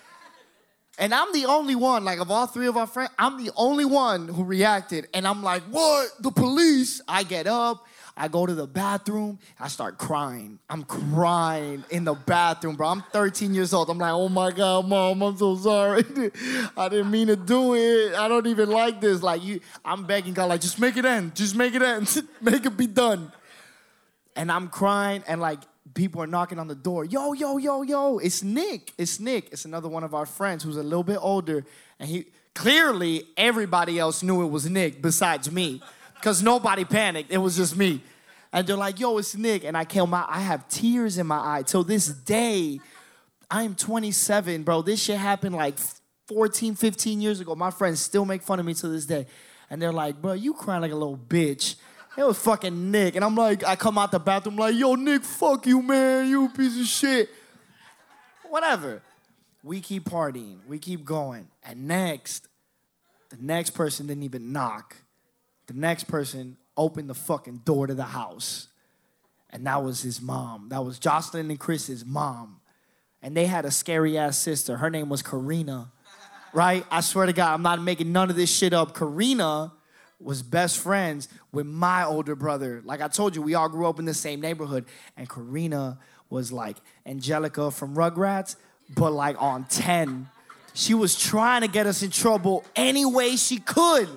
[0.97, 3.85] And I'm the only one, like of all three of our friends, I'm the only
[3.85, 5.07] one who reacted.
[5.13, 6.11] And I'm like, what?
[6.19, 7.01] The police?
[7.07, 7.85] I get up,
[8.15, 10.57] I go to the bathroom, I start crying.
[10.69, 12.87] I'm crying in the bathroom, bro.
[12.87, 13.89] I'm 13 years old.
[13.89, 16.03] I'm like, oh my God, mom, I'm so sorry.
[16.77, 18.15] I didn't mean to do it.
[18.15, 19.21] I don't even like this.
[19.21, 21.35] Like you, I'm begging God, like, just make it end.
[21.35, 22.23] Just make it end.
[22.41, 23.33] make it be done.
[24.35, 25.59] And I'm crying, and like
[25.93, 27.05] people are knocking on the door.
[27.05, 28.93] Yo, yo, yo, yo, it's Nick.
[28.97, 29.49] It's Nick.
[29.51, 31.65] It's another one of our friends who's a little bit older.
[31.99, 35.81] And he clearly everybody else knew it was Nick besides me.
[36.15, 37.31] Because nobody panicked.
[37.31, 38.01] It was just me.
[38.51, 39.63] And they're like, yo, it's Nick.
[39.63, 41.63] And I came out, I have tears in my eye.
[41.63, 42.79] Till this day,
[43.49, 44.81] I'm 27, bro.
[44.81, 45.75] This shit happened like
[46.27, 47.55] 14, 15 years ago.
[47.55, 49.27] My friends still make fun of me to this day.
[49.69, 51.75] And they're like, bro, you crying like a little bitch.
[52.17, 53.15] It was fucking Nick.
[53.15, 56.29] And I'm like, I come out the bathroom like, yo, Nick, fuck you, man.
[56.29, 57.29] You piece of shit.
[58.49, 59.01] Whatever.
[59.63, 60.59] We keep partying.
[60.67, 61.47] We keep going.
[61.63, 62.47] And next,
[63.29, 64.95] the next person didn't even knock.
[65.67, 68.67] The next person opened the fucking door to the house.
[69.49, 70.69] And that was his mom.
[70.69, 72.61] That was Jocelyn and Chris's mom.
[73.21, 74.77] And they had a scary ass sister.
[74.77, 75.91] Her name was Karina.
[76.53, 76.85] Right?
[76.89, 78.95] I swear to God, I'm not making none of this shit up.
[78.95, 79.73] Karina
[80.25, 82.81] was best friends with my older brother.
[82.83, 84.85] Like I told you, we all grew up in the same neighborhood.
[85.15, 85.99] And Karina
[86.29, 88.55] was like Angelica from Rugrats,
[88.95, 90.27] but like on 10.
[90.73, 94.09] She was trying to get us in trouble any way she could.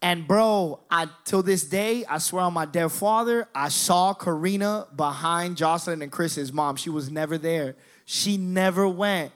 [0.00, 4.88] And bro, I till this day, I swear on my dead father, I saw Karina
[4.96, 6.74] behind Jocelyn and Chris's mom.
[6.74, 7.76] She was never there.
[8.04, 9.30] She never went.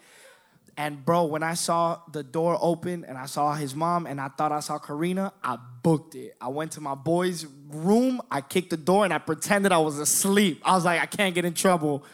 [0.79, 4.29] And bro, when I saw the door open and I saw his mom and I
[4.29, 6.37] thought I saw Karina, I booked it.
[6.39, 9.99] I went to my boy's room, I kicked the door and I pretended I was
[9.99, 10.61] asleep.
[10.65, 12.05] I was like, I can't get in trouble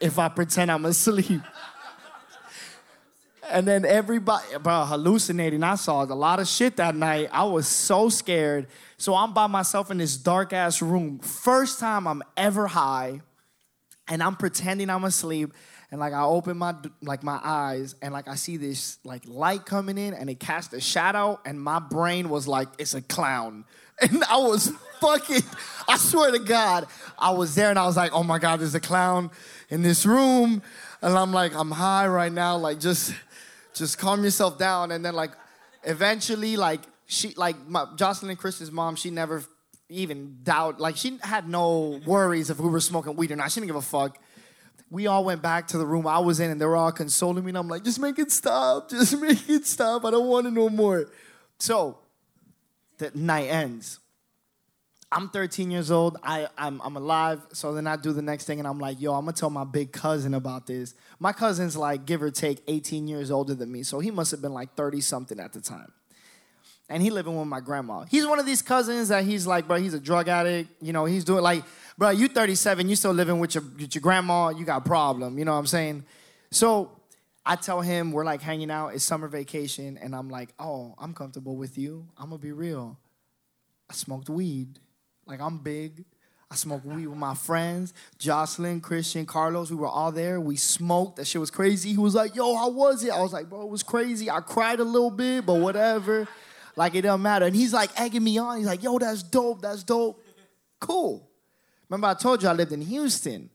[0.00, 1.42] if I pretend I'm asleep.
[3.50, 5.62] And then everybody, bro, hallucinating.
[5.62, 7.28] I saw a lot of shit that night.
[7.32, 8.68] I was so scared.
[8.96, 11.18] So I'm by myself in this dark ass room.
[11.18, 13.22] First time I'm ever high,
[14.06, 15.52] and I'm pretending I'm asleep.
[15.90, 19.66] And like I open my like my eyes, and like I see this like light
[19.66, 23.64] coming in, and it casts a shadow, and my brain was like, it's a clown.
[24.02, 25.42] And I was fucking,
[25.86, 26.86] I swear to God,
[27.18, 29.30] I was there and I was like, oh my God, there's a clown
[29.68, 30.62] in this room.
[31.02, 33.14] And I'm like, I'm high right now, like just
[33.74, 34.90] just calm yourself down.
[34.90, 35.32] And then like
[35.82, 39.44] eventually, like she like my, Jocelyn and Chris's mom, she never
[39.88, 43.50] even doubt like she had no worries if we were smoking weed or not.
[43.50, 44.18] She didn't give a fuck.
[44.90, 47.44] We all went back to the room I was in, and they were all consoling
[47.44, 47.50] me.
[47.50, 50.04] And I'm like, just make it stop, just make it stop.
[50.04, 51.06] I don't want it no more.
[51.58, 51.98] So
[52.98, 54.00] the night ends.
[55.12, 56.18] I'm 13 years old.
[56.22, 57.40] I, I'm, I'm alive.
[57.52, 59.64] So then I do the next thing and I'm like, yo, I'm gonna tell my
[59.64, 60.94] big cousin about this.
[61.18, 63.82] My cousin's like, give or take, 18 years older than me.
[63.82, 65.92] So he must have been like 30 something at the time.
[66.90, 68.02] And he living with my grandma.
[68.02, 70.70] He's one of these cousins that he's like, bro, he's a drug addict.
[70.82, 71.62] You know, he's doing like,
[71.96, 75.38] bro, you 37, you still living with your, with your grandma, you got a problem.
[75.38, 76.04] You know what I'm saying?
[76.50, 76.90] So
[77.46, 81.14] I tell him we're like hanging out, it's summer vacation, and I'm like, oh, I'm
[81.14, 82.06] comfortable with you.
[82.18, 82.98] I'm gonna be real.
[83.88, 84.80] I smoked weed.
[85.26, 86.04] Like I'm big.
[86.50, 89.70] I smoked weed with my friends, Jocelyn, Christian, Carlos.
[89.70, 90.40] We were all there.
[90.40, 91.16] We smoked.
[91.16, 91.90] That shit was crazy.
[91.90, 93.12] He was like, yo, how was it?
[93.12, 94.28] I was like, bro, it was crazy.
[94.28, 96.26] I cried a little bit, but whatever.
[96.76, 97.46] Like it doesn't matter.
[97.46, 98.58] And he's like egging me on.
[98.58, 99.62] He's like, yo, that's dope.
[99.62, 100.22] That's dope.
[100.78, 101.28] Cool.
[101.88, 103.50] Remember, I told you I lived in Houston.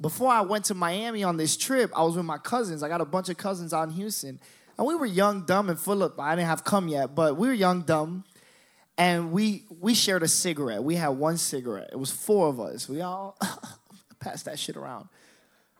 [0.00, 2.82] Before I went to Miami on this trip, I was with my cousins.
[2.82, 4.40] I got a bunch of cousins out in Houston.
[4.78, 7.46] And we were young, dumb, and full of, I didn't have come yet, but we
[7.46, 8.24] were young, dumb
[8.98, 10.84] and we we shared a cigarette.
[10.84, 11.90] We had one cigarette.
[11.92, 12.88] It was four of us.
[12.88, 13.38] We all
[14.20, 15.08] passed that shit around.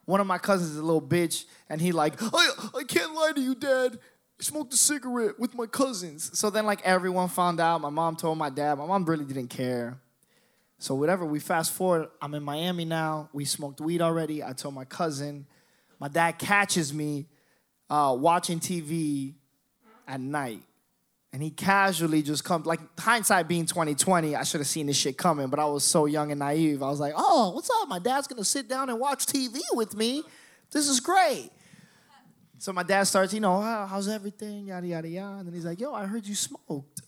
[0.05, 3.33] One of my cousins is a little bitch, and he like, I, I can't lie
[3.35, 3.99] to you, Dad.
[4.43, 6.37] Smoked a cigarette with my cousins.
[6.39, 7.81] So then, like everyone found out.
[7.81, 8.77] My mom told my dad.
[8.77, 9.99] My mom really didn't care.
[10.79, 11.25] So whatever.
[11.25, 12.09] We fast forward.
[12.21, 13.29] I'm in Miami now.
[13.33, 14.43] We smoked weed already.
[14.43, 15.47] I told my cousin.
[16.01, 17.27] My dad catches me
[17.89, 19.35] uh, watching TV
[20.09, 20.63] at night
[21.33, 25.17] and he casually just comes like hindsight being 2020 i should have seen this shit
[25.17, 27.99] coming but i was so young and naive i was like oh what's up my
[27.99, 30.23] dad's gonna sit down and watch tv with me
[30.71, 31.51] this is great
[32.63, 35.93] so my dad starts you know how's everything yada yada yada and he's like yo
[35.93, 37.03] i heard you smoked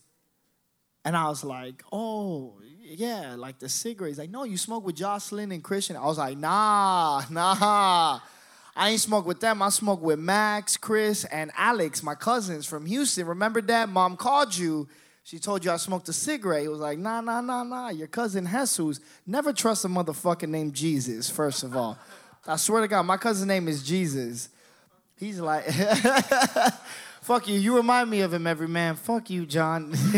[1.05, 4.97] and i was like oh yeah like the cigarette he's like no you smoke with
[4.97, 8.19] jocelyn and christian i was like nah nah
[8.77, 9.61] I ain't smoke with them.
[9.61, 13.25] I smoke with Max, Chris, and Alex, my cousins from Houston.
[13.25, 13.87] Remember that?
[13.87, 14.89] Mom called you
[15.23, 16.63] She told you I smoked a cigarette.
[16.63, 17.87] He was like, nah, nah, nah, nah.
[17.87, 18.99] Your cousin Jesus.
[19.25, 21.97] Never trust a motherfucker named Jesus, first of all.
[22.45, 24.49] I swear to God, my cousin's name is Jesus.
[25.17, 25.65] He's like,
[27.21, 27.57] fuck you.
[27.57, 28.95] You remind me of him every man.
[28.95, 29.95] Fuck you, John.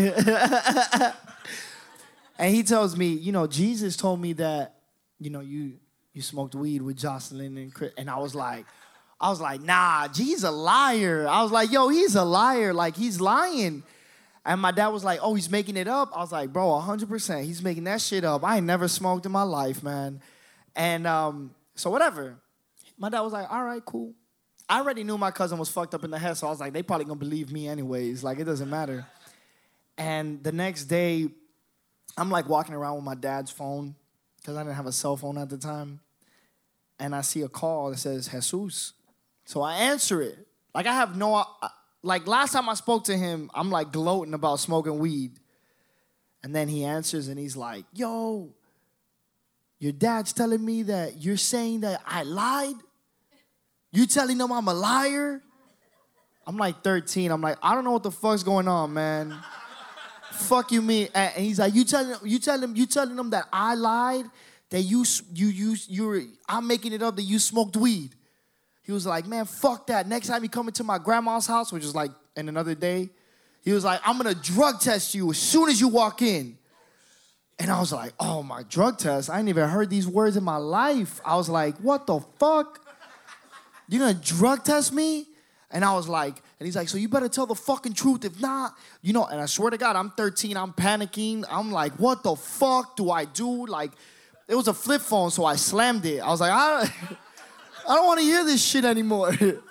[2.40, 4.76] and he tells me, you know, Jesus told me that,
[5.19, 5.74] you know, you
[6.14, 7.94] you smoked weed with Jocelyn and Chris.
[7.95, 8.65] And I was like,
[9.22, 11.28] I was like, nah, he's a liar.
[11.28, 12.74] I was like, yo, he's a liar.
[12.74, 13.84] Like, he's lying.
[14.44, 16.10] And my dad was like, oh, he's making it up.
[16.15, 17.44] I was like, bro, 100%.
[17.44, 18.44] He's making that shit up.
[18.44, 20.22] I ain't never smoked in my life, man.
[20.76, 22.38] And um, so, whatever.
[22.98, 24.14] My dad was like, all right, cool.
[24.69, 26.73] I already knew my cousin was fucked up in the head, so I was like,
[26.73, 28.23] they probably gonna believe me anyways.
[28.23, 29.06] Like, it doesn't matter.
[29.98, 31.30] And the next day,
[32.18, 33.95] I'm like walking around with my dad's phone
[34.38, 35.99] because I didn't have a cell phone at the time.
[36.99, 38.94] And I see a call that says Jesus.
[39.45, 40.38] So I answer it.
[40.73, 41.68] Like I have no, uh,
[42.02, 45.39] like last time I spoke to him, I'm like gloating about smoking weed.
[46.44, 48.53] And then he answers and he's like, yo,
[49.80, 52.76] your dad's telling me that you're saying that I lied?
[53.98, 55.41] You telling them I'm a liar?
[56.45, 57.32] I'm like 13.
[57.32, 59.36] I'm like, I don't know what the fuck's going on, man.
[60.34, 61.10] Fuck you, me.
[61.15, 64.26] And he's like, you telling you telling him you telling them that I lied,
[64.69, 65.03] that you
[65.34, 68.11] you you you're I'm making it up that you smoked weed.
[68.84, 70.07] He was like, man, fuck that.
[70.07, 73.10] Next time you come into my grandma's house, which is like in another day,
[73.64, 76.60] he was like, I'm gonna drug test you as soon as you walk in.
[77.57, 79.32] And I was like, oh, my drug test?
[79.32, 81.19] I ain't even heard these words in my life.
[81.26, 82.86] I was like, what the fuck?
[83.88, 85.27] You gonna drug test me?
[85.69, 88.23] And I was like, and he's like, so you better tell the fucking truth.
[88.23, 91.43] If not, you know, and I swear to God, I'm 13, I'm panicking.
[91.49, 93.65] I'm like, what the fuck do I do?
[93.65, 93.91] Like,
[94.47, 96.19] it was a flip phone, so I slammed it.
[96.19, 96.93] I was like, I don't,
[97.89, 99.34] I don't want to hear this shit anymore.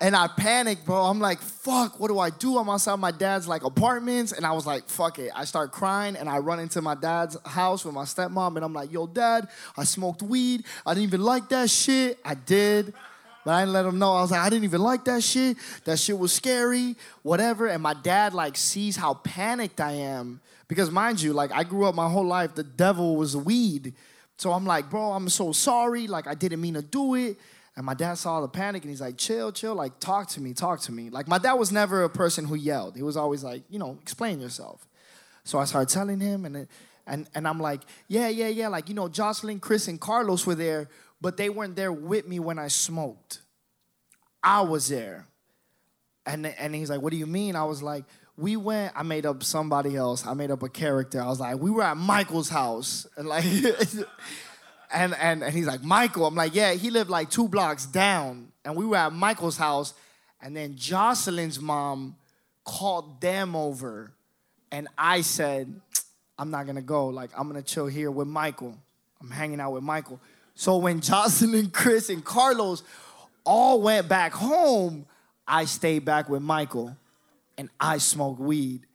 [0.00, 1.04] and I panicked, bro.
[1.04, 2.58] I'm like, fuck, what do I do?
[2.58, 5.30] I'm outside my dad's like apartments, and I was like, fuck it.
[5.34, 8.72] I start crying, and I run into my dad's house with my stepmom, and I'm
[8.72, 10.64] like, yo, dad, I smoked weed.
[10.84, 12.18] I didn't even like that shit.
[12.24, 12.92] I did.
[13.44, 14.14] But I didn't let him know.
[14.14, 15.58] I was like, I didn't even like that shit.
[15.84, 17.66] That shit was scary, whatever.
[17.66, 20.40] And my dad like sees how panicked I am.
[20.66, 23.92] Because mind you, like I grew up my whole life, the devil was weed.
[24.38, 26.06] So I'm like, bro, I'm so sorry.
[26.06, 27.38] Like I didn't mean to do it.
[27.76, 30.52] And my dad saw the panic and he's like, chill, chill, like talk to me,
[30.52, 31.10] talk to me.
[31.10, 32.96] Like my dad was never a person who yelled.
[32.96, 34.86] He was always like, you know, explain yourself.
[35.42, 36.68] So I started telling him and
[37.06, 38.68] and and I'm like, yeah, yeah, yeah.
[38.68, 40.88] Like, you know, Jocelyn, Chris, and Carlos were there,
[41.20, 43.40] but they weren't there with me when I smoked.
[44.44, 45.26] I was there.
[46.26, 47.56] And, and he's like, What do you mean?
[47.56, 48.04] I was like,
[48.36, 50.26] We went, I made up somebody else.
[50.26, 51.20] I made up a character.
[51.20, 53.06] I was like, We were at Michael's house.
[53.16, 53.44] And like,
[54.92, 56.26] and, and, and he's like, Michael.
[56.26, 58.52] I'm like, Yeah, he lived like two blocks down.
[58.64, 59.94] And we were at Michael's house.
[60.40, 62.16] And then Jocelyn's mom
[62.64, 64.12] called them over.
[64.70, 65.80] And I said,
[66.38, 67.08] I'm not gonna go.
[67.08, 68.76] Like, I'm gonna chill here with Michael.
[69.20, 70.20] I'm hanging out with Michael.
[70.54, 72.82] So when Jocelyn, Chris, and Carlos
[73.44, 75.06] all went back home,
[75.46, 76.96] I stayed back with Michael
[77.58, 78.86] and I smoked weed.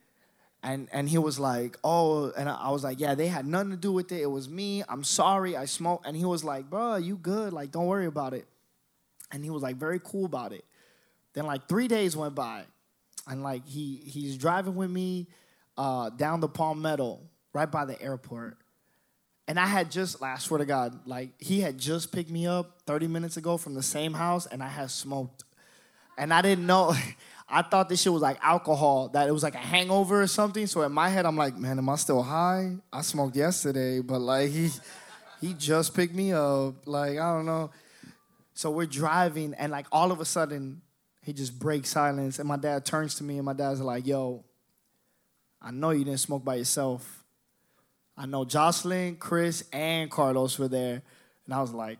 [0.61, 3.77] And, and he was like, oh, and I was like, yeah, they had nothing to
[3.77, 4.21] do with it.
[4.21, 4.83] It was me.
[4.89, 5.55] I'm sorry.
[5.55, 6.05] I smoked.
[6.05, 7.53] And he was like, bro, you good.
[7.53, 8.45] Like, don't worry about it.
[9.31, 10.65] And he was like very cool about it.
[11.33, 12.63] Then like three days went by.
[13.27, 15.27] And like he he's driving with me
[15.77, 17.19] uh, down the Palmetto,
[17.53, 18.57] right by the airport.
[19.47, 22.81] And I had just, I swear to God, like he had just picked me up
[22.85, 25.43] 30 minutes ago from the same house and I had smoked.
[26.17, 26.93] And I didn't know,
[27.49, 30.67] I thought this shit was like alcohol, that it was like a hangover or something.
[30.67, 32.77] So in my head, I'm like, man, am I still high?
[32.91, 34.69] I smoked yesterday, but like he,
[35.41, 36.87] he just picked me up.
[36.87, 37.71] Like, I don't know.
[38.53, 40.81] So we're driving and like all of a sudden,
[41.21, 44.43] he just breaks silence and my dad turns to me and my dad's like, yo,
[45.61, 47.19] I know you didn't smoke by yourself
[48.19, 51.01] I know Jocelyn, Chris, and Carlos were there.
[51.45, 51.99] And I was like,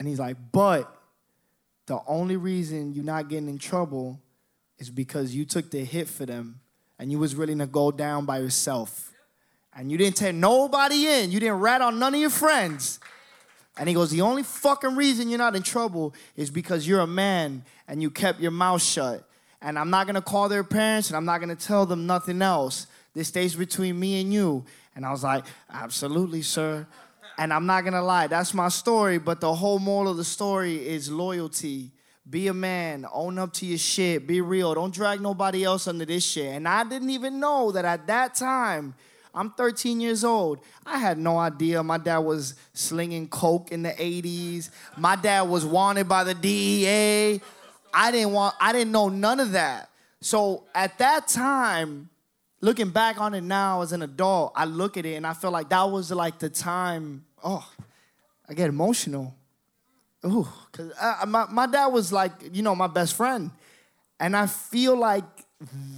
[0.00, 0.92] and he's like, but
[1.86, 4.20] the only reason you're not getting in trouble
[4.78, 6.60] is because you took the hit for them
[6.98, 9.12] and you was willing to go down by yourself.
[9.74, 11.30] And you didn't take nobody in.
[11.30, 13.00] You didn't rat on none of your friends.
[13.76, 17.06] And he goes, The only fucking reason you're not in trouble is because you're a
[17.06, 19.26] man and you kept your mouth shut.
[19.60, 22.86] And I'm not gonna call their parents and I'm not gonna tell them nothing else.
[23.14, 24.64] This stays between me and you.
[24.94, 26.86] And I was like, Absolutely, sir.
[27.38, 30.86] And I'm not gonna lie, that's my story, but the whole moral of the story
[30.86, 31.92] is loyalty.
[32.28, 34.74] Be a man, own up to your shit, be real.
[34.74, 36.54] Don't drag nobody else under this shit.
[36.54, 38.94] And I didn't even know that at that time,
[39.34, 40.60] I'm 13 years old.
[40.84, 44.70] I had no idea my dad was slinging coke in the 80s.
[44.96, 47.40] My dad was wanted by the DEA.
[47.94, 49.90] I didn't want I didn't know none of that.
[50.20, 52.08] So at that time,
[52.62, 55.50] looking back on it now as an adult, I look at it and I feel
[55.50, 57.26] like that was like the time.
[57.44, 57.68] Oh,
[58.48, 59.34] I get emotional.
[60.24, 60.92] Ooh, cause
[61.26, 63.50] my my dad was like you know my best friend,
[64.20, 65.24] and I feel like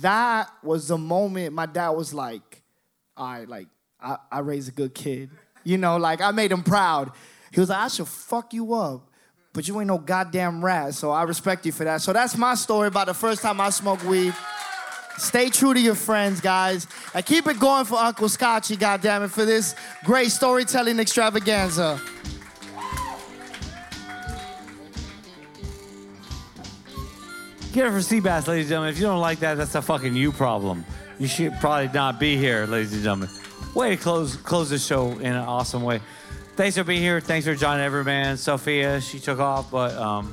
[0.01, 2.62] that was the moment my dad was like,
[3.16, 3.69] all right, like
[4.01, 5.31] I, I raised a good kid.
[5.62, 7.11] You know, like I made him proud.
[7.53, 9.09] He was like, I should fuck you up,
[9.53, 10.95] but you ain't no goddamn rat.
[10.95, 12.01] So I respect you for that.
[12.01, 14.35] So that's my story about the first time I smoked weed.
[15.19, 16.86] Stay true to your friends, guys.
[17.15, 19.74] And keep it going for Uncle Scotchy, goddammit, for this
[20.05, 22.01] great storytelling extravaganza.
[27.73, 28.91] Get it for Seabass, ladies and gentlemen.
[28.91, 30.85] If you don't like that, that's a fucking you problem.
[31.19, 33.31] You should probably not be here, ladies and gentlemen.
[33.74, 36.01] Way to close close the show in an awesome way.
[36.55, 37.20] Thanks for being here.
[37.20, 39.01] Thanks for John Everman, Sophia.
[39.01, 40.32] She took off, but um,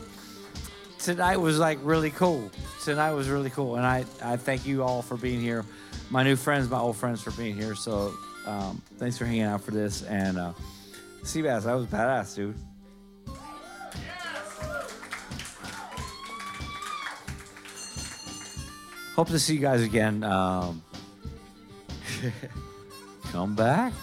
[1.01, 2.51] tonight was like really cool.
[2.83, 5.65] Tonight was really cool, and I I thank you all for being here.
[6.09, 7.75] My new friends, my old friends for being here.
[7.75, 8.13] So
[8.45, 10.03] um, thanks for hanging out for this.
[10.03, 10.53] And uh,
[11.23, 12.55] Seabass, that was badass, dude.
[19.15, 20.23] Hope to see you guys again.
[20.23, 20.81] Um,
[23.31, 23.93] come back.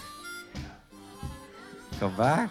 [1.99, 2.51] Come back.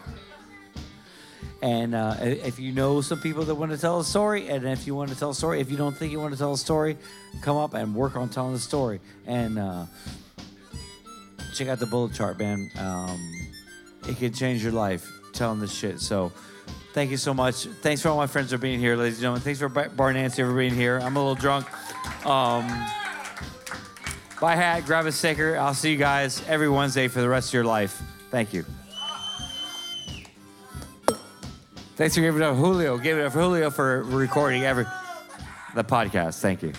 [1.62, 4.86] And uh, if you know some people that want to tell a story, and if
[4.86, 6.58] you want to tell a story, if you don't think you want to tell a
[6.58, 6.98] story,
[7.42, 9.00] come up and work on telling the story.
[9.26, 9.86] And uh,
[11.56, 12.70] check out the bullet chart, man.
[12.78, 13.20] Um,
[14.08, 16.00] it can change your life telling this shit.
[16.00, 16.32] So
[16.94, 17.66] thank you so much.
[17.82, 19.42] Thanks for all my friends for being here, ladies and gentlemen.
[19.42, 21.00] Thanks for Bar Nancy for being here.
[21.00, 21.66] I'm a little drunk.
[22.26, 22.68] Um,
[24.40, 25.58] buy hat, grab a sticker.
[25.58, 28.02] I'll see you guys every Wednesday for the rest of your life.
[28.30, 28.64] Thank you.
[31.98, 33.00] Thanks for giving it up, Julio.
[33.00, 34.86] Give it up Julio for recording every
[35.74, 36.40] the podcast.
[36.40, 36.72] Thank you.